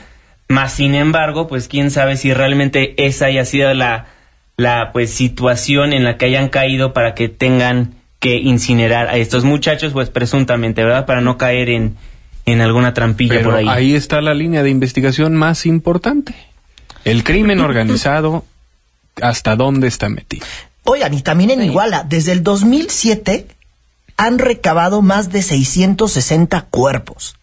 más 0.49 0.73
sin 0.73 0.95
embargo, 0.95 1.47
pues 1.47 1.67
quién 1.67 1.91
sabe 1.91 2.17
si 2.17 2.33
realmente 2.33 3.05
esa 3.05 3.27
haya 3.27 3.45
sido 3.45 3.73
la, 3.73 4.07
la 4.57 4.91
pues 4.91 5.11
situación 5.11 5.93
en 5.93 6.03
la 6.03 6.17
que 6.17 6.25
hayan 6.25 6.49
caído 6.49 6.91
para 6.91 7.13
que 7.13 7.29
tengan 7.29 7.93
que 8.19 8.35
incinerar 8.37 9.07
a 9.07 9.15
estos 9.17 9.45
muchachos, 9.45 9.93
pues 9.93 10.09
presuntamente, 10.09 10.83
¿verdad? 10.83 11.05
Para 11.05 11.21
no 11.21 11.37
caer 11.37 11.69
en, 11.69 11.95
en 12.45 12.61
alguna 12.61 12.93
trampilla 12.93 13.35
Pero 13.35 13.51
por 13.51 13.59
ahí. 13.59 13.67
ahí 13.69 13.95
está 13.95 14.21
la 14.21 14.33
línea 14.33 14.63
de 14.63 14.69
investigación 14.69 15.35
más 15.35 15.65
importante. 15.65 16.35
El 17.05 17.23
crimen 17.23 17.59
organizado, 17.61 18.43
¿hasta 19.21 19.55
dónde 19.55 19.87
está 19.87 20.09
metido? 20.09 20.45
Oigan, 20.83 21.13
y 21.13 21.21
también 21.21 21.51
en 21.51 21.63
Iguala, 21.63 22.03
desde 22.03 22.31
el 22.31 22.43
2007 22.43 23.47
han 24.17 24.39
recabado 24.39 25.01
más 25.01 25.31
de 25.31 25.43
660 25.43 26.61
cuerpos. 26.71 27.35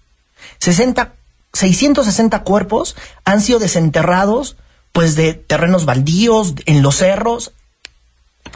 60, 0.58 1.12
660 1.56 2.42
cuerpos 2.42 2.96
han 3.24 3.40
sido 3.40 3.58
desenterrados 3.58 4.56
pues 4.92 5.14
de 5.14 5.34
terrenos 5.34 5.84
baldíos, 5.84 6.54
en 6.64 6.80
los 6.82 6.96
cerros. 6.96 7.52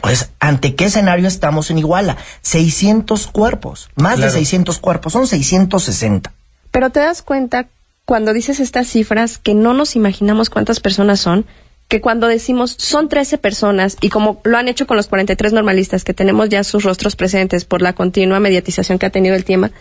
Pues, 0.01 0.31
¿ante 0.39 0.73
qué 0.73 0.85
escenario 0.85 1.27
estamos 1.27 1.69
en 1.69 1.77
Iguala? 1.77 2.17
600 2.41 3.27
cuerpos, 3.27 3.89
más 3.95 4.15
Claro. 4.15 4.31
de 4.31 4.37
600 4.39 4.79
cuerpos, 4.79 5.13
son 5.13 5.27
660. 5.27 6.33
Pero 6.71 6.89
te 6.89 6.99
das 6.99 7.21
cuenta 7.21 7.67
cuando 8.05 8.33
dices 8.33 8.59
estas 8.59 8.87
cifras 8.87 9.37
que 9.37 9.53
no 9.53 9.73
nos 9.73 9.95
imaginamos 9.95 10.49
cuántas 10.49 10.79
personas 10.79 11.19
son, 11.19 11.45
que 11.87 12.01
cuando 12.01 12.27
decimos 12.27 12.73
son 12.79 13.09
13 13.09 13.37
personas 13.37 13.97
y 14.01 14.09
como 14.09 14.39
lo 14.43 14.57
han 14.57 14.69
hecho 14.69 14.87
con 14.87 14.97
los 14.97 15.07
43 15.07 15.53
normalistas 15.53 16.03
que 16.03 16.13
tenemos 16.13 16.49
ya 16.49 16.63
sus 16.63 16.83
rostros 16.83 17.15
presentes 17.15 17.65
por 17.65 17.81
la 17.81 17.93
continua 17.93 18.39
mediatización 18.39 18.97
que 18.97 19.05
ha 19.05 19.09
tenido 19.11 19.35
el 19.35 19.43
tema, 19.43 19.71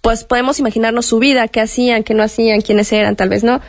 pues 0.00 0.24
podemos 0.24 0.58
imaginarnos 0.58 1.06
su 1.06 1.18
vida, 1.18 1.48
qué 1.48 1.60
hacían, 1.60 2.04
qué 2.04 2.14
no 2.14 2.22
hacían, 2.22 2.60
quiénes 2.60 2.92
eran, 2.92 3.16
tal 3.16 3.28
vez 3.28 3.44
no. 3.44 3.60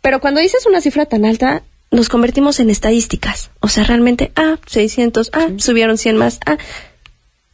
Pero 0.00 0.20
cuando 0.20 0.40
dices 0.40 0.66
una 0.66 0.80
cifra 0.80 1.06
tan 1.06 1.24
alta, 1.24 1.62
nos 1.90 2.08
convertimos 2.08 2.60
en 2.60 2.70
estadísticas. 2.70 3.50
O 3.60 3.68
sea, 3.68 3.84
realmente, 3.84 4.32
ah, 4.36 4.56
600, 4.66 5.30
ah, 5.32 5.48
subieron 5.58 5.98
100 5.98 6.16
más, 6.16 6.40
ah. 6.46 6.56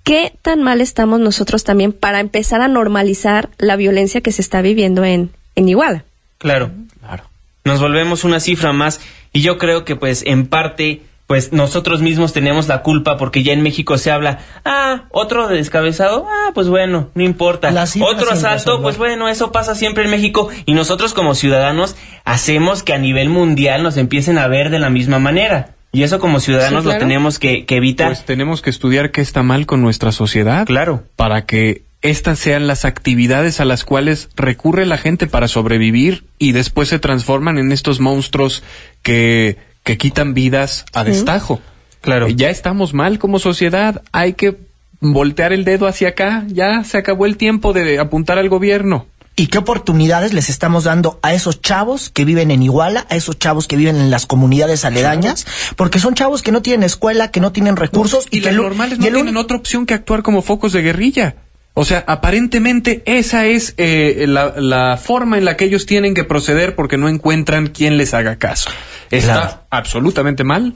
¿Qué 0.05 0.33
tan 0.43 0.63
mal 0.63 0.81
estamos 0.81 1.21
nosotros 1.21 1.63
también 1.63 1.93
para 1.93 2.19
empezar 2.19 2.61
a 2.61 2.67
normalizar 2.67 3.51
la 3.59 3.77
violencia 3.77 4.21
que 4.21 4.33
se 4.33 4.43
está 4.43 4.61
viviendo 4.61 5.05
en, 5.05 5.31
en 5.55 5.69
Iguala? 5.69 6.05
Claro. 6.39 6.73
Claro. 7.01 7.25
Nos 7.65 7.81
volvemos 7.81 8.25
una 8.25 8.41
cifra 8.41 8.73
más 8.73 9.01
y 9.33 9.43
yo 9.43 9.59
creo 9.59 9.85
que 9.85 9.95
pues 9.95 10.25
en 10.27 10.49
parte 10.49 11.03
pues 11.27 11.53
nosotros 11.53 12.03
mismos 12.03 12.33
tenemos 12.33 12.69
la 12.69 12.83
culpa 12.83 13.17
porque 13.17 13.43
ya 13.43 13.53
en 13.53 13.63
México 13.63 13.97
se 13.99 14.11
habla, 14.11 14.41
ah, 14.65 15.05
otro 15.11 15.49
descabezado, 15.49 16.27
ah, 16.29 16.51
pues 16.55 16.69
bueno, 16.69 17.11
no 17.15 17.23
importa. 17.23 17.73
Otro 18.01 18.31
asalto, 18.31 18.83
pues 18.83 18.99
bueno, 18.99 19.29
eso 19.29 19.53
pasa 19.53 19.75
siempre 19.75 20.05
en 20.05 20.11
México 20.11 20.49
y 20.67 20.75
nosotros 20.75 21.15
como 21.15 21.35
ciudadanos 21.35 21.97
hacemos 22.25 22.83
que 22.83 22.93
a 22.93 22.99
nivel 22.99 23.29
mundial 23.29 23.83
nos 23.83 23.97
empiecen 23.97 24.39
a 24.39 24.49
ver 24.49 24.71
de 24.71 24.79
la 24.79 24.91
misma 24.91 25.19
manera. 25.19 25.75
Y 25.95 26.05
eso 26.05 26.19
como 26.19 26.41
ciudadanos 26.41 26.83
Sí, 26.83 26.85
claro. 26.85 26.99
lo 26.99 27.07
tenemos 27.07 27.39
que, 27.39 27.67
que 27.67 27.77
evitar. 27.77 28.09
Pues 28.09 28.25
tenemos 28.25 28.63
que 28.63 28.71
estudiar 28.71 29.11
qué 29.11 29.21
está 29.21 29.43
mal 29.43 29.67
con 29.67 29.83
nuestra 29.83 30.11
sociedad. 30.11 30.65
Claro. 30.65 31.05
Para 31.17 31.45
que 31.45 31.83
estas 32.01 32.39
sean 32.39 32.67
las 32.67 32.85
actividades 32.85 33.61
a 33.61 33.65
las 33.65 33.85
cuales 33.85 34.31
recurre 34.35 34.87
la 34.87 34.97
gente 34.99 35.27
para 35.27 35.49
sobrevivir 35.49 36.25
y 36.39 36.53
después 36.53 36.89
se 36.89 36.99
transforman 36.99 37.59
en 37.59 37.73
estos 37.73 38.01
monstruos 38.01 38.63
que, 39.03 39.59
que 39.85 39.99
quitan 39.99 40.35
vidas 40.35 40.85
a 40.93 41.05
Sí. 41.05 41.11
destajo. 41.11 41.61
Claro. 42.01 42.29
Ya 42.29 42.51
estamos 42.51 42.95
mal 42.95 43.19
como 43.19 43.39
sociedad. 43.39 44.03
Hay 44.13 44.33
que 44.35 44.57
voltear 45.01 45.53
el 45.53 45.65
dedo 45.65 45.87
hacia 45.87 46.09
acá. 46.09 46.45
Ya 46.49 46.85
se 46.85 46.99
acabó 46.99 47.27
el 47.27 47.37
tiempo 47.37 47.73
de 47.73 47.99
apuntar 47.99 48.39
al 48.39 48.49
gobierno. 48.49 49.07
¿Y 49.35 49.47
qué 49.47 49.59
oportunidades 49.59 50.35
les 50.35 50.51
estamos 50.51 50.85
dando 50.85 51.19
a 51.23 51.33
esos 51.33 51.63
chavos 51.63 52.11
que 52.11 52.27
viven 52.27 52.51
en 52.51 52.63
Iguala, 52.63 53.07
a 53.09 53.17
esos 53.17 53.39
chavos 53.39 53.67
que 53.67 53.77
viven 53.77 53.97
en 53.97 54.11
las 54.11 54.27
comunidades 54.27 54.85
aledañas? 54.85 55.47
Porque 55.77 55.99
son 56.01 56.15
chavos 56.15 56.43
que 56.43 56.53
no 56.53 56.61
tienen 56.61 56.83
escuela, 56.85 57.31
que 57.31 57.41
no 57.41 57.51
tienen 57.51 57.77
recursos 57.77 58.27
Y, 58.31 58.41
que 58.41 58.47
las 58.49 58.57
lo- 58.57 58.65
normales 58.65 58.99
y 58.99 59.03
no 59.03 59.09
tienen 59.11 59.37
otra 59.39 59.57
opción 59.57 59.87
que 59.87 59.95
actuar 59.95 60.23
como 60.23 60.43
focos 60.43 60.73
de 60.75 60.83
guerrilla. 60.83 61.37
O 61.75 61.85
sea, 61.87 62.05
aparentemente 62.07 63.03
esa 63.07 63.47
es 63.47 63.75
eh, 63.79 64.27
la, 64.29 64.53
la 64.57 64.97
forma 64.99 65.39
en 65.39 65.45
la 65.47 65.57
que 65.57 65.65
ellos 65.65 65.87
tienen 65.87 66.13
que 66.15 66.25
proceder 66.25 66.75
porque 66.75 66.99
no 66.99 67.09
encuentran 67.09 67.69
quien 67.69 67.97
les 67.97 68.13
haga 68.15 68.37
caso. 68.37 68.71
Está 69.11 69.33
Claro. 69.35 69.61
absolutamente 69.71 70.45
mal, 70.45 70.75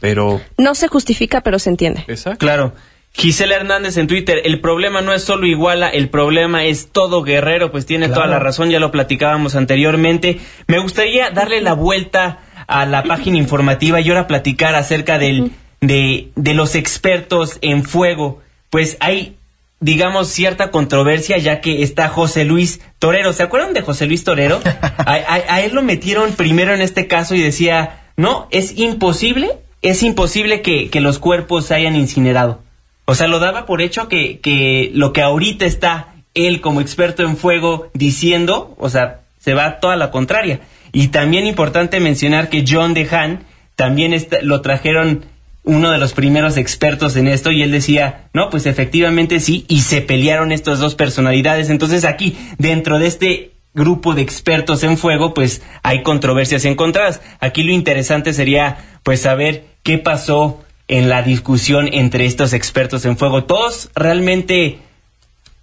pero... 0.00 0.40
No 0.56 0.74
se 0.74 0.88
justifica, 0.88 1.42
pero 1.42 1.58
se 1.58 1.68
entiende. 1.70 2.04
Claro. 2.38 2.74
Gisela 3.12 3.56
Hernández 3.56 3.96
en 3.96 4.06
Twitter, 4.06 4.40
el 4.44 4.60
problema 4.60 5.00
no 5.02 5.12
es 5.12 5.24
solo 5.24 5.44
Iguala, 5.46 5.88
el 5.88 6.08
problema 6.08 6.64
es 6.64 6.90
todo 6.92 7.22
Guerrero, 7.22 7.70
pues 7.72 7.84
tiene 7.84 8.06
Claro. 8.06 8.22
toda 8.22 8.32
la 8.34 8.38
razón, 8.38 8.70
ya 8.70 8.78
lo 8.80 8.92
platicábamos 8.92 9.56
anteriormente. 9.56 10.38
Me 10.68 10.78
gustaría 10.78 11.30
darle 11.30 11.60
la 11.60 11.72
vuelta 11.74 12.38
a 12.68 12.86
la 12.86 13.02
página 13.02 13.36
informativa 13.36 14.00
y 14.00 14.08
ahora 14.08 14.26
platicar 14.28 14.74
acerca 14.76 15.18
del, 15.18 15.50
de, 15.80 16.30
de 16.36 16.54
los 16.54 16.76
expertos 16.76 17.58
en 17.62 17.82
fuego. 17.82 18.40
Pues 18.70 18.96
hay, 19.00 19.34
digamos, 19.80 20.28
cierta 20.28 20.70
controversia 20.70 21.38
ya 21.38 21.60
que 21.60 21.82
está 21.82 22.08
José 22.08 22.44
Luis 22.44 22.80
Torero. 22.98 23.32
¿Se 23.32 23.42
acuerdan 23.42 23.72
de 23.74 23.80
José 23.82 24.06
Luis 24.06 24.24
Torero? 24.24 24.60
A, 24.98 25.14
a- 25.14 25.54
a 25.54 25.60
él 25.62 25.74
lo 25.74 25.82
metieron 25.82 26.32
primero 26.34 26.74
en 26.74 26.82
este 26.82 27.06
caso 27.06 27.34
y 27.34 27.40
decía, 27.40 28.02
no, 28.16 28.46
es 28.50 28.76
imposible, 28.78 29.50
es 29.82 30.02
imposible 30.02 30.60
que, 30.62 30.90
que 30.90 31.00
los 31.00 31.18
cuerpos 31.18 31.64
se 31.66 31.74
hayan 31.74 31.96
incinerado. 31.96 32.62
O 33.06 33.14
sea, 33.14 33.26
lo 33.26 33.38
daba 33.40 33.64
por 33.66 33.80
hecho 33.82 34.06
que, 34.08 34.38
que 34.40 34.90
lo 34.94 35.12
que 35.12 35.22
ahorita 35.22 35.64
está 35.64 36.08
él 36.34 36.60
como 36.60 36.80
experto 36.80 37.22
en 37.24 37.36
fuego 37.36 37.88
diciendo, 37.94 38.76
o 38.78 38.88
sea, 38.90 39.22
se 39.40 39.54
va 39.54 39.80
toda 39.80 39.96
la 39.96 40.10
contraria. 40.10 40.60
Y 40.92 41.08
también 41.08 41.46
importante 41.46 41.98
mencionar 41.98 42.50
que 42.50 42.64
John 42.68 42.92
DeHaan 42.94 43.44
también 43.74 44.12
está- 44.12 44.42
lo 44.42 44.60
trajeron 44.60 45.24
uno 45.62 45.90
de 45.90 45.98
los 45.98 46.12
primeros 46.12 46.56
expertos 46.56 47.16
en 47.16 47.28
esto 47.28 47.50
y 47.50 47.62
él 47.62 47.70
decía, 47.70 48.28
no, 48.32 48.50
pues 48.50 48.66
efectivamente 48.66 49.40
sí, 49.40 49.64
y 49.68 49.82
se 49.82 50.00
pelearon 50.00 50.52
estas 50.52 50.78
dos 50.78 50.94
personalidades. 50.94 51.70
Entonces 51.70 52.04
aquí, 52.04 52.36
dentro 52.58 52.98
de 52.98 53.06
este 53.06 53.52
grupo 53.74 54.14
de 54.14 54.22
expertos 54.22 54.82
en 54.82 54.96
fuego, 54.96 55.34
pues 55.34 55.62
hay 55.82 56.02
controversias 56.02 56.64
encontradas. 56.64 57.20
Aquí 57.40 57.62
lo 57.62 57.72
interesante 57.72 58.32
sería, 58.32 58.78
pues, 59.02 59.20
saber 59.20 59.64
qué 59.82 59.98
pasó 59.98 60.60
en 60.88 61.08
la 61.08 61.22
discusión 61.22 61.88
entre 61.92 62.26
estos 62.26 62.52
expertos 62.52 63.04
en 63.04 63.16
fuego. 63.16 63.44
¿Todos 63.44 63.90
realmente 63.94 64.78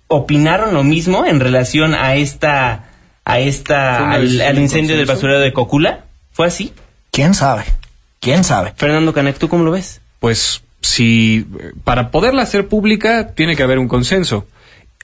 opinaron 0.07 0.73
lo 0.73 0.83
mismo 0.83 1.25
en 1.25 1.39
relación 1.39 1.95
a 1.95 2.15
esta, 2.15 2.91
a 3.25 3.39
esta, 3.39 4.11
al, 4.11 4.39
al 4.39 4.59
incendio 4.59 4.95
del 4.95 5.05
basurero 5.05 5.39
de 5.39 5.51
Cocula? 5.51 6.05
¿Fue 6.31 6.47
así? 6.47 6.71
¿Quién 7.11 7.33
sabe? 7.33 7.65
¿Quién 8.19 8.43
sabe? 8.43 8.73
Fernando 8.75 9.13
Canek, 9.13 9.37
¿tú 9.37 9.47
cómo 9.49 9.63
lo 9.63 9.71
ves? 9.71 10.01
Pues 10.19 10.63
si 10.81 11.45
para 11.83 12.11
poderla 12.11 12.43
hacer 12.43 12.67
pública 12.67 13.33
tiene 13.33 13.55
que 13.55 13.63
haber 13.63 13.79
un 13.79 13.87
consenso, 13.87 14.47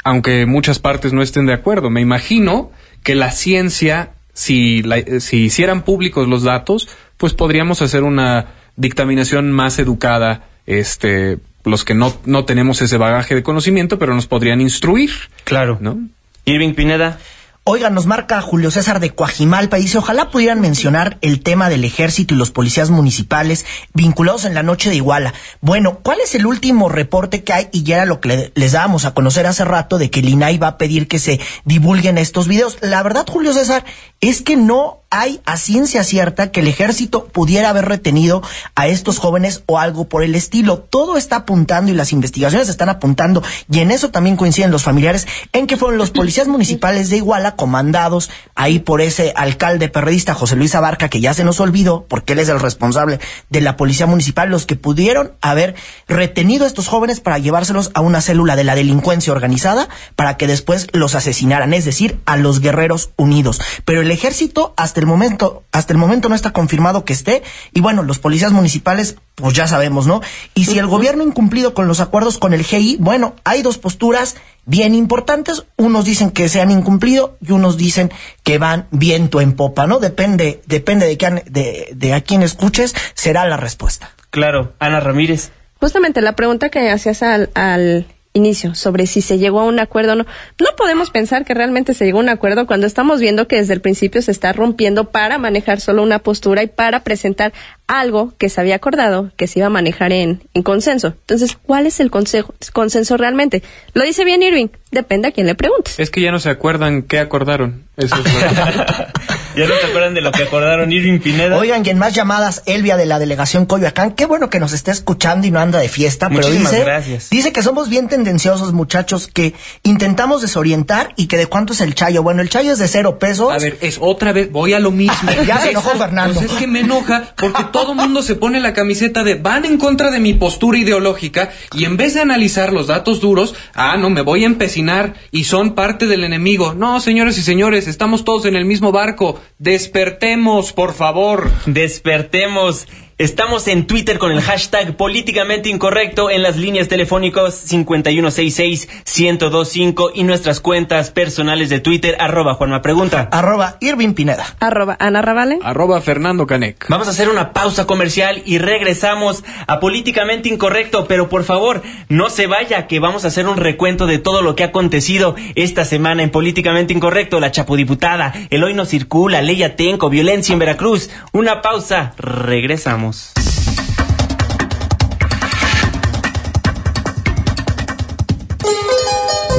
aunque 0.04 0.46
muchas 0.46 0.80
partes 0.80 1.14
no 1.14 1.22
estén 1.22 1.46
de 1.46 1.54
acuerdo. 1.54 1.90
Me 1.90 2.02
imagino 2.02 2.72
que 3.04 3.16
la 3.16 3.32
ciencia, 3.32 4.12
si, 4.34 4.82
la- 4.84 5.20
si 5.20 5.46
hicieran 5.46 5.84
públicos 5.84 6.28
los 6.28 6.44
datos, 6.44 6.90
pues 7.18 7.34
podríamos 7.34 7.82
hacer 7.82 8.04
una 8.04 8.48
dictaminación 8.76 9.52
más 9.52 9.78
educada, 9.80 10.46
este, 10.66 11.38
los 11.64 11.86
que 11.86 11.94
no, 11.94 12.14
no 12.26 12.44
tenemos 12.46 12.82
ese 12.82 12.98
bagaje 12.98 13.36
de 13.36 13.44
conocimiento, 13.44 14.00
pero 14.00 14.14
nos 14.16 14.26
podrían 14.28 14.60
instruir. 14.62 15.12
Claro. 15.44 15.78
¿No? 15.80 16.00
Irving 16.46 16.74
Pineda. 16.74 17.20
Oigan, 17.66 17.94
nos 17.94 18.08
marca 18.08 18.42
Julio 18.42 18.72
César 18.72 19.00
de 19.00 19.12
Coajimalpa 19.12 19.80
y 19.80 19.84
dice, 19.84 19.98
ojalá 19.98 20.30
pudieran 20.30 20.60
mencionar 20.60 21.18
el 21.22 21.42
tema 21.42 21.70
del 21.70 21.86
ejército 21.86 22.34
y 22.34 22.38
los 22.38 22.52
policías 22.52 22.90
municipales 22.90 23.66
vinculados 23.94 24.44
en 24.44 24.54
la 24.54 24.64
noche 24.64 24.90
de 24.90 24.98
Iguala. 24.98 25.34
Bueno, 25.62 26.00
¿cuál 26.04 26.20
es 26.20 26.36
el 26.36 26.46
último 26.46 26.90
reporte 26.90 27.46
que 27.46 27.54
hay? 27.54 27.70
Y 27.72 27.84
ya 27.84 27.96
era 27.96 28.06
lo 28.06 28.20
que 28.20 28.28
le- 28.28 28.52
les 28.56 28.74
dábamos 28.74 29.06
a 29.06 29.14
conocer 29.14 29.48
hace 29.48 29.64
rato 29.64 29.98
de 29.98 30.10
que 30.12 30.20
el 30.20 30.28
INAI 30.28 30.58
va 30.58 30.68
a 30.68 30.78
pedir 30.78 31.08
que 31.08 31.20
se 31.20 31.40
divulguen 31.64 32.18
estos 32.18 32.50
videos. 32.50 32.80
La 32.82 33.02
verdad, 33.02 33.26
Julio 33.30 33.54
César, 33.54 33.86
es 34.20 34.42
que 34.42 34.58
no 34.58 35.03
hay 35.14 35.42
a 35.46 35.58
ciencia 35.58 36.04
cierta 36.04 36.50
que 36.50 36.62
el 36.62 36.68
ejército 36.68 37.28
pudiera 37.28 37.70
haber 37.70 37.86
retenido 37.86 38.42
a 38.74 38.88
estos 38.88 39.20
jóvenes 39.20 39.62
o 39.68 39.78
algo 39.78 40.10
por 40.10 40.24
el 40.24 40.34
estilo. 40.34 40.80
Todo 40.80 41.18
está 41.18 41.36
apuntando 41.36 41.92
y 41.92 41.94
las 41.94 42.12
investigaciones 42.12 42.68
están 42.68 42.90
apuntando 42.90 43.44
y 43.70 43.80
en 43.80 43.92
eso 43.92 44.10
también 44.10 44.38
coinciden 44.38 44.72
los 44.72 44.82
familiares 44.82 45.28
en 45.52 45.68
que 45.68 45.78
fueron 45.78 46.00
los 46.00 46.10
policías 46.10 46.48
municipales 46.48 47.12
de 47.12 47.18
Iguala 47.18 47.56
comandados 47.56 48.32
ahí 48.56 48.80
por 48.80 49.02
ese 49.02 49.34
alcalde 49.36 49.88
perredista 49.88 50.34
José 50.34 50.56
Luis 50.56 50.74
Abarca 50.74 51.10
que 51.10 51.22
ya 51.22 51.36
se 51.36 51.44
nos 51.44 51.60
olvidó 51.60 52.08
porque 52.10 52.34
él 52.34 52.40
es 52.40 52.50
el 52.50 52.60
responsable 52.60 53.20
de 53.52 53.62
la 53.62 53.78
policía 53.78 54.08
municipal 54.08 54.50
los 54.50 54.66
que 54.66 54.76
pudieron 54.76 55.34
haber 55.42 55.76
retenido 56.08 56.64
a 56.64 56.68
estos 56.68 56.88
jóvenes 56.88 57.20
para 57.20 57.38
llevárselos 57.38 57.92
a 57.94 58.02
una 58.02 58.20
célula 58.20 58.56
de 58.56 58.64
la 58.64 58.74
delincuencia 58.74 59.32
organizada 59.32 59.90
para 60.16 60.38
que 60.38 60.48
después 60.48 60.88
los 60.92 61.14
asesinaran, 61.14 61.76
es 61.76 61.86
decir, 61.86 62.20
a 62.26 62.36
los 62.36 62.62
guerreros 62.62 63.12
unidos. 63.16 63.62
Pero 63.86 64.02
el 64.02 64.10
ejército 64.10 64.74
hasta 64.76 65.03
el 65.04 65.08
momento, 65.08 65.64
hasta 65.72 65.94
el 65.94 66.00
momento 66.00 66.30
no 66.30 66.36
está 66.36 66.52
confirmado 66.52 67.06
que 67.06 67.14
esté 67.14 67.44
y 67.74 67.82
bueno, 67.82 68.04
los 68.04 68.20
policías 68.20 68.52
municipales 68.52 69.16
pues 69.36 69.54
ya 69.54 69.68
sabemos, 69.68 70.06
¿no? 70.08 70.22
Y 70.56 70.66
si 70.66 70.78
el 70.80 70.88
gobierno 70.88 71.24
ha 71.24 71.28
incumplido 71.28 71.74
con 71.74 71.88
los 71.88 72.00
acuerdos 72.00 72.38
con 72.38 72.54
el 72.54 72.64
GI, 72.64 72.98
bueno, 73.00 73.36
hay 73.44 73.62
dos 73.64 73.78
posturas 73.80 74.36
bien 74.66 74.94
importantes. 74.96 75.66
Unos 75.76 76.06
dicen 76.06 76.30
que 76.32 76.50
se 76.50 76.62
han 76.62 76.70
incumplido 76.72 77.38
y 77.42 77.52
unos 77.52 77.76
dicen 77.78 78.12
que 78.44 78.58
van 78.60 78.88
viento 78.92 79.42
en 79.42 79.54
popa, 79.54 79.88
¿no? 79.88 80.00
Depende, 80.00 80.62
depende 80.68 81.08
de, 81.08 81.18
quién- 81.18 81.44
de, 81.50 81.90
de 81.96 82.14
a 82.14 82.22
quién 82.22 82.44
escuches, 82.44 82.94
será 83.16 83.46
la 83.48 83.58
respuesta. 83.58 84.12
Claro, 84.30 84.74
Ana 84.80 85.00
Ramírez. 85.00 85.52
Justamente 85.80 86.22
la 86.22 86.36
pregunta 86.36 86.70
que 86.70 86.90
hacías 86.92 87.24
al, 87.24 87.50
al 87.56 88.06
inicio, 88.34 88.76
sobre 88.76 89.08
si 89.08 89.22
se 89.22 89.38
llegó 89.38 89.62
a 89.62 89.66
un 89.66 89.80
acuerdo 89.80 90.14
o 90.14 90.16
no. 90.16 90.26
No 90.60 90.68
podemos 90.76 91.12
pensar 91.12 91.46
que 91.46 91.54
realmente 91.54 91.94
se 91.94 92.06
llegó 92.06 92.18
a 92.18 92.24
un 92.24 92.30
acuerdo 92.30 92.66
cuando 92.66 92.88
estamos 92.88 93.20
viendo 93.20 93.48
que 93.48 93.58
desde 93.58 93.74
el 93.74 93.82
principio 93.82 94.22
se 94.22 94.32
está 94.32 94.54
rompiendo 94.54 95.12
para 95.12 95.38
manejar 95.38 95.80
solo 95.80 96.04
una 96.04 96.20
postura 96.20 96.64
y 96.64 96.68
para 96.68 97.04
presentar 97.04 97.54
algo 97.88 98.34
que 98.38 98.50
se 98.50 98.60
había 98.60 98.76
acordado 98.76 99.32
que 99.38 99.48
se 99.48 99.60
iba 99.60 99.68
a 99.68 99.72
manejar 99.72 100.12
en, 100.12 100.42
en 100.54 100.64
consenso. 100.64 101.10
Entonces, 101.10 101.58
¿cuál 101.62 101.86
es 101.86 102.00
el 102.00 102.10
consejo, 102.10 102.54
consenso 102.74 103.18
realmente? 103.18 103.64
Lo 103.94 104.04
dice 104.04 104.26
bien 104.26 104.42
Irving, 104.42 104.68
depende 104.92 105.28
a 105.28 105.32
quién 105.32 105.48
le 105.48 105.56
preguntes. 105.56 106.00
Es 106.00 106.10
que 106.10 106.22
ya 106.22 106.32
no 106.32 106.40
se 106.40 106.50
acuerdan 106.50 107.04
qué 107.04 107.20
acordaron. 107.20 107.84
Eso 107.98 108.16
es 108.16 108.24
¿Ya 109.56 109.68
no 109.68 109.76
se 109.76 109.86
acuerdan 109.86 110.14
de 110.14 110.22
lo 110.22 110.32
que 110.32 110.44
acordaron 110.44 110.92
Irving 110.92 111.20
Pineda? 111.20 111.58
Oigan, 111.58 111.86
y 111.86 111.90
en 111.90 112.00
más 112.00 112.14
llamadas, 112.14 112.64
Elvia 112.66 112.98
de 112.98 113.06
la 113.06 113.20
delegación 113.20 113.66
Coyoacán, 113.66 114.12
qué 114.14 114.26
bueno 114.26 114.50
que 114.50 114.60
nos 114.60 114.74
esté 114.74 114.92
escuchando 114.92 115.46
y 115.46 115.52
no 115.52 115.60
anda 115.60 115.80
de 115.80 115.90
fiesta, 115.90 116.30
pero 116.30 116.42
Muchísimas 116.42 116.72
dice, 116.72 116.84
gracias. 116.84 117.30
dice 117.30 117.54
que 117.54 117.62
somos 117.62 117.90
bien 117.90 118.08
tendenciosos, 118.08 118.74
muchachos, 118.74 119.28
que 119.28 119.54
intentamos 119.84 120.42
desorientar 120.42 121.14
y 121.18 121.28
que 121.28 121.38
de 121.38 121.46
cuánto 121.48 121.74
es 121.74 121.82
el 121.82 121.94
chayo. 121.94 122.24
Bueno, 122.24 122.42
el 122.42 122.50
chayo 122.50 122.72
es 122.72 122.80
de 122.80 122.88
cero 122.88 123.20
pesos. 123.20 123.52
A 123.52 123.58
ver, 123.58 123.78
es 123.82 123.98
otra 124.02 124.32
vez, 124.34 124.52
voy 124.52 124.74
a 124.74 124.80
lo 124.80 124.92
mismo. 124.92 125.30
Ya 125.44 125.60
se 125.60 125.72
enojó 125.72 125.92
Fernando. 125.98 126.40
Pues 126.40 126.52
es 126.52 126.58
que 126.58 126.68
me 126.68 126.80
enoja 126.80 127.34
porque 127.36 127.66
todo 127.66 127.96
mundo 127.96 128.24
se 128.24 128.36
pone 128.36 128.62
la 128.62 128.74
camiseta 128.74 129.24
de 129.24 129.36
van 129.36 129.66
en 129.66 129.78
contra 129.78 130.10
de 130.10 130.20
mi 130.20 130.34
postura 130.34 130.78
ideológica 130.78 131.50
y 131.74 131.84
en 131.84 131.98
vez 131.98 132.14
de 132.14 132.22
analizar 132.22 132.72
los 132.72 132.88
datos 132.88 133.20
duros, 133.20 133.56
ah, 133.74 133.98
no, 133.98 134.10
me 134.10 134.22
voy 134.22 134.44
a 134.44 134.48
empecinar 134.48 135.16
y 135.32 135.44
son 135.44 135.76
parte 135.76 136.08
del 136.08 136.24
enemigo. 136.24 136.74
No, 136.74 137.02
señores 137.02 137.38
y 137.38 137.42
señores, 137.42 137.88
estamos 137.88 138.24
todos 138.24 138.46
en 138.46 138.56
el 138.56 138.66
mismo 138.66 138.92
barco. 138.92 139.42
Despertemos, 139.58 140.72
por 140.74 140.94
favor. 140.94 141.52
Despertemos. 141.66 142.88
Estamos 143.20 143.68
en 143.68 143.86
Twitter 143.86 144.18
con 144.18 144.32
el 144.32 144.42
hashtag 144.42 144.98
políticamente 144.98 145.70
incorrecto 145.70 146.32
en 146.32 146.42
las 146.42 146.58
líneas 146.58 146.88
telefónicas 146.88 147.72
5166-1025 147.72 150.10
y 150.16 150.24
nuestras 150.24 150.60
cuentas 150.60 151.12
personales 151.12 151.70
de 151.70 151.80
Twitter, 151.80 152.18
arroba 152.20 152.56
Juanma 152.56 152.82
Pregunta. 152.82 153.30
Arroba 153.32 153.78
Irving 153.82 154.16
Pineda. 154.16 154.56
Arroba 154.60 154.98
Ana 155.00 155.22
Ravale. 155.22 155.60
Arroba 155.62 156.02
Fernando 156.02 156.48
Canec. 156.48 156.88
Vamos 156.90 157.08
a 157.08 157.12
hacer 157.12 157.30
una 157.30 157.54
pausa 157.54 157.86
comercial 157.86 158.42
y 158.48 158.58
regresamos 158.58 159.44
a 159.68 159.80
Políticamente 159.80 160.50
Incorrecto, 160.50 161.06
pero 161.08 161.30
por 161.30 161.44
favor, 161.44 161.84
no 162.10 162.32
se 162.32 162.48
vaya, 162.48 162.88
que 162.88 163.00
vamos 163.00 163.26
a 163.26 163.28
hacer 163.28 163.48
un 163.48 163.58
recuento 163.58 164.08
de 164.08 164.18
todo 164.18 164.42
lo 164.42 164.56
que 164.56 164.64
ha 164.64 164.68
acontecido 164.68 165.36
esta 165.54 165.86
semana 165.86 166.24
en 166.24 166.32
Políticamente 166.32 166.94
Incorrecto, 166.94 167.40
la 167.40 167.52
chapodiputada, 167.52 168.34
el 168.50 168.64
hoy 168.64 168.74
no 168.74 168.86
circula, 168.86 169.44
ley 169.44 169.62
Atenco, 169.62 170.10
violencia 170.10 170.54
en 170.54 170.60
Veracruz. 170.60 171.12
Una 171.32 171.62
pausa, 171.62 172.14
regresamos. 172.18 173.04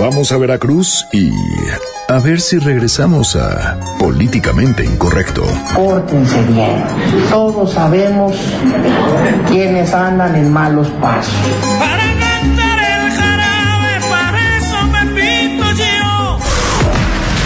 Vamos 0.00 0.32
a 0.32 0.36
Veracruz 0.36 1.06
y 1.12 1.30
a 2.08 2.18
ver 2.18 2.40
si 2.40 2.58
regresamos 2.58 3.36
a 3.36 3.80
Políticamente 3.98 4.84
Incorrecto. 4.84 5.42
Pórtense 5.74 6.42
bien. 6.44 6.84
Todos 7.30 7.72
sabemos 7.72 8.36
quiénes 9.48 9.94
andan 9.94 10.36
en 10.36 10.52
malos 10.52 10.88
pasos. 11.00 11.32
Para 11.78 12.02
cantar 12.20 12.78
el 12.78 13.10
jarabe, 13.12 14.06
para 14.10 14.56
eso 14.58 14.86
me 14.92 15.20
pinto 15.20 15.64
yo. 15.72 16.38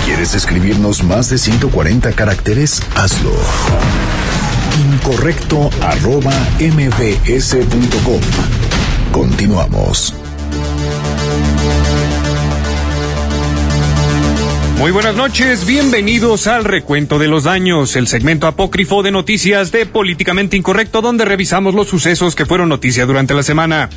¿Quieres 0.04 0.34
escribirnos 0.34 1.04
más 1.04 1.30
de 1.30 1.38
140 1.38 2.12
caracteres? 2.12 2.82
Hazlo. 2.96 3.30
Incorrecto 4.78 5.70
arroba 5.82 6.32
mbs.com. 6.60 8.20
Continuamos. 9.10 10.14
Muy 14.78 14.92
buenas 14.92 15.16
noches, 15.16 15.66
bienvenidos 15.66 16.46
al 16.46 16.64
Recuento 16.64 17.18
de 17.18 17.26
los 17.26 17.42
Daños, 17.42 17.96
el 17.96 18.06
segmento 18.06 18.46
apócrifo 18.46 19.02
de 19.02 19.10
noticias 19.10 19.72
de 19.72 19.84
Políticamente 19.86 20.56
Incorrecto, 20.56 21.02
donde 21.02 21.24
revisamos 21.24 21.74
los 21.74 21.88
sucesos 21.88 22.36
que 22.36 22.46
fueron 22.46 22.68
noticia 22.68 23.04
durante 23.04 23.34
la 23.34 23.42
semana. 23.42 23.90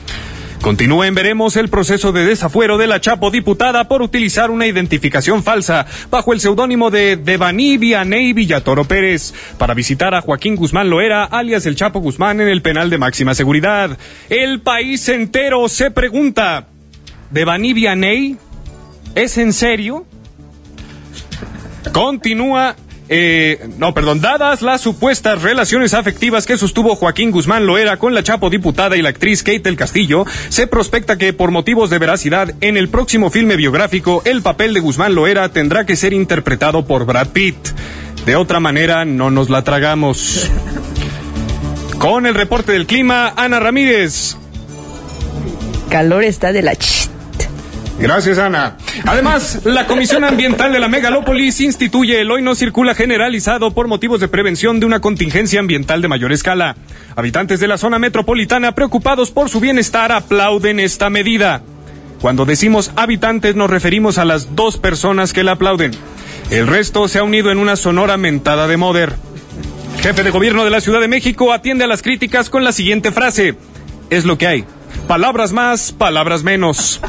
Continúa 0.62 1.07
en 1.07 1.16
Veremos 1.16 1.55
el 1.57 1.70
proceso 1.70 2.12
de 2.12 2.24
desafuero 2.24 2.78
de 2.78 2.86
la 2.86 3.01
Chapo 3.01 3.32
diputada 3.32 3.88
por 3.88 4.03
utilizar 4.03 4.51
una 4.51 4.68
identificación 4.68 5.41
falsa 5.41 5.88
bajo 6.12 6.34
el 6.34 6.39
seudónimo 6.39 6.91
de 6.91 7.16
Devani 7.16 7.78
Vianey 7.78 8.34
Villatoro 8.34 8.86
Pérez 8.86 9.34
para 9.57 9.74
visitar 9.74 10.14
a 10.14 10.22
Joaquín 10.22 10.55
Guzmán 10.55 10.91
Loera, 10.91 11.24
alias 11.24 11.66
el 11.66 11.76
Chapo 11.76 11.99
Guzmán, 11.99 12.41
en 12.41 12.47
el 12.47 12.62
penal 12.62 12.91
de 12.91 12.99
máxima 12.99 13.34
seguridad. 13.34 13.97
El 14.30 14.62
país 14.62 15.09
entero 15.09 15.68
se 15.68 15.89
pregunta, 15.89 16.68
¿Devani 17.32 17.74
Vianey? 17.74 18.38
¿Es 19.16 19.39
en 19.39 19.53
serio? 19.53 20.05
Continúa. 21.91 22.76
Eh, 23.14 23.68
no, 23.78 23.93
perdón, 23.93 24.22
dadas 24.22 24.62
las 24.62 24.80
supuestas 24.80 25.41
relaciones 25.41 25.93
afectivas 25.93 26.45
que 26.45 26.57
sostuvo 26.57 26.95
Joaquín 26.95 27.32
Guzmán 27.32 27.66
Loera 27.66 27.97
con 27.97 28.14
la 28.14 28.24
Chapo 28.24 28.49
diputada 28.49 28.95
y 28.95 29.01
la 29.01 29.09
actriz 29.09 29.43
Kate 29.43 29.59
del 29.59 29.76
Castillo, 29.76 30.26
se 30.47 30.66
prospecta 30.66 31.18
que 31.18 31.34
por 31.34 31.51
motivos 31.51 31.89
de 31.89 31.99
veracidad 31.99 32.55
en 32.62 32.78
el 32.78 32.88
próximo 32.88 33.30
filme 33.30 33.57
biográfico 33.57 34.22
el 34.24 34.41
papel 34.41 34.74
de 34.74 34.80
Guzmán 34.80 35.14
Loera 35.14 35.49
tendrá 35.49 35.86
que 35.86 35.97
ser 35.97 36.14
interpretado 36.14 36.86
por 36.86 37.05
Brad 37.05 37.28
Pitt. 37.28 37.57
De 38.26 38.38
otra 38.38 38.62
manera, 38.62 39.03
no 39.03 39.30
nos 39.30 39.49
la 39.49 39.66
tragamos. 39.66 40.49
Con 41.97 42.26
el 42.26 42.34
reporte 42.34 42.72
del 42.72 42.86
clima, 42.86 43.34
Ana 43.36 43.59
Ramírez. 43.59 44.38
Calor 45.89 46.24
está 46.24 46.53
de 46.53 46.62
la 46.62 46.76
ch. 46.76 47.01
Gracias, 48.00 48.38
Ana. 48.39 48.78
Además, 49.06 49.62
la 49.64 49.86
Comisión 49.86 50.24
Ambiental 50.24 50.74
de 50.74 50.80
la 50.80 50.88
Megalópolis 50.88 51.62
instituye 51.62 52.22
el 52.22 52.32
hoy 52.32 52.42
no 52.42 52.56
circula 52.56 52.96
generalizado 52.96 53.72
por 53.72 53.88
motivos 53.88 54.20
de 54.20 54.28
prevención 54.28 54.80
de 54.80 54.86
una 54.86 55.00
contingencia 55.00 55.60
ambiental 55.60 56.02
de 56.02 56.08
mayor 56.08 56.32
escala. 56.32 56.76
Habitantes 57.16 57.60
de 57.60 57.68
la 57.68 57.78
zona 57.78 58.00
metropolitana 58.00 58.74
preocupados 58.74 59.32
por 59.32 59.50
su 59.50 59.60
bienestar 59.60 60.12
aplauden 60.12 60.80
esta 60.80 61.10
medida. 61.10 61.62
Cuando 62.22 62.46
decimos 62.46 62.92
habitantes 62.96 63.56
nos 63.56 63.70
referimos 63.70 64.18
a 64.18 64.26
las 64.26 64.56
dos 64.56 64.78
personas 64.78 65.34
que 65.34 65.44
la 65.44 65.54
aplauden. 65.54 65.92
El 66.52 66.68
resto 66.68 67.08
se 67.08 67.20
ha 67.20 67.24
unido 67.24 67.52
en 67.52 67.58
una 67.58 67.76
sonora 67.76 68.18
mentada 68.18 68.68
de 68.68 68.78
Moder. 68.78 69.16
Jefe 70.02 70.24
de 70.24 70.32
gobierno 70.32 70.64
de 70.64 70.72
la 70.72 70.82
Ciudad 70.82 71.00
de 71.00 71.08
México 71.08 71.54
atiende 71.54 71.84
a 71.84 71.88
las 71.88 72.02
críticas 72.02 72.50
con 72.50 72.64
la 72.64 72.72
siguiente 72.72 73.12
frase. 73.12 73.56
Es 74.10 74.26
lo 74.26 74.38
que 74.38 74.48
hay. 74.48 74.66
Palabras 75.08 75.54
más, 75.54 75.92
palabras 75.92 76.44
menos. 76.44 77.00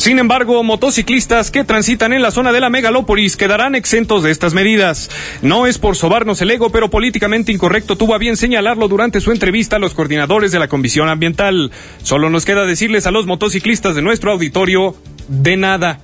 Sin 0.00 0.18
embargo, 0.18 0.62
motociclistas 0.62 1.50
que 1.50 1.62
transitan 1.62 2.14
en 2.14 2.22
la 2.22 2.30
zona 2.30 2.52
de 2.52 2.60
la 2.60 2.70
megalópolis 2.70 3.36
quedarán 3.36 3.74
exentos 3.74 4.22
de 4.22 4.30
estas 4.30 4.54
medidas. 4.54 5.10
No 5.42 5.66
es 5.66 5.76
por 5.76 5.94
sobarnos 5.94 6.40
el 6.40 6.50
ego, 6.50 6.70
pero 6.70 6.88
políticamente 6.88 7.52
incorrecto 7.52 7.96
tuvo 7.96 8.14
a 8.14 8.18
bien 8.18 8.38
señalarlo 8.38 8.88
durante 8.88 9.20
su 9.20 9.30
entrevista 9.30 9.76
a 9.76 9.78
los 9.78 9.92
coordinadores 9.92 10.52
de 10.52 10.58
la 10.58 10.68
Comisión 10.68 11.10
Ambiental. 11.10 11.70
Solo 12.02 12.30
nos 12.30 12.46
queda 12.46 12.64
decirles 12.64 13.06
a 13.06 13.10
los 13.10 13.26
motociclistas 13.26 13.94
de 13.94 14.00
nuestro 14.00 14.32
auditorio, 14.32 14.96
de 15.28 15.58
nada. 15.58 16.00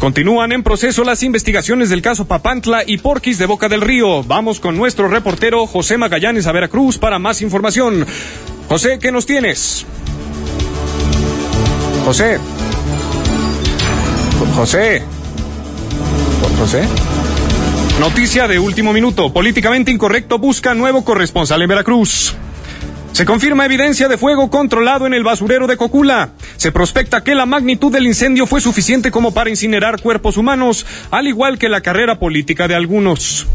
Continúan 0.00 0.52
en 0.52 0.62
proceso 0.62 1.04
las 1.04 1.22
investigaciones 1.22 1.90
del 1.90 2.00
caso 2.00 2.26
Papantla 2.26 2.84
y 2.86 2.96
Porquis 2.96 3.36
de 3.36 3.44
Boca 3.44 3.68
del 3.68 3.82
Río. 3.82 4.22
Vamos 4.22 4.60
con 4.60 4.78
nuestro 4.78 5.08
reportero 5.08 5.66
José 5.66 5.98
Magallanes 5.98 6.46
a 6.46 6.52
Veracruz 6.52 6.96
para 6.96 7.18
más 7.18 7.42
información. 7.42 8.06
José, 8.66 8.98
¿qué 8.98 9.12
nos 9.12 9.26
tienes? 9.26 9.84
José. 12.06 12.38
José. 14.48 15.02
José. 16.58 16.82
Noticia 18.00 18.48
de 18.48 18.58
último 18.58 18.92
minuto. 18.92 19.32
Políticamente 19.32 19.90
incorrecto 19.90 20.38
busca 20.38 20.74
nuevo 20.74 21.04
corresponsal 21.04 21.60
en 21.62 21.68
Veracruz. 21.68 22.34
Se 23.12 23.26
confirma 23.26 23.66
evidencia 23.66 24.08
de 24.08 24.16
fuego 24.16 24.48
controlado 24.50 25.06
en 25.06 25.12
el 25.12 25.24
basurero 25.24 25.66
de 25.66 25.76
Cocula. 25.76 26.30
Se 26.56 26.72
prospecta 26.72 27.22
que 27.22 27.34
la 27.34 27.44
magnitud 27.44 27.92
del 27.92 28.06
incendio 28.06 28.46
fue 28.46 28.60
suficiente 28.60 29.10
como 29.10 29.34
para 29.34 29.50
incinerar 29.50 30.00
cuerpos 30.00 30.36
humanos, 30.36 30.86
al 31.10 31.26
igual 31.26 31.58
que 31.58 31.68
la 31.68 31.82
carrera 31.82 32.18
política 32.18 32.66
de 32.66 32.76
algunos. 32.76 33.46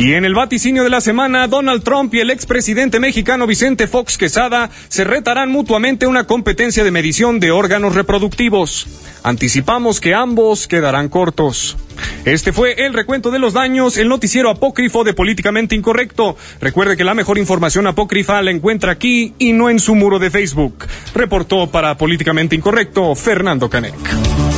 Y 0.00 0.14
en 0.14 0.24
el 0.24 0.32
vaticinio 0.32 0.82
de 0.82 0.88
la 0.88 1.02
semana, 1.02 1.46
Donald 1.46 1.82
Trump 1.82 2.14
y 2.14 2.20
el 2.20 2.30
expresidente 2.30 2.98
mexicano 2.98 3.46
Vicente 3.46 3.86
Fox 3.86 4.16
Quesada 4.16 4.70
se 4.88 5.04
retarán 5.04 5.50
mutuamente 5.50 6.06
una 6.06 6.24
competencia 6.24 6.82
de 6.82 6.90
medición 6.90 7.38
de 7.38 7.50
órganos 7.50 7.94
reproductivos. 7.94 8.86
Anticipamos 9.22 10.00
que 10.00 10.14
ambos 10.14 10.68
quedarán 10.68 11.10
cortos. 11.10 11.76
Este 12.24 12.50
fue 12.50 12.86
el 12.86 12.94
recuento 12.94 13.30
de 13.30 13.40
los 13.40 13.52
daños, 13.52 13.98
el 13.98 14.08
noticiero 14.08 14.48
apócrifo 14.48 15.04
de 15.04 15.12
Políticamente 15.12 15.74
Incorrecto. 15.74 16.34
Recuerde 16.62 16.96
que 16.96 17.04
la 17.04 17.12
mejor 17.12 17.36
información 17.36 17.86
apócrifa 17.86 18.40
la 18.40 18.52
encuentra 18.52 18.92
aquí 18.92 19.34
y 19.38 19.52
no 19.52 19.68
en 19.68 19.78
su 19.78 19.94
muro 19.94 20.18
de 20.18 20.30
Facebook. 20.30 20.86
Reportó 21.14 21.66
para 21.66 21.98
Políticamente 21.98 22.56
Incorrecto 22.56 23.14
Fernando 23.14 23.68
Canek. 23.68 24.49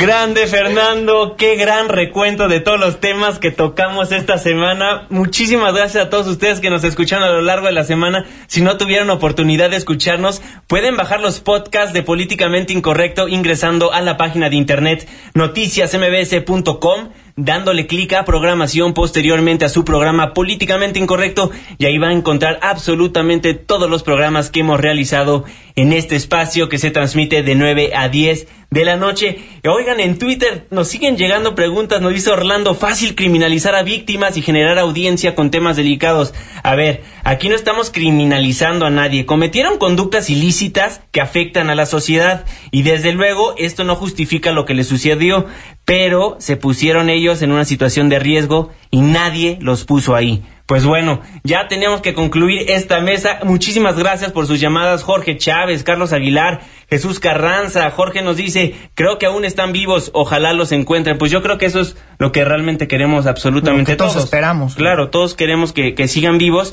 Grande 0.00 0.46
Fernando, 0.46 1.36
qué 1.36 1.56
gran 1.56 1.90
recuento 1.90 2.48
de 2.48 2.60
todos 2.60 2.80
los 2.80 3.00
temas 3.00 3.38
que 3.38 3.50
tocamos 3.50 4.12
esta 4.12 4.38
semana. 4.38 5.04
Muchísimas 5.10 5.74
gracias 5.74 6.06
a 6.06 6.08
todos 6.08 6.26
ustedes 6.26 6.58
que 6.58 6.70
nos 6.70 6.84
escucharon 6.84 7.28
a 7.28 7.32
lo 7.32 7.42
largo 7.42 7.66
de 7.66 7.72
la 7.72 7.84
semana. 7.84 8.24
Si 8.46 8.62
no 8.62 8.78
tuvieron 8.78 9.10
oportunidad 9.10 9.68
de 9.68 9.76
escucharnos, 9.76 10.40
pueden 10.66 10.96
bajar 10.96 11.20
los 11.20 11.40
podcasts 11.40 11.92
de 11.92 12.02
Políticamente 12.02 12.72
Incorrecto 12.72 13.28
ingresando 13.28 13.92
a 13.92 14.00
la 14.00 14.16
página 14.16 14.48
de 14.48 14.56
internet 14.56 15.06
noticiasmbs.com 15.34 17.10
dándole 17.44 17.86
clic 17.86 18.12
a 18.12 18.24
programación 18.24 18.94
posteriormente 18.94 19.64
a 19.64 19.68
su 19.68 19.84
programa 19.84 20.34
Políticamente 20.34 20.98
Incorrecto 20.98 21.50
y 21.78 21.86
ahí 21.86 21.98
va 21.98 22.08
a 22.08 22.12
encontrar 22.12 22.58
absolutamente 22.62 23.54
todos 23.54 23.88
los 23.88 24.02
programas 24.02 24.50
que 24.50 24.60
hemos 24.60 24.80
realizado 24.80 25.44
en 25.76 25.92
este 25.92 26.16
espacio 26.16 26.68
que 26.68 26.78
se 26.78 26.90
transmite 26.90 27.42
de 27.42 27.54
9 27.54 27.92
a 27.94 28.08
10 28.08 28.46
de 28.70 28.84
la 28.84 28.96
noche. 28.96 29.38
Oigan, 29.64 29.98
en 29.98 30.18
Twitter 30.18 30.66
nos 30.70 30.88
siguen 30.88 31.16
llegando 31.16 31.54
preguntas, 31.54 32.00
nos 32.00 32.12
dice 32.12 32.30
Orlando, 32.30 32.74
fácil 32.74 33.14
criminalizar 33.14 33.74
a 33.74 33.82
víctimas 33.82 34.36
y 34.36 34.42
generar 34.42 34.78
audiencia 34.78 35.34
con 35.34 35.50
temas 35.50 35.76
delicados. 35.76 36.34
A 36.62 36.76
ver, 36.76 37.02
aquí 37.24 37.48
no 37.48 37.56
estamos 37.56 37.90
criminalizando 37.90 38.86
a 38.86 38.90
nadie, 38.90 39.26
cometieron 39.26 39.78
conductas 39.78 40.30
ilícitas 40.30 41.00
que 41.10 41.20
afectan 41.20 41.70
a 41.70 41.74
la 41.74 41.86
sociedad 41.86 42.44
y 42.70 42.82
desde 42.82 43.12
luego 43.12 43.54
esto 43.58 43.84
no 43.84 43.96
justifica 43.96 44.52
lo 44.52 44.64
que 44.66 44.74
les 44.74 44.86
sucedió, 44.86 45.46
pero 45.90 46.36
se 46.38 46.56
pusieron 46.56 47.10
ellos 47.10 47.42
en 47.42 47.50
una 47.50 47.64
situación 47.64 48.08
de 48.08 48.20
riesgo 48.20 48.70
y 48.92 49.00
nadie 49.00 49.58
los 49.60 49.84
puso 49.84 50.14
ahí. 50.14 50.44
Pues 50.66 50.84
bueno, 50.84 51.20
ya 51.42 51.66
tenemos 51.66 52.00
que 52.00 52.14
concluir 52.14 52.70
esta 52.70 53.00
mesa. 53.00 53.40
Muchísimas 53.42 53.98
gracias 53.98 54.30
por 54.30 54.46
sus 54.46 54.60
llamadas, 54.60 55.02
Jorge 55.02 55.36
Chávez, 55.36 55.82
Carlos 55.82 56.12
Aguilar, 56.12 56.60
Jesús 56.88 57.18
Carranza. 57.18 57.90
Jorge 57.90 58.22
nos 58.22 58.36
dice, 58.36 58.76
creo 58.94 59.18
que 59.18 59.26
aún 59.26 59.44
están 59.44 59.72
vivos, 59.72 60.12
ojalá 60.14 60.52
los 60.52 60.70
encuentren. 60.70 61.18
Pues 61.18 61.32
yo 61.32 61.42
creo 61.42 61.58
que 61.58 61.66
eso 61.66 61.80
es 61.80 61.96
lo 62.18 62.30
que 62.30 62.44
realmente 62.44 62.86
queremos 62.86 63.26
absolutamente 63.26 63.90
Lo 63.90 63.96
que 63.96 63.98
todos 63.98 64.14
esperamos. 64.14 64.76
Claro, 64.76 65.10
todos 65.10 65.34
queremos 65.34 65.72
que, 65.72 65.96
que 65.96 66.06
sigan 66.06 66.38
vivos. 66.38 66.72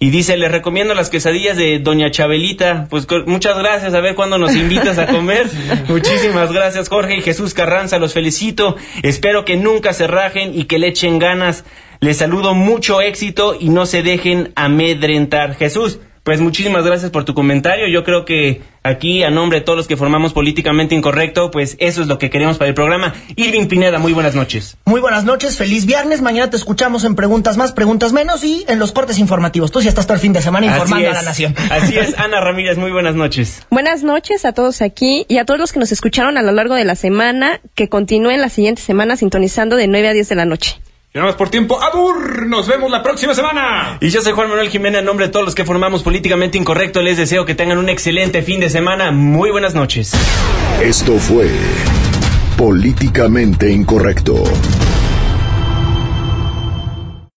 Y 0.00 0.10
dice, 0.10 0.36
les 0.36 0.52
recomiendo 0.52 0.94
las 0.94 1.10
quesadillas 1.10 1.56
de 1.56 1.80
Doña 1.80 2.12
Chabelita. 2.12 2.86
Pues 2.88 3.08
muchas 3.26 3.58
gracias, 3.58 3.94
a 3.94 4.00
ver 4.00 4.14
cuándo 4.14 4.38
nos 4.38 4.54
invitas 4.54 4.96
a 4.96 5.08
comer. 5.08 5.48
Muchísimas 5.88 6.52
gracias, 6.52 6.88
Jorge 6.88 7.16
y 7.16 7.22
Jesús 7.22 7.52
Carranza, 7.52 7.98
los 7.98 8.14
felicito. 8.14 8.76
Espero 9.02 9.44
que 9.44 9.56
nunca 9.56 9.92
se 9.92 10.06
rajen 10.06 10.56
y 10.56 10.64
que 10.64 10.78
le 10.78 10.88
echen 10.88 11.18
ganas. 11.18 11.64
Les 11.98 12.18
saludo 12.18 12.54
mucho 12.54 13.00
éxito 13.00 13.56
y 13.58 13.70
no 13.70 13.86
se 13.86 14.04
dejen 14.04 14.52
amedrentar. 14.54 15.56
Jesús, 15.56 15.98
pues 16.28 16.42
muchísimas 16.42 16.84
gracias 16.84 17.10
por 17.10 17.24
tu 17.24 17.32
comentario. 17.32 17.88
Yo 17.88 18.04
creo 18.04 18.26
que 18.26 18.60
aquí, 18.82 19.22
a 19.22 19.30
nombre 19.30 19.60
de 19.60 19.64
todos 19.64 19.78
los 19.78 19.86
que 19.88 19.96
formamos 19.96 20.34
Políticamente 20.34 20.94
Incorrecto, 20.94 21.50
pues 21.50 21.74
eso 21.80 22.02
es 22.02 22.06
lo 22.06 22.18
que 22.18 22.28
queremos 22.28 22.58
para 22.58 22.68
el 22.68 22.74
programa. 22.74 23.14
Irving 23.36 23.66
Pineda, 23.66 23.98
muy 23.98 24.12
buenas 24.12 24.34
noches. 24.34 24.76
Muy 24.84 25.00
buenas 25.00 25.24
noches, 25.24 25.56
feliz 25.56 25.86
viernes. 25.86 26.20
Mañana 26.20 26.50
te 26.50 26.58
escuchamos 26.58 27.04
en 27.04 27.14
Preguntas 27.14 27.56
Más, 27.56 27.72
Preguntas 27.72 28.12
Menos 28.12 28.44
y 28.44 28.66
en 28.68 28.78
los 28.78 28.92
cortes 28.92 29.18
informativos. 29.18 29.72
Tú 29.72 29.80
sí 29.80 29.88
estás 29.88 30.06
todo 30.06 30.16
el 30.16 30.20
fin 30.20 30.34
de 30.34 30.42
semana 30.42 30.66
informando 30.66 31.08
a 31.08 31.14
la 31.14 31.22
nación. 31.22 31.54
Así 31.70 31.96
es, 31.96 32.14
Ana 32.18 32.42
Ramírez, 32.42 32.76
muy 32.76 32.92
buenas 32.92 33.14
noches. 33.14 33.66
Buenas 33.70 34.02
noches 34.02 34.44
a 34.44 34.52
todos 34.52 34.82
aquí 34.82 35.24
y 35.28 35.38
a 35.38 35.46
todos 35.46 35.58
los 35.58 35.72
que 35.72 35.80
nos 35.80 35.92
escucharon 35.92 36.36
a 36.36 36.42
lo 36.42 36.52
largo 36.52 36.74
de 36.74 36.84
la 36.84 36.94
semana, 36.94 37.62
que 37.74 37.88
continúen 37.88 38.42
la 38.42 38.50
siguiente 38.50 38.82
semana 38.82 39.16
sintonizando 39.16 39.76
de 39.76 39.88
9 39.88 40.08
a 40.08 40.12
10 40.12 40.28
de 40.28 40.34
la 40.34 40.44
noche. 40.44 40.78
Y 41.18 41.20
nada 41.20 41.30
más 41.30 41.36
por 41.36 41.50
tiempo, 41.50 41.82
¡Abur! 41.82 42.46
Nos 42.46 42.68
vemos 42.68 42.92
la 42.92 43.02
próxima 43.02 43.34
semana. 43.34 43.98
Y 44.00 44.08
yo 44.10 44.22
soy 44.22 44.34
Juan 44.34 44.48
Manuel 44.48 44.68
Jiménez, 44.68 45.00
en 45.00 45.04
nombre 45.04 45.26
de 45.26 45.32
todos 45.32 45.44
los 45.44 45.56
que 45.56 45.64
formamos 45.64 46.04
Políticamente 46.04 46.58
Incorrecto, 46.58 47.02
les 47.02 47.16
deseo 47.16 47.44
que 47.44 47.56
tengan 47.56 47.78
un 47.78 47.88
excelente 47.88 48.40
fin 48.42 48.60
de 48.60 48.70
semana. 48.70 49.10
Muy 49.10 49.50
buenas 49.50 49.74
noches. 49.74 50.12
Esto 50.80 51.18
fue 51.18 51.50
Políticamente 52.56 53.68
Incorrecto. 53.68 54.44